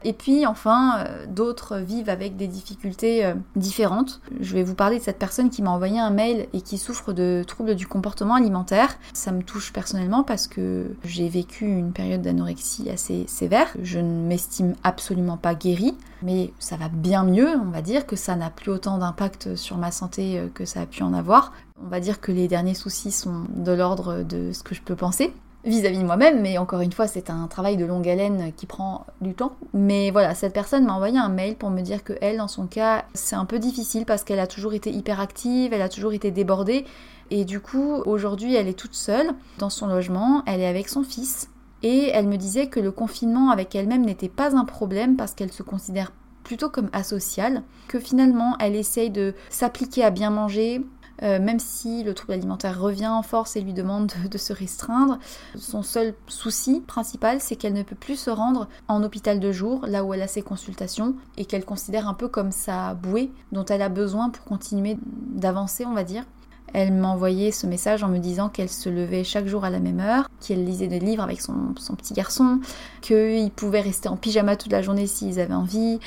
Et 0.03 0.13
puis 0.13 0.45
enfin, 0.45 0.99
euh, 0.99 1.25
d'autres 1.27 1.77
vivent 1.77 2.09
avec 2.09 2.37
des 2.37 2.47
difficultés 2.47 3.25
euh, 3.25 3.33
différentes. 3.55 4.21
Je 4.39 4.53
vais 4.53 4.63
vous 4.63 4.75
parler 4.75 4.99
de 4.99 5.03
cette 5.03 5.19
personne 5.19 5.49
qui 5.49 5.61
m'a 5.61 5.71
envoyé 5.71 5.99
un 5.99 6.09
mail 6.09 6.47
et 6.53 6.61
qui 6.61 6.77
souffre 6.77 7.11
de 7.11 7.43
troubles 7.45 7.75
du 7.75 7.85
comportement 7.85 8.35
alimentaire. 8.35 8.97
Ça 9.13 9.31
me 9.31 9.43
touche 9.43 9.73
personnellement 9.73 10.23
parce 10.23 10.47
que 10.47 10.95
j'ai 11.03 11.27
vécu 11.27 11.65
une 11.65 11.91
période 11.91 12.21
d'anorexie 12.21 12.89
assez 12.89 13.25
sévère. 13.27 13.67
Je 13.81 13.99
ne 13.99 14.27
m'estime 14.27 14.75
absolument 14.83 15.37
pas 15.37 15.53
guérie, 15.53 15.97
mais 16.21 16.53
ça 16.59 16.77
va 16.77 16.87
bien 16.87 17.23
mieux, 17.23 17.49
on 17.49 17.69
va 17.69 17.81
dire, 17.81 18.05
que 18.05 18.15
ça 18.15 18.35
n'a 18.35 18.49
plus 18.49 18.71
autant 18.71 18.99
d'impact 18.99 19.55
sur 19.55 19.77
ma 19.77 19.91
santé 19.91 20.39
euh, 20.39 20.47
que 20.53 20.63
ça 20.63 20.81
a 20.81 20.85
pu 20.85 21.03
en 21.03 21.13
avoir. 21.13 21.51
On 21.83 21.87
va 21.87 21.99
dire 21.99 22.21
que 22.21 22.31
les 22.31 22.47
derniers 22.47 22.73
soucis 22.73 23.11
sont 23.11 23.43
de 23.55 23.71
l'ordre 23.71 24.23
de 24.23 24.51
ce 24.53 24.63
que 24.63 24.75
je 24.75 24.81
peux 24.81 24.95
penser 24.95 25.33
vis-à-vis 25.65 25.99
de 25.99 26.05
moi-même, 26.05 26.41
mais 26.41 26.57
encore 26.57 26.81
une 26.81 26.91
fois, 26.91 27.07
c'est 27.07 27.29
un 27.29 27.47
travail 27.47 27.77
de 27.77 27.85
longue 27.85 28.07
haleine 28.07 28.51
qui 28.55 28.65
prend 28.65 29.05
du 29.21 29.33
temps. 29.33 29.53
Mais 29.73 30.09
voilà, 30.11 30.33
cette 30.35 30.53
personne 30.53 30.85
m'a 30.85 30.93
envoyé 30.93 31.17
un 31.17 31.29
mail 31.29 31.55
pour 31.55 31.69
me 31.69 31.81
dire 31.81 32.03
que 32.03 32.13
elle, 32.21 32.37
dans 32.37 32.47
son 32.47 32.65
cas, 32.65 33.05
c'est 33.13 33.35
un 33.35 33.45
peu 33.45 33.59
difficile 33.59 34.05
parce 34.05 34.23
qu'elle 34.23 34.39
a 34.39 34.47
toujours 34.47 34.73
été 34.73 34.91
hyper 34.91 35.19
active, 35.19 35.73
elle 35.73 35.81
a 35.81 35.89
toujours 35.89 36.13
été 36.13 36.31
débordée, 36.31 36.85
et 37.31 37.45
du 37.45 37.59
coup, 37.59 38.01
aujourd'hui, 38.05 38.55
elle 38.55 38.67
est 38.67 38.73
toute 38.73 38.95
seule 38.95 39.31
dans 39.57 39.69
son 39.69 39.87
logement, 39.87 40.43
elle 40.45 40.61
est 40.61 40.67
avec 40.67 40.89
son 40.89 41.03
fils, 41.03 41.49
et 41.83 42.09
elle 42.09 42.27
me 42.27 42.37
disait 42.37 42.67
que 42.67 42.79
le 42.79 42.91
confinement 42.91 43.51
avec 43.51 43.75
elle-même 43.75 44.05
n'était 44.05 44.29
pas 44.29 44.55
un 44.55 44.65
problème 44.65 45.15
parce 45.15 45.33
qu'elle 45.33 45.51
se 45.51 45.63
considère 45.63 46.11
plutôt 46.43 46.69
comme 46.69 46.89
asociale, 46.93 47.63
que 47.87 47.99
finalement 47.99 48.55
elle 48.59 48.75
essaye 48.75 49.11
de 49.11 49.35
s'appliquer 49.49 50.03
à 50.03 50.09
bien 50.09 50.31
manger, 50.31 50.81
euh, 51.23 51.39
même 51.39 51.59
si 51.59 52.03
le 52.03 52.13
trouble 52.13 52.33
alimentaire 52.33 52.79
revient 52.79 53.07
en 53.07 53.23
force 53.23 53.55
et 53.55 53.61
lui 53.61 53.73
demande 53.73 54.11
de, 54.29 54.37
se 54.37 54.53
restreindre. 54.53 55.19
Son 55.55 55.83
seul 55.83 56.13
souci 56.27 56.81
principal, 56.81 57.41
c'est 57.41 57.55
qu'elle 57.55 57.73
ne 57.73 57.83
peut 57.83 57.95
plus 57.95 58.15
se 58.15 58.29
rendre 58.29 58.67
en 58.87 59.03
hôpital 59.03 59.39
de 59.39 59.51
jour, 59.51 59.85
là 59.87 60.03
où 60.03 60.13
elle 60.13 60.21
a 60.21 60.27
ses 60.27 60.41
consultations, 60.41 61.15
et 61.37 61.45
qu'elle 61.45 61.65
considère 61.65 62.07
un 62.07 62.13
peu 62.13 62.27
comme 62.27 62.51
sa 62.51 62.93
bouée 62.93 63.31
dont 63.51 63.65
elle 63.65 63.81
a 63.81 63.89
besoin 63.89 64.29
pour 64.29 64.45
continuer 64.45 64.97
d'avancer, 65.03 65.85
on 65.85 65.93
va 65.93 66.03
dire. 66.03 66.23
Elle 66.71 66.93
m'a 66.93 67.07
envoyé 67.07 67.51
ce 67.51 67.65
message 67.65 68.03
en 68.03 68.09
me 68.09 68.19
disant 68.19 68.47
qu'elle 68.47 68.69
se 68.69 68.89
levait 68.89 69.23
chaque 69.23 69.47
jour 69.47 69.65
à 69.65 69.71
la 69.71 69.79
même 69.79 69.99
heure, 69.99 70.29
qu'elle 70.39 70.63
lisait 70.63 70.87
des 70.87 70.99
livres 70.99 71.23
avec 71.23 71.41
son, 71.41 71.73
son 71.77 71.95
petit 71.95 72.13
garçon, 72.13 72.59
qu'ils 73.01 73.51
pouvaient 73.51 73.81
rester 73.81 74.07
en 74.07 74.17
pyjama 74.17 74.55
toute 74.55 74.71
la 74.71 74.83
journée 74.83 75.07
s'ils 75.07 75.39
avaient 75.39 75.55
envie, 75.55 75.99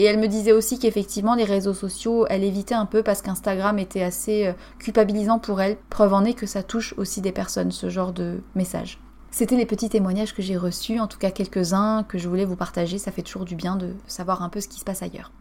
et 0.00 0.04
elle 0.04 0.18
me 0.18 0.28
disait 0.28 0.52
aussi 0.52 0.78
qu'effectivement 0.78 1.34
les 1.34 1.44
réseaux 1.44 1.74
sociaux, 1.74 2.24
elle 2.30 2.42
évitait 2.42 2.74
un 2.74 2.86
peu 2.86 3.02
parce 3.02 3.20
qu'Instagram 3.20 3.78
était 3.78 4.02
assez 4.02 4.46
euh, 4.46 4.52
culpabilisant 4.78 5.38
pour 5.38 5.60
elle. 5.60 5.76
Preuve 5.90 6.14
en 6.14 6.24
est 6.24 6.32
que 6.32 6.46
ça 6.46 6.62
touche 6.62 6.94
aussi 6.96 7.20
des 7.20 7.32
personnes, 7.32 7.70
ce 7.70 7.90
genre 7.90 8.14
de 8.14 8.40
messages. 8.54 8.98
C'était 9.30 9.58
les 9.58 9.66
petits 9.66 9.90
témoignages 9.90 10.34
que 10.34 10.40
j'ai 10.40 10.56
reçus, 10.56 10.98
en 11.00 11.06
tout 11.06 11.18
cas 11.18 11.30
quelques-uns 11.30 12.02
que 12.04 12.16
je 12.16 12.30
voulais 12.30 12.46
vous 12.46 12.56
partager, 12.56 12.96
ça 12.96 13.12
fait 13.12 13.20
toujours 13.20 13.44
du 13.44 13.56
bien 13.56 13.76
de 13.76 13.92
savoir 14.06 14.42
un 14.42 14.48
peu 14.48 14.62
ce 14.62 14.68
qui 14.68 14.80
se 14.80 14.86
passe 14.86 15.02
ailleurs. 15.02 15.32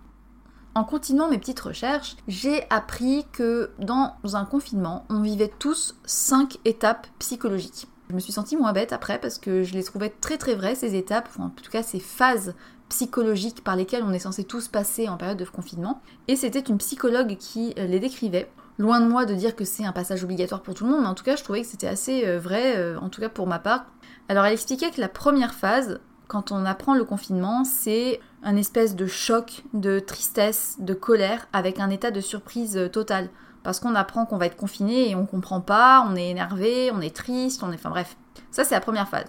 En 0.75 0.83
continuant 0.83 1.29
mes 1.29 1.37
petites 1.37 1.61
recherches, 1.61 2.17
j'ai 2.27 2.63
appris 2.69 3.25
que 3.31 3.71
dans 3.79 4.11
un 4.33 4.43
confinement, 4.43 5.05
on 5.09 5.21
vivait 5.21 5.51
tous 5.57 5.95
cinq 6.03 6.57
étapes 6.65 7.07
psychologiques. 7.19 7.87
Je 8.09 8.15
me 8.15 8.19
suis 8.19 8.33
sentie 8.33 8.57
moins 8.57 8.73
bête 8.73 8.91
après 8.91 9.19
parce 9.19 9.37
que 9.37 9.63
je 9.63 9.73
les 9.73 9.83
trouvais 9.83 10.09
très 10.09 10.37
très 10.37 10.55
vraies 10.55 10.75
ces 10.75 10.95
étapes, 10.95 11.29
ou 11.37 11.43
en 11.43 11.49
tout 11.49 11.71
cas 11.71 11.81
ces 11.81 11.99
phases 12.01 12.55
psychologiques 12.89 13.63
par 13.63 13.75
lesquelles 13.75 14.03
on 14.03 14.11
est 14.11 14.19
censé 14.19 14.43
tous 14.43 14.67
passer 14.67 15.07
en 15.07 15.17
période 15.17 15.37
de 15.37 15.45
confinement. 15.45 16.01
Et 16.27 16.35
c'était 16.35 16.59
une 16.59 16.77
psychologue 16.77 17.37
qui 17.37 17.73
euh, 17.77 17.85
les 17.85 17.99
décrivait. 17.99 18.51
Loin 18.77 18.99
de 18.99 19.07
moi 19.07 19.25
de 19.25 19.33
dire 19.33 19.55
que 19.55 19.65
c'est 19.65 19.85
un 19.85 19.91
passage 19.91 20.23
obligatoire 20.23 20.61
pour 20.61 20.73
tout 20.73 20.85
le 20.85 20.91
monde, 20.91 21.01
mais 21.01 21.07
en 21.07 21.15
tout 21.15 21.23
cas 21.23 21.35
je 21.35 21.43
trouvais 21.43 21.61
que 21.61 21.67
c'était 21.67 21.87
assez 21.87 22.25
euh, 22.25 22.39
vrai, 22.39 22.77
euh, 22.77 22.99
en 22.99 23.09
tout 23.09 23.21
cas 23.21 23.29
pour 23.29 23.47
ma 23.47 23.59
part. 23.59 23.85
Alors 24.27 24.45
elle 24.45 24.53
expliquait 24.53 24.91
que 24.91 25.01
la 25.01 25.09
première 25.09 25.53
phase, 25.53 25.99
quand 26.27 26.51
on 26.51 26.65
apprend 26.65 26.95
le 26.95 27.03
confinement, 27.03 27.63
c'est 27.63 28.19
un 28.43 28.55
espèce 28.55 28.95
de 28.95 29.05
choc, 29.05 29.63
de 29.73 29.99
tristesse, 29.99 30.77
de 30.79 30.93
colère, 30.93 31.47
avec 31.53 31.79
un 31.79 31.89
état 31.89 32.11
de 32.11 32.21
surprise 32.21 32.89
totale. 32.91 33.29
Parce 33.63 33.81
qu'on 33.81 33.95
apprend 33.95 34.25
qu'on 34.25 34.37
va 34.37 34.45
être 34.45 34.55
confiné 34.55 35.09
et 35.09 35.15
on 35.15 35.25
comprend 35.25 35.59
pas, 35.59 36.05
on 36.07 36.15
est 36.15 36.29
énervé, 36.29 36.91
on 36.93 37.01
est 37.01 37.13
triste, 37.13 37.61
on 37.63 37.71
est. 37.71 37.75
Enfin 37.75 37.89
bref. 37.89 38.15
Ça 38.51 38.63
c'est 38.63 38.75
la 38.75 38.81
première 38.81 39.09
phase. 39.09 39.25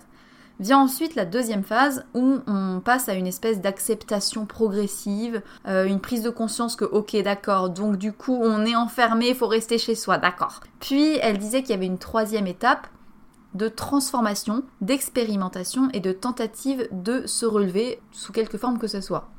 Vient 0.60 0.78
ensuite 0.78 1.14
la 1.14 1.24
deuxième 1.24 1.64
phase 1.64 2.04
où 2.12 2.40
on 2.46 2.80
passe 2.84 3.08
à 3.08 3.14
une 3.14 3.26
espèce 3.26 3.62
d'acceptation 3.62 4.44
progressive, 4.44 5.40
euh, 5.66 5.86
une 5.86 6.00
prise 6.00 6.22
de 6.22 6.28
conscience 6.28 6.76
que 6.76 6.84
ok 6.84 7.16
d'accord, 7.22 7.70
donc 7.70 7.96
du 7.96 8.12
coup 8.12 8.38
on 8.42 8.66
est 8.66 8.76
enfermé, 8.76 9.30
il 9.30 9.34
faut 9.34 9.46
rester 9.46 9.78
chez 9.78 9.94
soi, 9.94 10.18
d'accord. 10.18 10.60
Puis 10.78 11.16
elle 11.22 11.38
disait 11.38 11.62
qu'il 11.62 11.70
y 11.70 11.78
avait 11.78 11.86
une 11.86 11.96
troisième 11.96 12.46
étape 12.46 12.88
de 13.54 13.68
transformation, 13.68 14.62
d'expérimentation 14.82 15.88
et 15.94 16.00
de 16.00 16.12
tentative 16.12 16.86
de 16.92 17.26
se 17.26 17.46
relever 17.46 17.98
sous 18.12 18.32
quelque 18.32 18.58
forme 18.58 18.78
que 18.78 18.86
ce 18.86 19.00
soit. 19.00 19.30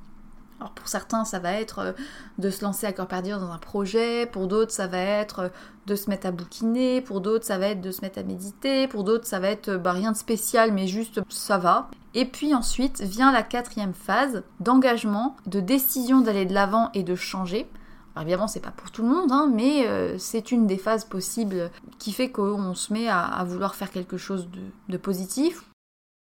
Alors 0.62 0.74
pour 0.74 0.88
certains, 0.88 1.26
ça 1.26 1.40
va 1.40 1.54
être 1.54 1.80
euh, 1.80 1.92
de 2.38 2.52
se 2.52 2.64
lancer 2.64 2.86
à 2.86 2.94
cœur 2.94 3.08
perdu 3.08 3.32
dans 3.32 3.50
un 3.50 3.58
projet, 3.58 4.28
pour 4.28 4.46
d'autres, 4.46 4.72
ça 4.72 4.86
va 4.86 5.00
être 5.00 5.40
euh, 5.40 5.50
de 5.88 5.96
se 5.96 6.08
mettre 6.08 6.28
à 6.28 6.32
bouquiner, 6.32 7.02
pour 7.02 7.20
d'autres, 7.20 7.46
ça 7.46 7.58
va 7.58 7.70
être 7.70 7.82
de 7.82 7.90
se 7.90 8.02
mettre 8.02 8.20
à 8.20 8.24
méditer, 8.24 8.88
pour 8.88 9.04
d'autres, 9.04 9.26
ça 9.26 9.40
va 9.40 9.48
être 9.48 9.70
euh, 9.70 9.78
bah, 9.80 9.92
rien 9.92 10.12
de 10.12 10.18
spécial, 10.18 10.72
mais 10.72 10.86
juste 10.86 11.20
ça 11.30 11.58
va. 11.58 11.90
Et 12.14 12.26
puis 12.26 12.54
ensuite 12.54 13.02
vient 13.02 13.32
la 13.32 13.42
quatrième 13.42 13.96
phase 13.96 14.44
d'engagement, 14.60 15.36
de 15.48 15.62
décision 15.62 16.22
d'aller 16.22 16.46
de 16.46 16.54
l'avant 16.54 16.92
et 16.94 17.02
de 17.02 17.16
changer. 17.16 17.68
Alors 18.14 18.28
évidemment, 18.28 18.48
c'est 18.48 18.60
pas 18.60 18.70
pour 18.70 18.92
tout 18.92 19.02
le 19.02 19.08
monde, 19.10 19.32
hein, 19.32 19.50
mais 19.52 19.88
c'est 20.20 20.52
une 20.52 20.68
des 20.68 20.78
phases 20.78 21.06
possibles 21.06 21.72
qui 21.98 22.12
fait 22.12 22.30
qu'on 22.30 22.76
se 22.76 22.92
met 22.92 23.08
à, 23.08 23.42
vouloir 23.48 23.74
faire 23.74 23.90
quelque 23.90 24.18
chose 24.18 24.50
de 24.90 24.98
positif 24.98 25.64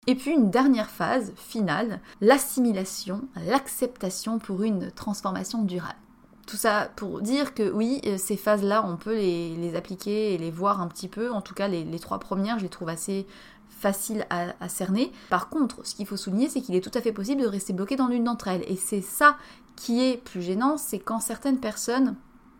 et 0.07 0.15
puis 0.15 0.31
une 0.31 0.49
dernière 0.49 0.89
phase 0.89 1.33
finale, 1.35 1.99
l'assimilation, 2.21 3.21
l'acceptation 3.47 4.39
pour 4.39 4.63
une 4.63 4.91
transformation 4.91 5.63
durable. 5.63 5.95
Tout 6.45 6.57
ça 6.57 6.89
pour 6.97 7.21
dire 7.21 7.53
que 7.53 7.71
oui, 7.71 8.01
euh, 8.05 8.17
ces 8.17 8.35
phases-là, 8.35 8.85
on 8.85 8.97
peut 8.97 9.15
les, 9.15 9.75
appliquer 9.75 10.33
et 10.33 10.37
les 10.37 10.51
voir 10.51 10.81
un 10.81 10.87
petit 10.87 11.07
peu. 11.07 11.31
En 11.31 11.41
tout 11.41 11.53
cas, 11.53 11.69
les, 11.69 11.99
trois 11.99 12.19
premières, 12.19 12.57
je 12.59 12.63
les 12.63 12.69
trouve 12.69 12.89
assez 12.89 13.25
faciles 13.69 14.25
à, 14.29 14.69
cerner. 14.69 15.11
Par 15.29 15.49
contre, 15.49 15.85
ce 15.85 15.95
qu'il 15.95 16.05
faut 16.05 16.17
souligner, 16.17 16.49
c'est 16.49 16.61
qu'il 16.61 16.75
est 16.75 16.81
tout 16.81 16.97
à 16.97 17.01
fait 17.01 17.13
possible 17.13 17.41
de 17.41 17.47
rester 17.47 17.73
bloqué 17.73 17.95
dans 17.95 18.07
l'une 18.07 18.25
d'entre 18.25 18.49
elles. 18.49 18.63
Et 18.67 18.75
c'est 18.75 19.01
ça 19.01 19.37
qui 19.75 20.03
est 20.03 20.17
plus 20.17 20.41
gênant, 20.41 20.77
c'est 20.77 20.99
quand 20.99 21.19
certaines 21.19 21.59
personnes 21.59 22.15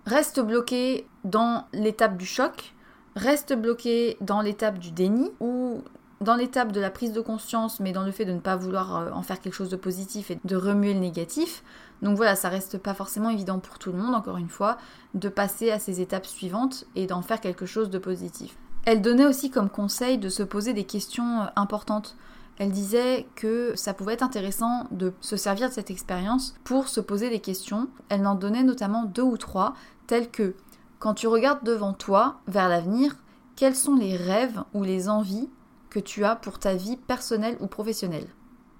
restent 0.05 0.41
bloquées 0.41 1.05
dans 1.23 1.65
l'étape 1.73 2.17
du 2.17 2.25
choc, 2.25 2.73
restent 3.15 3.53
bloquées 3.53 4.17
dans 4.21 4.41
l'étape 4.41 4.79
du 4.79 4.91
déni, 4.91 5.29
ou 5.39 5.83
dans 6.23 6.35
l'étape 6.35 6.71
de 6.71 6.79
la 6.79 6.89
prise 6.89 7.13
de 7.13 7.21
conscience, 7.21 7.79
mais 7.79 7.91
dans 7.91 8.03
le 8.03 8.11
fait 8.11 8.25
de 8.25 8.31
ne 8.31 8.39
pas 8.39 8.55
vouloir 8.55 8.95
euh, 8.95 9.11
en 9.11 9.21
faire 9.21 9.39
quelque 9.39 9.53
chose 9.53 9.69
de 9.69 9.75
positif 9.75 10.31
et 10.31 10.39
de 10.43 10.55
remuer 10.55 10.93
le 10.93 10.99
négatif. 10.99 11.63
Donc 12.01 12.17
voilà, 12.17 12.35
ça 12.35 12.49
reste 12.49 12.77
pas 12.77 12.93
forcément 12.93 13.29
évident 13.29 13.59
pour 13.59 13.79
tout 13.79 13.91
le 13.91 13.97
monde, 13.97 14.15
encore 14.15 14.37
une 14.37 14.49
fois, 14.49 14.77
de 15.13 15.29
passer 15.29 15.71
à 15.71 15.79
ces 15.79 16.01
étapes 16.01 16.25
suivantes 16.25 16.85
et 16.95 17.07
d'en 17.07 17.21
faire 17.21 17.39
quelque 17.39 17.65
chose 17.65 17.89
de 17.89 17.97
positif. 17.97 18.55
Elle 18.85 19.01
donnait 19.01 19.25
aussi 19.25 19.49
comme 19.49 19.69
conseil 19.69 20.17
de 20.17 20.29
se 20.29 20.43
poser 20.43 20.73
des 20.73 20.83
questions 20.83 21.47
importantes. 21.55 22.17
Elle 22.57 22.71
disait 22.71 23.25
que 23.35 23.73
ça 23.75 23.93
pouvait 23.93 24.13
être 24.13 24.23
intéressant 24.23 24.87
de 24.91 25.13
se 25.21 25.37
servir 25.37 25.69
de 25.69 25.73
cette 25.73 25.89
expérience 25.89 26.55
pour 26.63 26.87
se 26.89 26.99
poser 26.99 27.29
des 27.29 27.39
questions. 27.39 27.87
Elle 28.09 28.27
en 28.27 28.35
donnait 28.35 28.63
notamment 28.63 29.03
deux 29.03 29.23
ou 29.23 29.37
trois, 29.37 29.73
telles 30.07 30.29
que 30.29 30.55
quand 30.99 31.13
tu 31.13 31.27
regardes 31.27 31.63
devant 31.63 31.93
toi, 31.93 32.37
vers 32.47 32.69
l'avenir, 32.69 33.15
quels 33.55 33.75
sont 33.75 33.95
les 33.95 34.15
rêves 34.15 34.61
ou 34.73 34.83
les 34.83 35.09
envies 35.09 35.49
que 35.93 35.99
tu 35.99 36.25
as 36.25 36.35
pour 36.35 36.59
ta 36.59 36.73
vie 36.73 36.97
personnelle 36.97 37.57
ou 37.59 37.67
professionnelle 37.67 38.27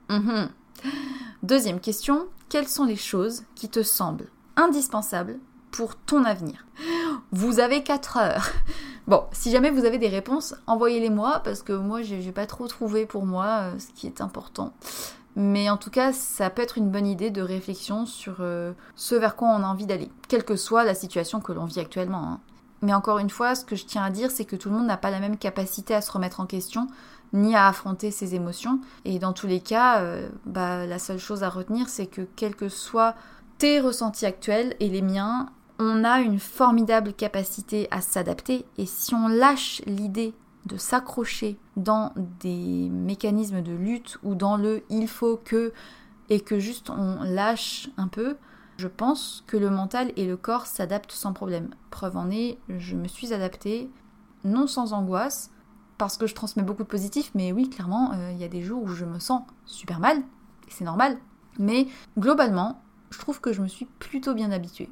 mhm. 0.10 0.50
Deuxième 1.44 1.80
question, 1.80 2.28
quelles 2.50 2.68
sont 2.68 2.86
les 2.86 2.96
choses 2.96 3.44
qui 3.54 3.70
te 3.70 3.84
semblent 3.84 4.30
indispensables 4.56 5.38
pour 5.72 5.96
ton 5.96 6.24
avenir? 6.24 6.66
Vous 7.32 7.60
avez 7.60 7.84
4 7.84 8.18
heures. 8.18 8.50
Bon, 9.06 9.26
si 9.34 9.52
jamais 9.52 9.70
vous 9.70 9.84
avez 9.84 9.98
des 9.98 10.08
réponses, 10.08 10.56
envoyez-les 10.66 11.10
moi 11.10 11.42
parce 11.44 11.62
que 11.62 11.74
moi 11.74 12.02
j'ai 12.02 12.32
pas 12.32 12.46
trop 12.46 12.68
trouvé 12.68 13.06
pour 13.06 13.26
moi 13.26 13.46
euh, 13.46 13.80
ce 13.80 13.88
qui 13.94 14.08
est 14.08 14.22
important. 14.22 14.74
Mais 15.36 15.70
en 15.70 15.78
tout 15.78 15.90
cas, 15.90 16.14
ça 16.14 16.50
peut 16.50 16.62
être 16.62 16.78
une 16.78 16.90
bonne 16.90 17.08
idée 17.08 17.30
de 17.30 17.42
réflexion 17.42 18.06
sur 18.06 18.38
euh, 18.40 18.72
ce 18.96 19.16
vers 19.16 19.36
quoi 19.36 19.50
on 19.50 19.64
a 19.64 19.68
envie 19.68 19.86
d'aller, 19.86 20.10
quelle 20.30 20.46
que 20.46 20.56
soit 20.56 20.86
la 20.86 20.96
situation 20.96 21.42
que 21.42 21.52
l'on 21.52 21.66
vit 21.66 21.80
actuellement. 21.82 22.24
Hein. 22.24 22.40
Mais 22.84 22.94
encore 22.94 23.20
une 23.20 23.30
fois, 23.30 23.56
ce 23.56 23.64
que 23.64 23.78
je 23.78 23.86
tiens 23.86 24.04
à 24.04 24.10
dire, 24.10 24.30
c'est 24.30 24.44
que 24.44 24.58
tout 24.58 24.70
le 24.70 24.76
monde 24.76 24.88
n'a 24.88 24.98
pas 24.98 25.10
la 25.10 25.22
même 25.22 25.38
capacité 25.38 25.96
à 25.96 26.02
se 26.02 26.12
remettre 26.12 26.42
en 26.42 26.46
question, 26.46 26.88
ni 27.32 27.56
à 27.56 27.70
affronter 27.70 28.12
ses 28.12 28.36
émotions. 28.36 28.82
Et 29.06 29.20
dans 29.20 29.32
tous 29.32 29.48
les 29.48 29.62
cas, 29.62 30.02
euh, 30.02 30.28
bah, 30.46 30.86
la 30.86 31.00
seule 31.00 31.18
chose 31.18 31.44
à 31.44 31.50
retenir, 31.50 31.88
c'est 31.88 32.08
que 32.08 32.28
quels 32.36 32.58
que 32.58 32.68
soient 32.68 33.16
tes 33.58 33.80
ressentis 33.80 34.26
actuels 34.26 34.76
et 34.82 34.90
les 34.90 35.02
miens, 35.02 35.50
on 35.80 36.04
a 36.04 36.20
une 36.20 36.40
formidable 36.40 37.14
capacité 37.14 37.88
à 37.90 38.02
s'adapter. 38.02 38.66
Et 38.78 38.86
si 38.86 39.16
on 39.16 39.30
lâche 39.30 39.82
l'idée 39.86 40.34
de 40.66 40.76
s'accrocher 40.76 41.58
dans 41.78 42.12
des 42.42 42.90
mécanismes 42.90 43.62
de 43.62 43.72
lutte 43.72 44.18
ou 44.24 44.36
dans 44.36 44.58
le 44.58 44.84
il 44.90 45.08
faut 45.08 45.38
que 45.38 45.72
et 46.30 46.42
que 46.42 46.60
juste 46.60 46.90
on 46.90 47.24
lâche 47.24 47.90
un 47.96 48.10
peu, 48.10 48.36
je 48.78 48.88
pense 48.88 49.44
que 49.48 49.58
le 49.58 49.70
mental 49.70 50.12
et 50.16 50.26
le 50.26 50.38
corps 50.38 50.66
s'adaptent 50.66 51.12
sans 51.12 51.34
problème. 51.34 51.70
Preuve 51.92 52.18
en 52.18 52.30
est, 52.30 52.58
je 52.70 52.96
me 52.96 53.08
suis 53.08 53.34
adaptée, 53.34 53.90
non 54.44 54.68
sans 54.68 54.94
angoisse, 54.94 55.52
parce 55.98 56.18
que 56.18 56.28
je 56.28 56.36
transmets 56.36 56.64
beaucoup 56.64 56.84
de 56.84 56.88
positif, 56.88 57.32
mais 57.36 57.52
oui, 57.52 57.70
clairement, 57.70 58.12
euh, 58.14 58.32
il 58.32 58.38
y 58.38 58.44
a 58.44 58.50
des 58.50 58.62
jours 58.62 58.84
où 58.84 58.88
je 58.88 59.06
me 59.06 59.20
sens 59.20 59.44
super 59.66 60.00
mal, 60.00 60.18
et 60.18 60.72
c'est 60.72 60.84
normal. 60.84 61.18
Mais 61.60 61.88
globalement, 62.18 62.82
je 63.12 63.20
trouve 63.20 63.40
que 63.40 63.54
je 63.54 63.62
me 63.62 63.68
suis 63.68 63.86
plutôt 63.86 64.34
bien 64.34 64.52
habituée. 64.52 64.92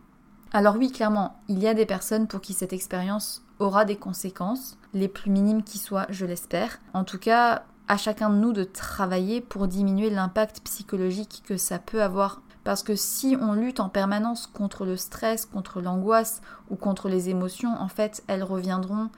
Alors 0.53 0.75
oui, 0.75 0.91
clairement, 0.91 1.39
il 1.47 1.59
y 1.59 1.67
a 1.67 1.73
des 1.73 1.85
personnes 1.85 2.27
pour 2.27 2.41
qui 2.41 2.53
cette 2.53 2.73
expérience 2.73 3.43
aura 3.59 3.85
des 3.85 3.95
conséquences, 3.95 4.77
les 4.93 5.07
plus 5.07 5.31
minimes 5.31 5.63
qui 5.63 5.77
soient, 5.77 6.07
je 6.09 6.25
l'espère. 6.25 6.79
En 6.93 7.03
tout 7.03 7.19
cas, 7.19 7.63
à 7.87 7.97
chacun 7.97 8.29
de 8.29 8.35
nous 8.35 8.53
de 8.53 8.63
travailler 8.63 9.41
pour 9.41 9.67
diminuer 9.67 10.09
l'impact 10.09 10.61
psychologique 10.61 11.43
que 11.45 11.57
ça 11.57 11.79
peut 11.79 12.01
avoir 12.01 12.41
parce 12.63 12.83
que 12.83 12.95
si 12.95 13.35
on 13.39 13.53
lutte 13.53 13.79
en 13.79 13.89
permanence 13.89 14.47
contre 14.47 14.85
le 14.85 14.97
stress, 14.97 15.45
contre 15.45 15.81
l'angoisse 15.81 16.41
ou 16.69 16.75
contre 16.75 17.09
les 17.09 17.29
émotions, 17.29 17.73
en 17.79 17.87
fait, 17.87 18.23
elles 18.27 18.43
reviendront 18.43 19.09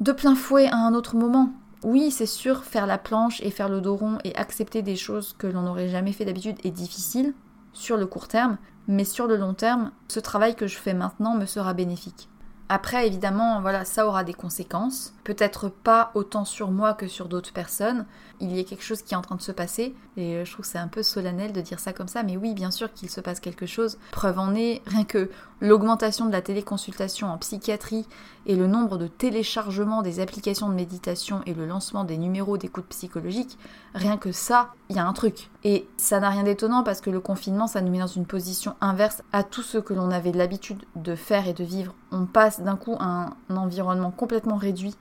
de 0.00 0.12
plein 0.12 0.34
fouet 0.34 0.68
à 0.68 0.76
un 0.76 0.94
autre 0.94 1.16
moment. 1.16 1.52
Oui, 1.84 2.10
c'est 2.10 2.26
sûr, 2.26 2.64
faire 2.64 2.86
la 2.86 2.98
planche 2.98 3.40
et 3.42 3.50
faire 3.50 3.68
le 3.68 3.80
dos 3.80 3.96
rond 3.96 4.18
et 4.24 4.34
accepter 4.34 4.82
des 4.82 4.96
choses 4.96 5.34
que 5.38 5.46
l'on 5.46 5.62
n'aurait 5.62 5.88
jamais 5.88 6.12
fait 6.12 6.24
d'habitude 6.24 6.58
est 6.64 6.70
difficile 6.70 7.34
sur 7.72 7.96
le 7.96 8.06
court 8.06 8.26
terme, 8.26 8.58
mais 8.88 9.04
sur 9.04 9.26
le 9.26 9.36
long 9.36 9.54
terme, 9.54 9.92
ce 10.08 10.18
travail 10.18 10.56
que 10.56 10.66
je 10.66 10.78
fais 10.78 10.94
maintenant 10.94 11.34
me 11.34 11.46
sera 11.46 11.74
bénéfique. 11.74 12.28
Après, 12.70 13.06
évidemment, 13.06 13.62
voilà, 13.62 13.86
ça 13.86 14.06
aura 14.06 14.24
des 14.24 14.34
conséquences. 14.34 15.14
Peut-être 15.24 15.70
pas 15.70 16.10
autant 16.14 16.44
sur 16.44 16.70
moi 16.70 16.92
que 16.92 17.08
sur 17.08 17.28
d'autres 17.28 17.52
personnes. 17.52 18.04
Il 18.40 18.54
y 18.54 18.60
a 18.60 18.64
quelque 18.64 18.84
chose 18.84 19.00
qui 19.02 19.14
est 19.14 19.16
en 19.16 19.22
train 19.22 19.36
de 19.36 19.42
se 19.42 19.52
passer. 19.52 19.94
Et 20.18 20.34
euh, 20.34 20.44
je 20.44 20.52
trouve 20.52 20.66
que 20.66 20.70
c'est 20.70 20.78
un 20.78 20.88
peu 20.88 21.02
solennel 21.02 21.52
de 21.52 21.62
dire 21.62 21.80
ça 21.80 21.94
comme 21.94 22.08
ça. 22.08 22.22
Mais 22.22 22.36
oui, 22.36 22.52
bien 22.52 22.70
sûr 22.70 22.92
qu'il 22.92 23.08
se 23.08 23.22
passe 23.22 23.40
quelque 23.40 23.64
chose. 23.64 23.98
Preuve 24.12 24.38
en 24.38 24.54
est, 24.54 24.82
rien 24.86 25.04
que 25.04 25.30
l'augmentation 25.60 26.26
de 26.26 26.32
la 26.32 26.42
téléconsultation 26.42 27.28
en 27.28 27.38
psychiatrie 27.38 28.06
et 28.46 28.54
le 28.54 28.66
nombre 28.66 28.96
de 28.96 29.06
téléchargements 29.06 30.02
des 30.02 30.20
applications 30.20 30.68
de 30.68 30.74
méditation 30.74 31.42
et 31.46 31.54
le 31.54 31.66
lancement 31.66 32.04
des 32.04 32.16
numéros 32.16 32.58
d'écoute 32.58 32.86
psychologique, 32.88 33.58
rien 33.94 34.16
que 34.16 34.32
ça, 34.32 34.72
il 34.88 34.96
y 34.96 34.98
a 34.98 35.06
un 35.06 35.12
truc. 35.12 35.50
Et 35.64 35.88
ça 35.96 36.20
n'a 36.20 36.30
rien 36.30 36.44
d'étonnant 36.44 36.82
parce 36.82 37.00
que 37.00 37.10
le 37.10 37.20
confinement, 37.20 37.66
ça 37.66 37.80
nous 37.80 37.90
met 37.90 37.98
dans 37.98 38.06
une 38.06 38.26
position 38.26 38.74
inverse 38.80 39.22
à 39.32 39.42
tout 39.42 39.62
ce 39.62 39.78
que 39.78 39.94
l'on 39.94 40.10
avait 40.10 40.32
l'habitude 40.32 40.84
de 40.96 41.14
faire 41.14 41.48
et 41.48 41.54
de 41.54 41.64
vivre. 41.64 41.94
On 42.12 42.26
passe 42.26 42.60
d'un 42.60 42.76
coup 42.76 42.96
à 43.00 43.30
un 43.48 43.56
environnement 43.56 44.10
complètement 44.10 44.56
réduit 44.56 44.94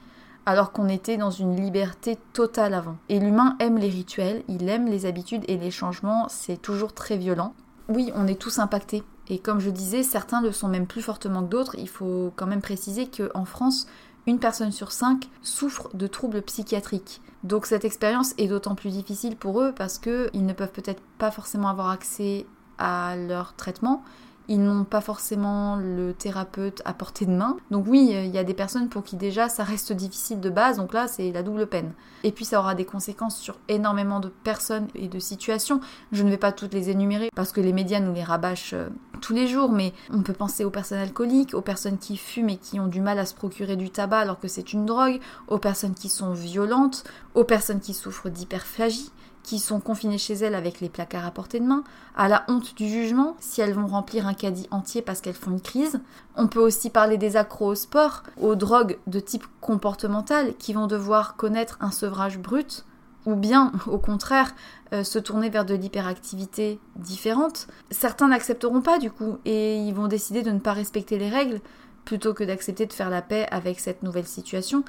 alors 0.45 0.71
qu'on 0.71 0.87
était 0.87 1.17
dans 1.17 1.29
une 1.29 1.57
liberté 1.57 2.17
totale 2.31 2.73
avant. 2.73 2.95
Et 3.09 3.19
l'humain 3.19 3.57
aime 3.59 3.77
les 3.77 3.89
rituels, 3.89 4.43
il 4.47 4.69
aime 4.69 4.87
les 4.87 5.05
habitudes 5.05 5.43
et 5.49 5.57
les 5.57 5.71
changements, 5.71 6.27
c'est 6.29 6.61
toujours 6.61 6.93
très 6.93 7.17
violent. 7.17 7.53
Oui, 7.89 8.11
on 8.15 8.27
est 8.27 8.39
tous 8.39 8.59
impactés 8.59 9.03
et 9.29 9.39
comme 9.39 9.59
je 9.59 9.69
disais, 9.69 10.03
certains 10.03 10.41
le 10.41 10.51
sont 10.51 10.67
même 10.67 10.87
plus 10.87 11.01
fortement 11.01 11.41
que 11.43 11.49
d'autres. 11.49 11.75
Il 11.77 11.89
faut 11.89 12.31
quand 12.35 12.47
même 12.47 12.61
préciser 12.61 13.07
qu'en 13.07 13.45
France, 13.45 13.87
une 14.25 14.39
personne 14.39 14.71
sur 14.71 14.91
cinq 14.91 15.29
souffre 15.41 15.89
de 15.93 16.07
troubles 16.07 16.41
psychiatriques. 16.41 17.21
Donc 17.43 17.65
cette 17.65 17.85
expérience 17.85 18.33
est 18.37 18.47
d'autant 18.47 18.75
plus 18.75 18.89
difficile 18.89 19.35
pour 19.35 19.61
eux 19.61 19.73
parce 19.75 19.99
qu'ils 19.99 20.45
ne 20.45 20.53
peuvent 20.53 20.71
peut-être 20.71 21.01
pas 21.17 21.31
forcément 21.31 21.69
avoir 21.69 21.89
accès 21.89 22.45
à 22.77 23.15
leur 23.15 23.53
traitement, 23.55 24.03
ils 24.47 24.61
n'ont 24.61 24.83
pas 24.83 25.01
forcément 25.01 25.75
le 25.75 26.13
thérapeute 26.13 26.81
à 26.85 26.93
portée 26.93 27.25
de 27.25 27.31
main. 27.31 27.57
Donc 27.71 27.85
oui, 27.87 28.11
il 28.11 28.33
y 28.33 28.37
a 28.37 28.43
des 28.43 28.53
personnes 28.53 28.89
pour 28.89 29.03
qui 29.03 29.15
déjà 29.15 29.49
ça 29.49 29.63
reste 29.63 29.93
difficile 29.93 30.39
de 30.39 30.49
base, 30.49 30.77
donc 30.77 30.93
là 30.93 31.07
c'est 31.07 31.31
la 31.31 31.43
double 31.43 31.67
peine. 31.67 31.91
Et 32.23 32.31
puis 32.31 32.45
ça 32.45 32.59
aura 32.59 32.75
des 32.75 32.85
conséquences 32.85 33.37
sur 33.37 33.57
énormément 33.67 34.19
de 34.19 34.29
personnes 34.29 34.87
et 34.95 35.07
de 35.07 35.19
situations. 35.19 35.79
Je 36.11 36.23
ne 36.23 36.29
vais 36.29 36.37
pas 36.37 36.51
toutes 36.51 36.73
les 36.73 36.89
énumérer 36.89 37.29
parce 37.35 37.51
que 37.51 37.61
les 37.61 37.73
médias 37.73 37.99
nous 37.99 38.13
les 38.13 38.23
rabâchent 38.23 38.73
euh, 38.73 38.89
tous 39.21 39.33
les 39.33 39.47
jours, 39.47 39.71
mais 39.71 39.93
on 40.11 40.21
peut 40.21 40.33
penser 40.33 40.63
aux 40.63 40.69
personnes 40.69 40.99
alcooliques, 40.99 41.53
aux 41.53 41.61
personnes 41.61 41.97
qui 41.97 42.17
fument 42.17 42.49
et 42.49 42.57
qui 42.57 42.79
ont 42.79 42.87
du 42.87 43.01
mal 43.01 43.19
à 43.19 43.25
se 43.25 43.33
procurer 43.33 43.75
du 43.75 43.89
tabac 43.89 44.19
alors 44.19 44.39
que 44.39 44.47
c'est 44.47 44.73
une 44.73 44.85
drogue, 44.85 45.19
aux 45.47 45.57
personnes 45.57 45.93
qui 45.93 46.09
sont 46.09 46.33
violentes, 46.33 47.03
aux 47.35 47.43
personnes 47.43 47.79
qui 47.79 47.93
souffrent 47.93 48.29
d'hyperphagie, 48.29 49.11
qui 49.47 49.59
sont 49.59 49.79
confinées 49.79 50.17
chez 50.17 50.33
elles 50.33 50.55
avec 50.55 50.81
les 50.81 50.89
placards 50.89 51.25
à 51.25 51.31
portée 51.31 51.61
de 51.61 51.65
main, 51.65 51.85
à 52.17 52.27
la 52.27 52.43
honte 52.49 52.75
du 52.75 52.89
jugement 52.89 53.37
si 53.39 53.61
elles 53.61 53.71
vont 53.71 53.87
remplir 53.87 54.27
un 54.27 54.33
caddie 54.33 54.67
entier 54.71 55.01
parce 55.01 55.21
qu'elles 55.21 55.35
font 55.35 55.51
une 55.51 55.61
crise. 55.61 56.01
On 56.35 56.47
peut 56.47 56.59
aussi 56.59 56.89
parler 56.89 57.17
des 57.17 57.37
accros 57.37 57.67
au 57.67 57.75
sport, 57.75 58.23
aux 58.41 58.55
drogues 58.55 58.97
de 59.07 59.21
type 59.21 59.45
comportemental 59.61 60.53
qui 60.57 60.73
vont 60.73 60.85
devoir 60.85 61.37
connaître 61.37 61.77
un 61.79 61.91
sevrage 61.91 62.37
brut 62.37 62.83
ou 63.25 63.35
bien 63.35 63.71
au 63.87 63.97
contraire 63.99 64.53
euh, 64.91 65.05
se 65.05 65.17
tourner 65.17 65.49
vers 65.49 65.63
de 65.63 65.75
l'hyperactivité 65.75 66.81
différente. 66.97 67.67
Certains 67.89 68.27
n'accepteront 68.27 68.81
pas 68.81 68.99
du 68.99 69.11
coup 69.11 69.37
et 69.45 69.77
ils 69.77 69.93
vont 69.93 70.09
décider 70.09 70.43
de 70.43 70.51
ne 70.51 70.59
pas 70.59 70.73
respecter 70.73 71.17
les 71.17 71.29
règles 71.29 71.61
plutôt 72.03 72.33
que 72.33 72.43
d'accepter 72.43 72.85
de 72.85 72.91
faire 72.91 73.09
la 73.09 73.21
paix 73.21 73.47
avec 73.49 73.79
cette 73.79 74.03
nouvelle 74.03 74.27
situation. 74.27 74.83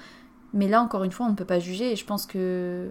Mais 0.52 0.66
là 0.66 0.82
encore 0.82 1.04
une 1.04 1.12
fois 1.12 1.26
on 1.26 1.30
ne 1.30 1.36
peut 1.36 1.44
pas 1.44 1.60
juger 1.60 1.92
et 1.92 1.96
je 1.96 2.04
pense 2.04 2.26
que 2.26 2.90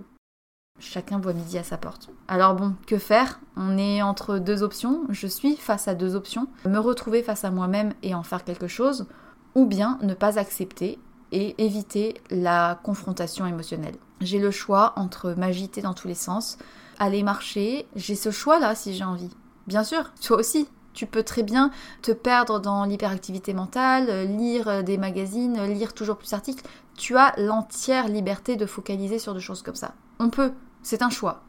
Chacun 0.80 1.20
voit 1.20 1.34
midi 1.34 1.58
à 1.58 1.64
sa 1.64 1.78
porte. 1.78 2.10
Alors 2.28 2.54
bon, 2.54 2.76
que 2.86 2.98
faire? 2.98 3.40
On 3.56 3.78
est 3.78 4.02
entre 4.02 4.38
deux 4.38 4.62
options. 4.62 5.02
Je 5.10 5.28
suis 5.28 5.56
face 5.56 5.88
à 5.88 5.96
deux 5.96 6.16
options. 6.16 6.48
Me 6.66 6.78
retrouver 6.78 7.24
face 7.24 7.46
à 7.46 7.52
moi-même 7.52 7.94
et 8.04 8.14
en 8.14 8.24
faire 8.24 8.44
quelque 8.44 8.68
chose, 8.68 9.08
ou 9.56 9.66
bien 9.66 9.98
ne 10.02 10.14
pas 10.14 10.38
accepter 10.38 11.00
et 11.32 11.56
éviter 11.64 12.22
la 12.30 12.80
confrontation 12.84 13.46
émotionnelle. 13.46 13.96
J'ai 14.22 14.40
le 14.40 14.52
choix 14.52 14.94
entre 14.96 15.34
m'agiter 15.38 15.82
dans 15.82 15.94
tous 15.94 16.08
les 16.08 16.16
sens, 16.16 16.58
aller 17.00 17.24
marcher. 17.24 17.88
J'ai 17.96 18.16
ce 18.16 18.32
choix-là 18.32 18.76
si 18.76 18.94
j'ai 18.94 19.04
envie. 19.04 19.32
Bien 19.66 19.84
sûr, 19.84 20.12
toi 20.22 20.38
aussi. 20.38 20.68
Tu 20.94 21.06
peux 21.06 21.22
très 21.22 21.44
bien 21.44 21.70
te 22.02 22.12
perdre 22.12 22.60
dans 22.60 22.86
l'hyperactivité 22.86 23.54
mentale, 23.54 24.26
lire 24.36 24.84
des 24.84 24.98
magazines, 24.98 25.62
lire 25.66 25.94
toujours 25.94 26.18
plus 26.18 26.32
d'articles. 26.32 26.66
Tu 26.96 27.16
as 27.16 27.36
l'entière 27.38 28.08
liberté 28.08 28.56
de 28.56 28.66
focaliser 28.66 29.20
sur 29.20 29.36
des 29.36 29.40
choses 29.40 29.62
comme 29.62 29.76
ça. 29.76 29.94
On 30.18 30.32
peut, 30.32 30.54
c'est 30.88 31.02
un 31.02 31.10
choix. 31.10 31.42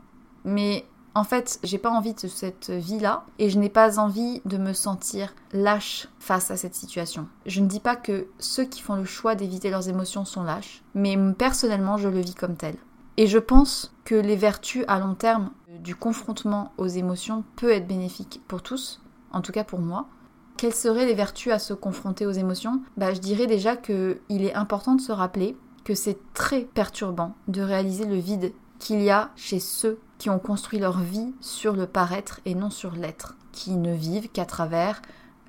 Mais 0.45 0.84
en 1.14 1.22
fait, 1.22 1.61
j'ai 1.62 1.78
pas 1.78 1.91
envie 1.91 2.12
de 2.12 2.26
cette 2.26 2.70
vie-là 2.70 3.24
et 3.39 3.51
je 3.51 3.59
n'ai 3.59 3.68
pas 3.68 4.01
envie 4.01 4.43
de 4.45 4.59
me 4.59 4.72
sentir 4.72 5.32
lâche 5.53 6.09
face 6.18 6.51
à 6.51 6.57
cette 6.57 6.74
situation. 6.74 7.28
Je 7.47 7.61
ne 7.61 7.68
dis 7.68 7.78
pas 7.78 7.95
que 7.95 8.26
ceux 8.41 8.64
qui 8.64 8.82
font 8.82 8.97
le 8.97 9.05
choix 9.05 9.36
d'éviter 9.36 9.70
leurs 9.70 9.89
émotions 9.89 10.24
sont 10.24 10.43
lâches, 10.43 10.82
mais 10.95 11.16
personnellement, 11.39 11.99
je 11.99 12.09
le 12.09 12.18
vis 12.18 12.34
comme 12.34 12.57
tel. 12.57 12.74
Et 13.16 13.28
je 13.28 13.39
pense 13.39 13.95
que 14.05 14.16
les 14.16 14.34
vertus 14.34 14.84
à 14.89 14.99
long 14.99 15.14
terme 15.14 15.51
du 15.68 15.95
confrontement 15.95 16.72
aux 16.76 16.89
émotions 16.89 17.45
peut 17.55 17.70
être 17.70 17.86
bénéfique 17.86 18.43
pour 18.49 18.62
tous, 18.62 19.01
en 19.30 19.41
tout 19.41 19.53
cas 19.53 19.64
pour 19.64 19.78
moi. 19.78 20.09
Quelles 20.57 20.74
seraient 20.74 21.07
les 21.07 21.14
vertus 21.14 21.53
à 21.53 21.61
se 21.61 21.74
confronter 21.74 22.26
aux 22.26 22.32
émotions? 22.32 22.82
Bah, 22.97 23.14
Je 23.14 23.20
dirais 23.20 23.47
déjà 23.47 23.76
qu'il 23.76 24.18
est 24.28 24.55
important 24.55 24.97
de 24.97 25.01
se 25.01 25.12
rappeler 25.12 25.57
que 25.84 25.95
c'est 25.95 26.18
très 26.34 26.62
perturbant 26.62 27.34
de 27.47 27.62
réaliser 27.62 28.05
le 28.05 28.16
vide 28.16 28.53
qu'il 28.79 29.03
y 29.03 29.11
a 29.11 29.31
chez 29.37 29.61
ceux 29.61 29.99
qui 30.18 30.31
ont 30.31 30.39
construit 30.39 30.79
leur 30.79 30.99
vie 30.99 31.35
sur 31.41 31.74
le 31.74 31.87
paraître 31.87 32.41
et 32.45 32.55
non 32.55 32.70
sur 32.70 32.93
l'être, 32.93 33.37
qui 33.53 33.72
ne 33.72 33.95
vivent 33.95 34.29
qu'à 34.29 34.45
travers 34.45 35.03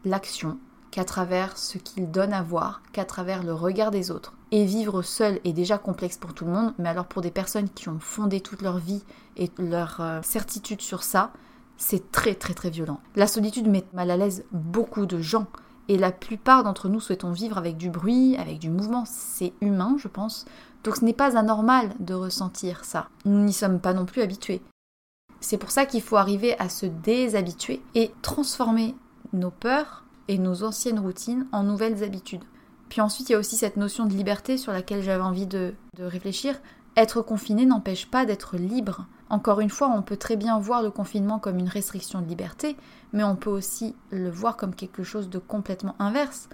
l'action, 0.06 0.58
qu'à 0.92 1.04
travers 1.04 1.58
ce 1.58 1.78
qu'ils 1.78 2.12
donnent 2.12 2.34
à 2.34 2.44
voir, 2.44 2.82
qu'à 2.94 3.06
travers 3.06 3.44
le 3.44 3.54
regard 3.54 3.92
des 3.92 4.12
autres. 4.12 4.34
Et 4.52 4.66
vivre 4.66 5.02
seul 5.02 5.40
est 5.44 5.54
déjà 5.54 5.78
complexe 5.78 6.18
pour 6.18 6.34
tout 6.34 6.46
le 6.46 6.52
monde, 6.52 6.74
mais 6.80 6.90
alors 6.90 7.06
pour 7.06 7.22
des 7.22 7.32
personnes 7.32 7.70
qui 7.70 7.90
ont 7.90 8.00
fondé 8.00 8.42
toute 8.42 8.62
leur 8.62 8.78
vie 8.78 9.04
et 9.38 9.52
leur 9.60 9.98
euh, 10.00 10.22
certitude 10.24 10.82
sur 10.82 11.04
ça, 11.04 11.32
c'est 11.78 12.12
très 12.12 12.36
très 12.36 12.54
très 12.54 12.70
violent. 12.70 13.00
La 13.16 13.28
solitude 13.28 13.68
met 13.68 13.86
mal 13.94 14.12
à 14.12 14.18
l'aise 14.18 14.46
beaucoup 14.52 15.06
de 15.06 15.20
gens. 15.20 15.48
Et 15.88 15.98
la 15.98 16.12
plupart 16.12 16.64
d'entre 16.64 16.88
nous 16.88 17.00
souhaitons 17.00 17.32
vivre 17.32 17.58
avec 17.58 17.76
du 17.76 17.90
bruit, 17.90 18.38
avec 18.38 18.60
du 18.60 18.70
mouvement. 18.70 19.06
C'est 19.08 19.54
humain, 19.60 19.96
je 19.98 20.08
pense. 20.08 20.46
Donc 20.84 20.98
ce 20.98 21.06
n'est 21.06 21.14
pas 21.14 21.38
anormal 21.38 21.90
de 22.00 22.14
ressentir 22.14 22.86
ça. 22.86 23.10
Nous 23.26 23.44
n'y 23.44 23.54
sommes 23.54 23.80
pas 23.80 23.94
non 23.94 24.06
plus 24.06 24.22
habitués. 24.22 24.62
C'est 25.42 25.58
pour 25.58 25.72
ça 25.72 25.86
qu'il 25.86 26.02
faut 26.02 26.18
arriver 26.18 26.58
à 26.60 26.70
se 26.70 26.86
déshabituer 26.86 27.82
et 27.96 28.12
transformer 28.22 28.96
nos 29.34 29.52
peurs 29.52 30.06
et 30.28 30.38
nos 30.38 30.64
anciennes 30.64 31.00
routines 31.00 31.48
en 31.52 31.64
nouvelles 31.64 32.04
habitudes. 32.04 32.44
Puis 32.90 33.02
ensuite, 33.02 33.30
il 33.30 33.34
y 33.34 33.36
a 33.36 33.40
aussi 33.40 33.56
cette 33.56 33.78
notion 33.78 34.06
de 34.06 34.14
liberté 34.14 34.58
sur 34.58 34.74
laquelle 34.74 35.04
j'avais 35.04 35.24
envie 35.24 35.48
de, 35.48 35.74
réfléchir. 35.98 36.60
Être 36.98 37.22
confiné 37.22 37.66
n'empêche 37.66 38.08
pas 38.10 38.26
d'être 38.26 38.58
libre. 38.58 39.06
Encore 39.30 39.60
une 39.60 39.70
fois, 39.70 39.90
on 39.96 40.02
peut 40.02 40.18
très 40.18 40.36
bien 40.36 40.60
voir 40.60 40.82
le 40.82 40.90
confinement 40.90 41.40
comme 41.40 41.60
une 41.60 41.70
restriction 41.70 42.20
de 42.22 42.28
liberté, 42.28 42.76
mais 43.14 43.24
on 43.24 43.36
peut 43.36 43.50
aussi 43.50 43.96
le 44.10 44.30
voir 44.30 44.58
comme 44.58 44.74
quelque 44.74 45.04
chose 45.04 45.30
de 45.30 45.38
complètement 45.38 45.96
inverse. 46.00 46.50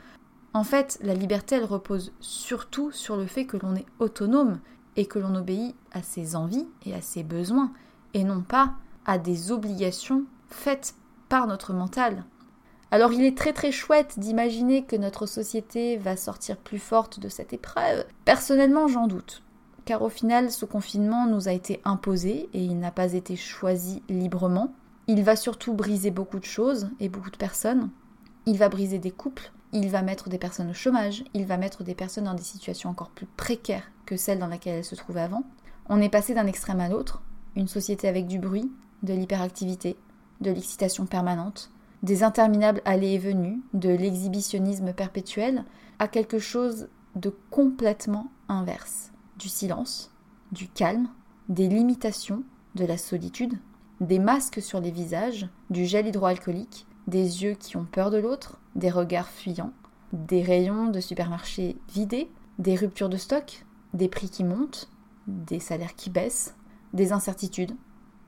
En 0.55 0.63
fait, 0.63 0.97
la 1.01 1.13
liberté, 1.13 1.55
elle 1.55 1.65
repose 1.65 2.13
surtout 2.21 2.89
sur 2.93 3.17
le 3.17 3.25
fait 3.25 3.45
que 3.45 3.57
l'on 3.57 3.75
est 3.75 3.85
autonome 3.99 4.61
et 4.95 5.05
que 5.05 5.19
l'on 5.19 5.35
obéit 5.35 5.75
à 5.91 6.01
ses 6.01 6.37
envies 6.37 6.65
et 6.85 6.93
à 6.93 7.01
ses 7.01 7.23
besoins, 7.23 7.73
et 8.13 8.23
non 8.23 8.39
pas 8.39 8.71
à 9.05 9.17
des 9.17 9.51
obligations 9.51 10.23
faites 10.49 10.95
par 11.27 11.45
notre 11.45 11.73
mental. 11.73 12.23
Alors 12.89 13.11
il 13.11 13.25
est 13.25 13.37
très 13.37 13.51
très 13.51 13.73
chouette 13.73 14.17
d'imaginer 14.17 14.85
que 14.85 14.95
notre 14.95 15.25
société 15.25 15.97
va 15.97 16.15
sortir 16.15 16.55
plus 16.55 16.79
forte 16.79 17.19
de 17.19 17.27
cette 17.27 17.51
épreuve. 17.51 18.05
Personnellement, 18.23 18.87
j'en 18.87 19.07
doute 19.07 19.43
car 19.83 20.01
au 20.01 20.09
final 20.09 20.51
ce 20.51 20.65
confinement 20.65 21.27
nous 21.27 21.47
a 21.47 21.51
été 21.51 21.79
imposé 21.85 22.49
et 22.53 22.63
il 22.63 22.79
n'a 22.79 22.91
pas 22.91 23.13
été 23.13 23.35
choisi 23.35 24.01
librement. 24.09 24.73
Il 25.07 25.21
va 25.21 25.35
surtout 25.35 25.73
briser 25.73 26.11
beaucoup 26.11 26.39
de 26.39 26.45
choses 26.45 26.89
et 26.99 27.07
beaucoup 27.07 27.29
de 27.29 27.37
personnes. 27.37 27.89
Il 28.47 28.57
va 28.57 28.69
briser 28.69 28.97
des 28.97 29.11
couples, 29.11 29.51
il 29.75 29.89
va 29.89 30.01
mettre 30.01 30.29
des 30.29 30.37
personnes 30.37 30.69
au 30.69 30.73
chômage, 30.73 31.25
il 31.33 31.45
va 31.45 31.57
mettre 31.57 31.83
des 31.83 31.95
personnes 31.95 32.23
dans 32.23 32.33
des 32.33 32.43
situations 32.43 32.89
encore 32.89 33.09
plus 33.09 33.25
précaires 33.25 33.91
que 34.05 34.15
celles 34.15 34.39
dans 34.39 34.47
lesquelles 34.47 34.77
elles 34.77 34.85
se 34.85 34.95
trouvaient 34.95 35.21
avant. 35.21 35.43
On 35.89 36.01
est 36.01 36.09
passé 36.09 36.33
d'un 36.33 36.47
extrême 36.47 36.79
à 36.79 36.87
l'autre, 36.87 37.21
une 37.57 37.67
société 37.67 38.07
avec 38.07 38.25
du 38.25 38.39
bruit, 38.39 38.71
de 39.03 39.13
l'hyperactivité, 39.13 39.97
de 40.39 40.49
l'excitation 40.49 41.05
permanente, 41.05 41.71
des 42.03 42.23
interminables 42.23 42.81
allées 42.85 43.15
et 43.15 43.17
venues, 43.17 43.61
de 43.73 43.89
l'exhibitionnisme 43.89 44.93
perpétuel, 44.93 45.65
à 45.99 46.07
quelque 46.07 46.39
chose 46.39 46.87
de 47.15 47.35
complètement 47.49 48.31
inverse 48.47 49.11
du 49.37 49.49
silence, 49.49 50.09
du 50.53 50.69
calme, 50.69 51.09
des 51.49 51.67
limitations, 51.67 52.43
de 52.75 52.85
la 52.85 52.97
solitude, 52.97 53.57
des 53.99 54.19
masques 54.19 54.61
sur 54.61 54.79
les 54.79 54.91
visages, 54.91 55.49
du 55.69 55.85
gel 55.85 56.07
hydroalcoolique, 56.07 56.87
des 57.07 57.43
yeux 57.43 57.53
qui 57.53 57.77
ont 57.77 57.85
peur 57.85 58.11
de 58.11 58.17
l'autre, 58.17 58.59
des 58.75 58.89
regards 58.89 59.29
fuyants, 59.29 59.73
des 60.13 60.41
rayons 60.41 60.87
de 60.87 60.99
supermarché 60.99 61.77
vidés, 61.89 62.31
des 62.59 62.75
ruptures 62.75 63.09
de 63.09 63.17
stock, 63.17 63.65
des 63.93 64.07
prix 64.07 64.29
qui 64.29 64.43
montent, 64.43 64.89
des 65.27 65.59
salaires 65.59 65.95
qui 65.95 66.09
baissent, 66.09 66.55
des 66.93 67.11
incertitudes, 67.11 67.75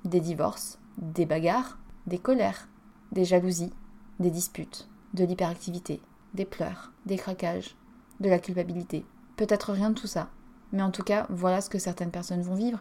des 0.06 0.20
divorces, 0.20 0.80
des 0.98 1.26
bagarres, 1.26 1.78
des 2.06 2.20
colères, 2.20 2.68
des 3.12 3.26
jalousies, 3.26 3.74
des 4.20 4.32
disputes, 4.32 4.88
de 5.14 5.24
l'hyperactivité, 5.24 6.02
des 6.34 6.46
pleurs, 6.46 6.92
des 7.06 7.18
craquages, 7.18 7.76
de 8.20 8.30
la 8.30 8.40
culpabilité. 8.40 9.06
Peut-être 9.36 9.72
rien 9.72 9.90
de 9.92 9.96
tout 10.00 10.08
ça, 10.08 10.30
mais 10.72 10.82
en 10.82 10.92
tout 10.92 11.04
cas, 11.04 11.28
voilà 11.30 11.62
ce 11.62 11.70
que 11.70 11.80
certaines 11.80 12.12
personnes 12.12 12.42
vont 12.42 12.56
vivre. 12.56 12.80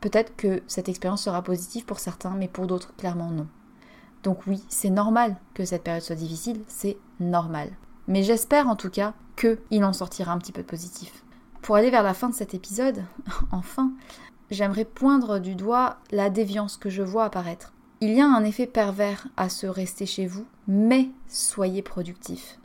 Peut-être 0.00 0.36
que 0.36 0.62
cette 0.66 0.88
expérience 0.88 1.22
sera 1.22 1.42
positive 1.42 1.84
pour 1.84 1.98
certains, 1.98 2.34
mais 2.34 2.48
pour 2.48 2.66
d'autres, 2.66 2.94
clairement 2.96 3.30
non. 3.30 3.48
Donc 4.22 4.46
oui, 4.46 4.62
c'est 4.68 4.90
normal 4.90 5.36
que 5.54 5.64
cette 5.64 5.84
période 5.84 6.02
soit 6.02 6.16
difficile, 6.16 6.60
c'est 6.66 6.96
normal. 7.20 7.70
Mais 8.06 8.22
j'espère 8.22 8.68
en 8.68 8.76
tout 8.76 8.90
cas 8.90 9.14
qu'il 9.36 9.84
en 9.84 9.92
sortira 9.92 10.32
un 10.32 10.38
petit 10.38 10.52
peu 10.52 10.62
positif. 10.62 11.24
Pour 11.62 11.76
aller 11.76 11.90
vers 11.90 12.02
la 12.02 12.14
fin 12.14 12.28
de 12.28 12.34
cet 12.34 12.54
épisode, 12.54 13.04
enfin, 13.52 13.92
j'aimerais 14.50 14.84
poindre 14.84 15.38
du 15.38 15.54
doigt 15.54 15.98
la 16.10 16.30
déviance 16.30 16.76
que 16.76 16.90
je 16.90 17.02
vois 17.02 17.24
apparaître. 17.24 17.72
Il 18.00 18.12
y 18.12 18.20
a 18.20 18.26
un 18.26 18.44
effet 18.44 18.66
pervers 18.66 19.26
à 19.36 19.48
se 19.48 19.66
rester 19.66 20.06
chez 20.06 20.26
vous, 20.26 20.46
mais 20.68 21.08
soyez 21.26 21.82
productif. 21.82 22.58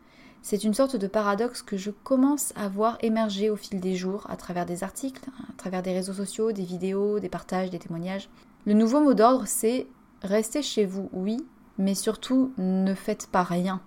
C'est 0.44 0.64
une 0.64 0.74
sorte 0.74 0.96
de 0.96 1.08
paradoxe 1.08 1.62
que 1.62 1.78
je 1.78 1.90
commence 1.90 2.54
à 2.56 2.68
voir 2.68 2.98
émerger 3.02 3.50
au 3.50 3.56
fil 3.56 3.80
des 3.80 3.96
jours 3.96 4.28
à 4.30 4.36
travers 4.36 4.66
des 4.66 4.84
articles, 4.84 5.24
à 5.50 5.54
travers 5.58 5.82
des 5.82 5.94
réseaux 5.94 6.14
sociaux, 6.14 6.52
des 6.52 6.66
vidéos, 6.66 7.20
des 7.20 7.30
partages, 7.30 7.70
des 7.70 7.80
témoignages. 7.80 8.30
Le 8.66 8.74
nouveau 8.74 9.00
mot 9.00 9.14
d'ordre, 9.14 9.46
c'est 9.48 9.88
restez 10.24 10.62
chez 10.62 10.86
vous, 10.86 11.10
oui, 11.14 11.46
mais 11.78 11.96
surtout 11.96 12.54
ne 12.58 12.94
faites 12.94 13.28
pas 13.28 13.44
rien. 13.44 13.82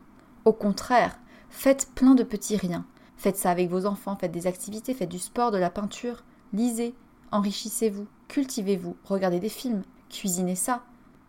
Au 0.45 0.53
contraire, 0.53 1.19
faites 1.51 1.89
plein 1.95 2.15
de 2.15 2.23
petits 2.23 2.57
riens. 2.57 2.87
Faites 3.17 3.37
ça 3.37 3.51
avec 3.51 3.71
vos 3.71 3.87
enfants, 3.87 4.17
faites 4.17 4.33
des 4.33 4.47
activités, 4.47 4.95
faites 4.95 5.09
du 5.09 5.19
sport, 5.19 5.51
de 5.51 5.59
la 5.59 5.71
peinture, 5.71 6.23
lisez, 6.53 6.95
enrichissez-vous, 7.33 8.07
cultivez-vous, 8.29 8.97
regardez 9.05 9.41
des 9.41 9.49
films, 9.49 9.83
cuisinez 10.11 10.55
ça. 10.55 10.83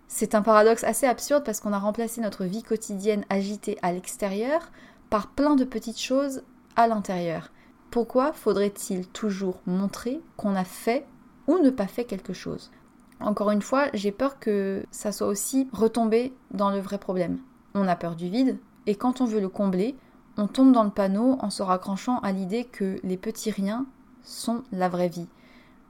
C'est 0.08 0.36
un 0.36 0.41
paradoxe 0.41 0.84
assez 0.84 1.05
absurde 1.05 1.43
parce 1.43 1.60
qu'on 1.60 1.74
a 1.74 1.80
remplacé 1.80 2.22
notre 2.22 2.45
vie 2.45 2.64
quotidienne 2.64 3.26
agitée 3.30 3.78
à 3.82 3.91
l'extérieur 3.91 4.72
par 5.10 5.28
plein 5.28 5.55
de 5.55 5.64
petites 5.64 5.99
choses 5.99 6.43
à 6.76 6.88
l'intérieur. 6.88 7.51
Pourquoi 7.91 8.34
faudrait-il 8.34 9.08
toujours 9.08 9.60
montrer 9.66 10.22
qu'on 10.36 10.55
a 10.55 10.66
fait 10.66 11.05
ou 11.47 11.58
ne 11.60 11.70
pas 11.70 11.88
fait 11.88 12.05
quelque 12.05 12.34
chose? 12.34 12.72
Encore 13.20 13.51
une 13.51 13.61
fois, 13.61 13.88
j'ai 13.93 14.11
peur 14.11 14.39
que 14.39 14.84
ça 14.91 15.11
soit 15.11 15.28
aussi 15.28 15.68
retomber 15.72 16.34
dans 16.51 16.70
le 16.70 16.80
vrai 16.80 16.97
problème. 16.97 17.39
On 17.74 17.88
a 17.88 17.95
peur 17.95 18.15
du 18.15 18.30
vide, 18.30 18.59
et 18.86 18.95
quand 18.95 19.22
on 19.22 19.26
veut 19.26 19.39
le 19.39 19.49
combler, 19.49 19.95
on 20.38 20.47
tombe 20.47 20.72
dans 20.72 20.84
le 20.84 20.91
panneau 20.91 21.38
en 21.41 21.49
se 21.49 21.63
raccrochant 21.63 22.20
à 22.20 22.32
l'idée 22.32 22.63
que 22.63 22.99
les 23.03 23.18
petits 23.18 23.51
riens 23.51 23.88
sont 24.22 24.63
la 24.72 24.88
vraie 24.88 25.09
vie. 25.09 25.28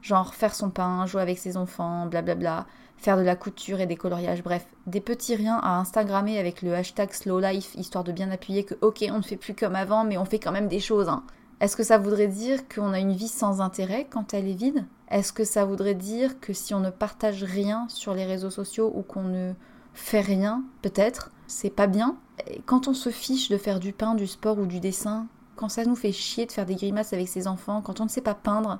Genre 0.01 0.33
faire 0.33 0.55
son 0.55 0.69
pain, 0.69 1.05
jouer 1.05 1.21
avec 1.21 1.37
ses 1.37 1.57
enfants, 1.57 2.05
blablabla, 2.05 2.65
faire 2.97 3.17
de 3.17 3.23
la 3.23 3.35
couture 3.35 3.81
et 3.81 3.87
des 3.87 3.97
coloriages, 3.97 4.43
bref, 4.43 4.65
des 4.85 5.01
petits 5.01 5.35
riens 5.35 5.59
à 5.61 5.77
Instagrammer 5.79 6.39
avec 6.39 6.61
le 6.61 6.73
hashtag 6.73 7.11
slow 7.11 7.39
life, 7.39 7.75
histoire 7.75 8.03
de 8.03 8.11
bien 8.11 8.31
appuyer 8.31 8.63
que 8.63 8.75
ok, 8.81 9.05
on 9.11 9.17
ne 9.17 9.23
fait 9.23 9.37
plus 9.37 9.53
comme 9.53 9.75
avant, 9.75 10.05
mais 10.05 10.17
on 10.17 10.25
fait 10.25 10.39
quand 10.39 10.51
même 10.51 10.69
des 10.69 10.79
choses. 10.79 11.09
Hein. 11.09 11.23
Est-ce 11.59 11.75
que 11.75 11.83
ça 11.83 11.97
voudrait 11.97 12.27
dire 12.27 12.67
qu'on 12.69 12.93
a 12.93 12.99
une 12.99 13.13
vie 13.13 13.27
sans 13.27 13.61
intérêt 13.61 14.07
quand 14.09 14.33
elle 14.33 14.47
est 14.47 14.53
vide? 14.53 14.85
Est-ce 15.09 15.31
que 15.31 15.45
ça 15.45 15.65
voudrait 15.65 15.95
dire 15.95 16.39
que 16.39 16.53
si 16.53 16.73
on 16.73 16.79
ne 16.79 16.89
partage 16.89 17.43
rien 17.43 17.87
sur 17.89 18.13
les 18.13 18.25
réseaux 18.25 18.49
sociaux 18.49 18.91
ou 18.93 19.03
qu'on 19.03 19.23
ne 19.23 19.53
fait 19.93 20.21
rien, 20.21 20.63
peut-être, 20.81 21.31
c'est 21.47 21.69
pas 21.69 21.87
bien? 21.87 22.17
Quand 22.65 22.87
on 22.87 22.93
se 22.93 23.09
fiche 23.09 23.49
de 23.49 23.57
faire 23.57 23.79
du 23.79 23.93
pain, 23.93 24.15
du 24.15 24.27
sport 24.27 24.59
ou 24.59 24.65
du 24.65 24.79
dessin, 24.79 25.27
quand 25.55 25.69
ça 25.69 25.85
nous 25.85 25.95
fait 25.95 26.11
chier 26.11 26.45
de 26.45 26.51
faire 26.51 26.65
des 26.65 26.75
grimaces 26.75 27.13
avec 27.13 27.27
ses 27.27 27.47
enfants, 27.47 27.81
quand 27.81 28.01
on 28.01 28.03
ne 28.03 28.09
sait 28.09 28.21
pas 28.21 28.35
peindre, 28.35 28.79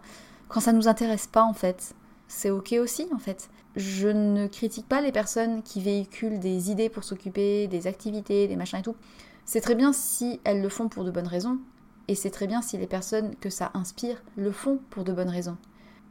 quand 0.50 0.60
ça 0.60 0.74
nous 0.74 0.88
intéresse 0.88 1.28
pas 1.28 1.44
en 1.44 1.54
fait, 1.54 1.96
c'est 2.28 2.52
ok 2.52 2.76
aussi 2.82 3.08
en 3.14 3.20
fait. 3.20 3.50
Je 3.76 4.10
ne 4.10 4.48
critique 4.48 4.88
pas 4.88 5.02
les 5.02 5.12
personnes 5.12 5.64
qui 5.64 5.82
véhiculent 5.82 6.40
des 6.40 6.72
idées 6.72 6.90
pour 6.90 7.04
s'occuper, 7.04 7.68
des 7.68 7.88
activités, 7.88 8.48
des 8.48 8.56
machins 8.56 8.80
et 8.80 8.84
tout. 8.84 8.96
C'est 9.46 9.62
très 9.62 9.76
bien 9.76 9.94
si 9.94 10.42
elles 10.44 10.62
le 10.62 10.70
font 10.70 10.90
pour 10.90 11.04
de 11.06 11.12
bonnes 11.12 11.28
raisons, 11.28 11.58
et 12.10 12.16
c'est 12.16 12.32
très 12.32 12.48
bien 12.48 12.62
si 12.62 12.78
les 12.78 12.88
personnes 12.88 13.36
que 13.38 13.50
ça 13.50 13.72
inspire 13.74 14.22
le 14.36 14.52
font 14.52 14.80
pour 14.90 15.04
de 15.04 15.14
bonnes 15.14 15.30
raisons. 15.30 15.58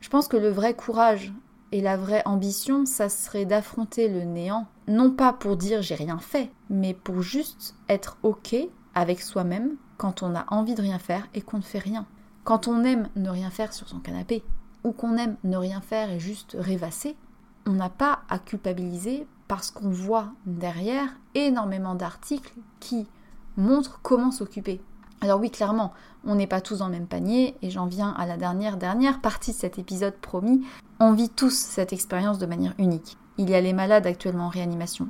Je 0.01 0.09
pense 0.09 0.28
que 0.28 0.36
le 0.36 0.51
vrai 0.51 0.74
courage 0.74 1.32
et 1.72 1.80
la 1.80 1.97
vraie 1.97 2.22
ambition, 2.26 2.86
ça 2.86 3.09
serait 3.09 3.44
d'affronter 3.44 4.09
le 4.09 4.22
néant, 4.22 4.66
non 4.88 5.11
pas 5.11 5.32
pour 5.32 5.57
dire 5.57 5.82
j'ai 5.82 5.94
rien 5.94 6.18
fait, 6.18 6.51
mais 6.70 6.94
pour 6.94 7.22
juste 7.22 7.74
être 7.88 8.18
ok 8.22 8.57
avec 8.94 9.20
soi-même 9.20 9.76
quand 9.99 10.22
on 10.22 10.34
a 10.34 10.47
envie 10.49 10.74
de 10.74 10.82
rien 10.82 10.99
faire 10.99 11.28
et 11.34 11.42
qu'on 11.42 11.59
ne 11.59 11.62
fait 11.62 11.78
rien. 11.78 12.07
Quand 12.44 12.68
on 12.68 12.84
aime 12.84 13.09
ne 13.16 13.28
rien 13.28 13.51
faire 13.51 13.72
sur 13.72 13.88
son 13.88 13.99
canapé, 13.99 14.44
ou 14.84 14.92
qu'on 14.92 15.16
aime 15.16 15.36
ne 15.42 15.57
rien 15.57 15.80
faire 15.80 16.11
et 16.11 16.20
juste 16.20 16.57
rêvasser, 16.59 17.16
on 17.66 17.72
n'a 17.72 17.90
pas 17.90 18.20
à 18.28 18.38
culpabiliser 18.38 19.26
parce 19.49 19.70
qu'on 19.70 19.90
voit 19.90 20.32
derrière 20.44 21.09
énormément 21.34 21.97
d'articles 21.97 22.55
qui 22.78 23.07
montrent 23.57 24.01
comment 24.03 24.30
s'occuper. 24.30 24.80
Alors 25.21 25.41
oui, 25.41 25.51
clairement, 25.51 25.93
on 26.25 26.35
n'est 26.35 26.47
pas 26.47 26.61
tous 26.61 26.79
dans 26.79 26.87
le 26.87 26.93
même 26.93 27.07
panier, 27.07 27.57
et 27.62 27.71
j'en 27.71 27.87
viens 27.87 28.11
à 28.19 28.27
la 28.27 28.37
dernière, 28.37 28.77
dernière 28.77 29.21
partie 29.21 29.53
de 29.53 29.57
cet 29.57 29.79
épisode 29.79 30.17
promis. 30.17 30.62
On 31.01 31.12
vit 31.12 31.31
tous 31.31 31.55
cette 31.55 31.93
expérience 31.93 32.39
de 32.39 32.47
manière 32.47 32.75
unique. 32.79 33.17
Il 33.39 33.51
y 33.51 33.55
a 33.55 33.61
les 33.61 33.73
malades 33.73 34.07
actuellement 34.07 34.47
en 34.47 34.51
réanimation, 34.51 35.09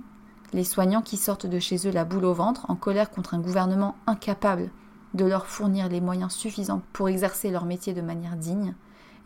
les 0.53 0.65
soignants 0.65 1.03
qui 1.03 1.17
sortent 1.17 1.47
de 1.47 1.59
chez 1.59 1.87
eux 1.87 1.93
la 1.93 2.05
boule 2.05 2.25
au 2.25 2.35
ventre, 2.35 2.67
en 2.69 2.77
colère 2.77 3.11
contre 3.11 3.35
un 3.35 3.41
gouvernement 3.41 3.97
incapable 4.07 4.71
de 5.15 5.25
leur 5.25 5.47
fournir 5.47 5.89
les 5.89 6.01
moyens 6.01 6.33
suffisants 6.33 6.83
pour 6.93 7.09
exercer 7.09 7.51
leur 7.51 7.65
métier 7.65 7.95
de 7.95 8.01
manière 8.01 8.37
digne. 8.37 8.75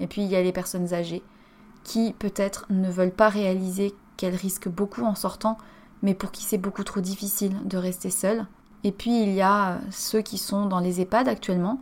Et 0.00 0.06
puis 0.06 0.22
il 0.22 0.28
y 0.28 0.36
a 0.36 0.42
les 0.42 0.52
personnes 0.52 0.94
âgées 0.94 1.22
qui 1.84 2.12
peut-être 2.12 2.66
ne 2.70 2.90
veulent 2.90 3.10
pas 3.10 3.28
réaliser 3.28 3.94
qu'elles 4.16 4.34
risquent 4.34 4.68
beaucoup 4.68 5.04
en 5.04 5.14
sortant, 5.14 5.56
mais 6.02 6.14
pour 6.14 6.30
qui 6.30 6.44
c'est 6.44 6.58
beaucoup 6.58 6.84
trop 6.84 7.00
difficile 7.00 7.56
de 7.64 7.76
rester 7.76 8.10
seules. 8.10 8.46
Et 8.84 8.92
puis 8.92 9.22
il 9.22 9.32
y 9.32 9.42
a 9.42 9.78
ceux 9.90 10.22
qui 10.22 10.38
sont 10.38 10.66
dans 10.66 10.80
les 10.80 11.00
EHPAD 11.00 11.28
actuellement, 11.28 11.80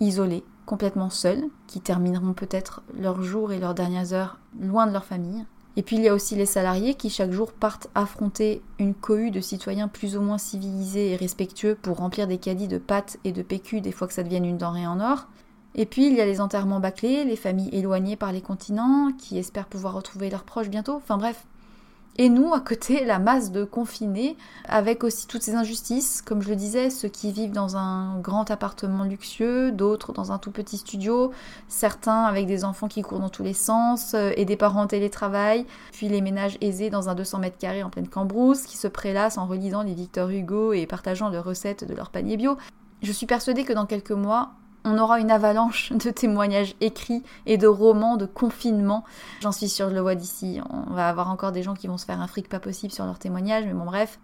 isolés, 0.00 0.44
complètement 0.64 1.10
seuls, 1.10 1.44
qui 1.66 1.80
termineront 1.80 2.32
peut-être 2.32 2.82
leurs 2.98 3.22
jours 3.22 3.52
et 3.52 3.58
leurs 3.58 3.74
dernières 3.74 4.12
heures 4.12 4.38
loin 4.60 4.86
de 4.86 4.92
leur 4.92 5.04
famille. 5.04 5.44
Et 5.78 5.82
puis 5.82 5.96
il 5.96 6.02
y 6.02 6.08
a 6.08 6.14
aussi 6.14 6.34
les 6.34 6.46
salariés 6.46 6.94
qui 6.94 7.10
chaque 7.10 7.32
jour 7.32 7.52
partent 7.52 7.88
affronter 7.94 8.62
une 8.78 8.94
cohue 8.94 9.30
de 9.30 9.40
citoyens 9.40 9.88
plus 9.88 10.16
ou 10.16 10.22
moins 10.22 10.38
civilisés 10.38 11.12
et 11.12 11.16
respectueux 11.16 11.74
pour 11.74 11.98
remplir 11.98 12.26
des 12.26 12.38
caddies 12.38 12.68
de 12.68 12.78
pâtes 12.78 13.18
et 13.24 13.32
de 13.32 13.42
PQ 13.42 13.82
des 13.82 13.92
fois 13.92 14.08
que 14.08 14.14
ça 14.14 14.22
devienne 14.22 14.46
une 14.46 14.56
denrée 14.56 14.86
en 14.86 15.00
or. 15.00 15.26
Et 15.74 15.84
puis 15.84 16.06
il 16.06 16.14
y 16.14 16.22
a 16.22 16.24
les 16.24 16.40
enterrements 16.40 16.80
bâclés, 16.80 17.24
les 17.24 17.36
familles 17.36 17.68
éloignées 17.72 18.16
par 18.16 18.32
les 18.32 18.40
continents 18.40 19.12
qui 19.18 19.36
espèrent 19.36 19.66
pouvoir 19.66 19.92
retrouver 19.92 20.30
leurs 20.30 20.44
proches 20.44 20.70
bientôt. 20.70 20.94
Enfin 20.94 21.18
bref, 21.18 21.46
et 22.18 22.30
nous, 22.30 22.54
à 22.54 22.60
côté, 22.60 23.04
la 23.04 23.18
masse 23.18 23.52
de 23.52 23.64
confinés, 23.64 24.38
avec 24.64 25.04
aussi 25.04 25.26
toutes 25.26 25.42
ces 25.42 25.54
injustices, 25.54 26.22
comme 26.22 26.40
je 26.40 26.48
le 26.48 26.56
disais, 26.56 26.88
ceux 26.88 27.08
qui 27.08 27.30
vivent 27.30 27.52
dans 27.52 27.76
un 27.76 28.18
grand 28.20 28.50
appartement 28.50 29.04
luxueux, 29.04 29.70
d'autres 29.70 30.12
dans 30.12 30.32
un 30.32 30.38
tout 30.38 30.50
petit 30.50 30.78
studio, 30.78 31.32
certains 31.68 32.24
avec 32.24 32.46
des 32.46 32.64
enfants 32.64 32.88
qui 32.88 33.02
courent 33.02 33.20
dans 33.20 33.28
tous 33.28 33.42
les 33.42 33.52
sens, 33.52 34.14
euh, 34.14 34.32
et 34.36 34.46
des 34.46 34.56
parents 34.56 34.82
en 34.82 34.86
télétravail, 34.86 35.66
puis 35.92 36.08
les 36.08 36.22
ménages 36.22 36.56
aisés 36.62 36.88
dans 36.88 37.10
un 37.10 37.14
200 37.14 37.38
mètres 37.38 37.58
carrés 37.58 37.82
en 37.82 37.90
pleine 37.90 38.08
cambrousse, 38.08 38.62
qui 38.62 38.78
se 38.78 38.88
prélassent 38.88 39.36
en 39.36 39.46
relisant 39.46 39.82
les 39.82 39.94
Victor 39.94 40.30
Hugo 40.30 40.72
et 40.72 40.86
partageant 40.86 41.28
leurs 41.28 41.44
recettes 41.44 41.84
de 41.84 41.94
leur 41.94 42.08
panier 42.08 42.38
bio. 42.38 42.56
Je 43.02 43.12
suis 43.12 43.26
persuadée 43.26 43.64
que 43.64 43.74
dans 43.74 43.84
quelques 43.84 44.12
mois, 44.12 44.52
on 44.86 44.98
aura 44.98 45.20
une 45.20 45.30
avalanche 45.30 45.92
de 45.92 46.10
témoignages 46.10 46.74
écrits 46.80 47.22
et 47.44 47.58
de 47.58 47.66
romans 47.66 48.16
de 48.16 48.24
confinement. 48.24 49.04
J'en 49.40 49.52
suis 49.52 49.68
sûre, 49.68 49.90
je 49.90 49.94
le 49.94 50.00
vois 50.00 50.14
d'ici. 50.14 50.60
On 50.70 50.94
va 50.94 51.08
avoir 51.08 51.28
encore 51.28 51.52
des 51.52 51.62
gens 51.62 51.74
qui 51.74 51.88
vont 51.88 51.98
se 51.98 52.06
faire 52.06 52.20
un 52.20 52.26
fric 52.26 52.48
pas 52.48 52.60
possible 52.60 52.92
sur 52.92 53.04
leurs 53.04 53.18
témoignages, 53.18 53.66
mais 53.66 53.74
bon, 53.74 53.84
bref. 53.84 54.18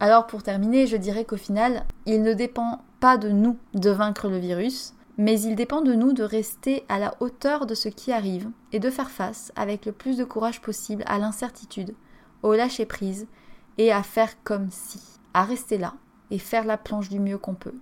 Alors, 0.00 0.26
pour 0.26 0.42
terminer, 0.42 0.86
je 0.86 0.96
dirais 0.96 1.24
qu'au 1.24 1.36
final, 1.36 1.84
il 2.06 2.22
ne 2.22 2.32
dépend 2.32 2.82
pas 3.00 3.18
de 3.18 3.28
nous 3.28 3.58
de 3.74 3.90
vaincre 3.90 4.28
le 4.28 4.38
virus, 4.38 4.94
mais 5.18 5.40
il 5.40 5.54
dépend 5.56 5.82
de 5.82 5.94
nous 5.94 6.12
de 6.12 6.22
rester 6.22 6.84
à 6.88 6.98
la 6.98 7.14
hauteur 7.20 7.66
de 7.66 7.74
ce 7.74 7.88
qui 7.88 8.12
arrive 8.12 8.50
et 8.72 8.80
de 8.80 8.90
faire 8.90 9.10
face 9.10 9.52
avec 9.56 9.86
le 9.86 9.92
plus 9.92 10.16
de 10.16 10.24
courage 10.24 10.60
possible 10.60 11.04
à 11.06 11.18
l'incertitude, 11.18 11.94
au 12.42 12.54
lâcher-prise 12.54 13.26
et 13.78 13.92
à 13.92 14.02
faire 14.02 14.42
comme 14.42 14.68
si, 14.70 15.00
à 15.32 15.44
rester 15.44 15.78
là 15.78 15.94
et 16.30 16.38
faire 16.38 16.64
la 16.64 16.78
planche 16.78 17.08
du 17.08 17.20
mieux 17.20 17.38
qu'on 17.38 17.54
peut. 17.54 17.74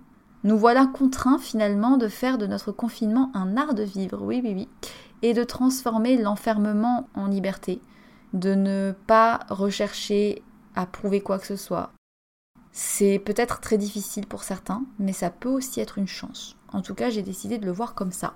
Nous 0.43 0.57
voilà 0.57 0.87
contraints 0.87 1.39
finalement 1.39 1.97
de 1.97 2.07
faire 2.07 2.37
de 2.37 2.47
notre 2.47 2.71
confinement 2.71 3.31
un 3.33 3.55
art 3.55 3.73
de 3.73 3.83
vivre, 3.83 4.21
oui, 4.21 4.41
oui, 4.43 4.53
oui, 4.55 4.69
et 5.21 5.33
de 5.33 5.43
transformer 5.43 6.17
l'enfermement 6.17 7.07
en 7.15 7.27
liberté, 7.27 7.81
de 8.33 8.53
ne 8.53 8.93
pas 9.07 9.39
rechercher 9.49 10.43
à 10.75 10.85
prouver 10.85 11.21
quoi 11.21 11.39
que 11.39 11.47
ce 11.47 11.55
soit. 11.55 11.91
C'est 12.71 13.19
peut-être 13.19 13.61
très 13.61 13.77
difficile 13.77 14.27
pour 14.27 14.43
certains, 14.43 14.83
mais 14.99 15.13
ça 15.13 15.29
peut 15.29 15.49
aussi 15.49 15.79
être 15.79 15.97
une 15.97 16.07
chance. 16.07 16.57
En 16.71 16.81
tout 16.81 16.95
cas, 16.95 17.09
j'ai 17.09 17.21
décidé 17.21 17.57
de 17.57 17.65
le 17.65 17.71
voir 17.71 17.93
comme 17.93 18.11
ça. 18.11 18.33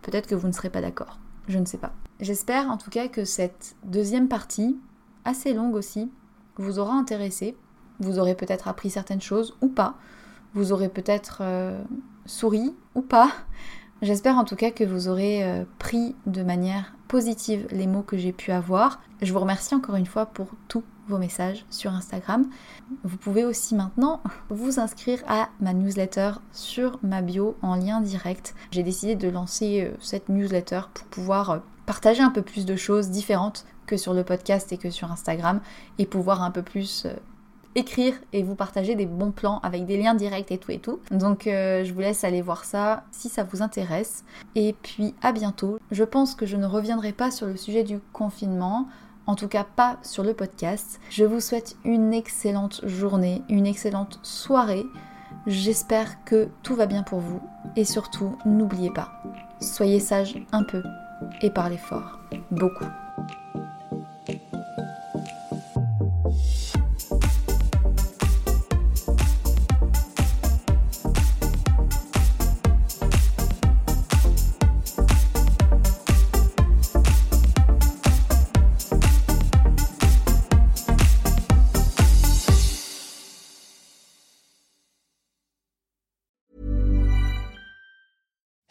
Peut-être 0.00 0.28
que 0.28 0.34
vous 0.34 0.46
ne 0.46 0.52
serez 0.52 0.70
pas 0.70 0.80
d'accord, 0.80 1.18
je 1.48 1.58
ne 1.58 1.66
sais 1.66 1.76
pas. 1.76 1.92
J'espère 2.20 2.70
en 2.70 2.78
tout 2.78 2.90
cas 2.90 3.08
que 3.08 3.24
cette 3.24 3.76
deuxième 3.84 4.28
partie, 4.28 4.78
assez 5.24 5.52
longue 5.52 5.74
aussi, 5.74 6.10
vous 6.56 6.78
aura 6.78 6.94
intéressé. 6.94 7.56
Vous 7.98 8.18
aurez 8.18 8.34
peut-être 8.34 8.68
appris 8.68 8.90
certaines 8.90 9.20
choses 9.20 9.56
ou 9.60 9.68
pas. 9.68 9.96
Vous 10.54 10.72
aurez 10.72 10.88
peut-être 10.88 11.38
euh, 11.42 11.82
souri 12.26 12.74
ou 12.94 13.02
pas. 13.02 13.30
J'espère 14.02 14.38
en 14.38 14.44
tout 14.44 14.56
cas 14.56 14.70
que 14.70 14.84
vous 14.84 15.08
aurez 15.08 15.44
euh, 15.44 15.64
pris 15.78 16.16
de 16.26 16.42
manière 16.42 16.94
positive 17.06 17.66
les 17.70 17.86
mots 17.86 18.02
que 18.02 18.16
j'ai 18.16 18.32
pu 18.32 18.50
avoir. 18.50 19.00
Je 19.20 19.32
vous 19.32 19.38
remercie 19.38 19.74
encore 19.74 19.96
une 19.96 20.06
fois 20.06 20.26
pour 20.26 20.48
tous 20.68 20.82
vos 21.06 21.18
messages 21.18 21.66
sur 21.68 21.92
Instagram. 21.92 22.46
Vous 23.04 23.18
pouvez 23.18 23.44
aussi 23.44 23.74
maintenant 23.74 24.22
vous 24.48 24.80
inscrire 24.80 25.22
à 25.28 25.50
ma 25.60 25.74
newsletter 25.74 26.32
sur 26.52 26.98
ma 27.02 27.20
bio 27.20 27.56
en 27.60 27.74
lien 27.74 28.00
direct. 28.00 28.54
J'ai 28.70 28.82
décidé 28.82 29.16
de 29.16 29.28
lancer 29.28 29.82
euh, 29.84 29.96
cette 30.00 30.30
newsletter 30.30 30.80
pour 30.94 31.06
pouvoir 31.08 31.60
partager 31.84 32.22
un 32.22 32.30
peu 32.30 32.42
plus 32.42 32.64
de 32.64 32.76
choses 32.76 33.10
différentes 33.10 33.66
que 33.86 33.96
sur 33.96 34.14
le 34.14 34.24
podcast 34.24 34.72
et 34.72 34.78
que 34.78 34.90
sur 34.90 35.12
Instagram 35.12 35.60
et 35.98 36.06
pouvoir 36.06 36.42
un 36.42 36.50
peu 36.50 36.62
plus 36.62 37.06
écrire 37.74 38.14
et 38.32 38.42
vous 38.42 38.54
partager 38.54 38.94
des 38.94 39.06
bons 39.06 39.30
plans 39.30 39.60
avec 39.62 39.86
des 39.86 39.96
liens 39.96 40.14
directs 40.14 40.52
et 40.52 40.58
tout 40.58 40.70
et 40.70 40.78
tout. 40.78 41.00
Donc 41.10 41.46
euh, 41.46 41.84
je 41.84 41.92
vous 41.92 42.00
laisse 42.00 42.24
aller 42.24 42.42
voir 42.42 42.64
ça 42.64 43.04
si 43.12 43.28
ça 43.28 43.44
vous 43.44 43.62
intéresse. 43.62 44.24
Et 44.54 44.74
puis 44.82 45.14
à 45.22 45.32
bientôt. 45.32 45.78
Je 45.90 46.04
pense 46.04 46.34
que 46.34 46.46
je 46.46 46.56
ne 46.56 46.66
reviendrai 46.66 47.12
pas 47.12 47.30
sur 47.30 47.46
le 47.46 47.56
sujet 47.56 47.84
du 47.84 48.00
confinement. 48.12 48.88
En 49.26 49.36
tout 49.36 49.48
cas 49.48 49.64
pas 49.64 49.98
sur 50.02 50.24
le 50.24 50.34
podcast. 50.34 51.00
Je 51.10 51.24
vous 51.24 51.40
souhaite 51.40 51.76
une 51.84 52.12
excellente 52.12 52.80
journée, 52.84 53.42
une 53.48 53.66
excellente 53.66 54.18
soirée. 54.22 54.84
J'espère 55.46 56.24
que 56.24 56.48
tout 56.62 56.74
va 56.74 56.86
bien 56.86 57.02
pour 57.02 57.20
vous. 57.20 57.40
Et 57.76 57.84
surtout, 57.84 58.36
n'oubliez 58.44 58.90
pas, 58.90 59.22
soyez 59.60 60.00
sage 60.00 60.34
un 60.52 60.64
peu 60.64 60.82
et 61.42 61.50
parlez 61.50 61.78
fort. 61.78 62.18
Beaucoup. 62.50 62.86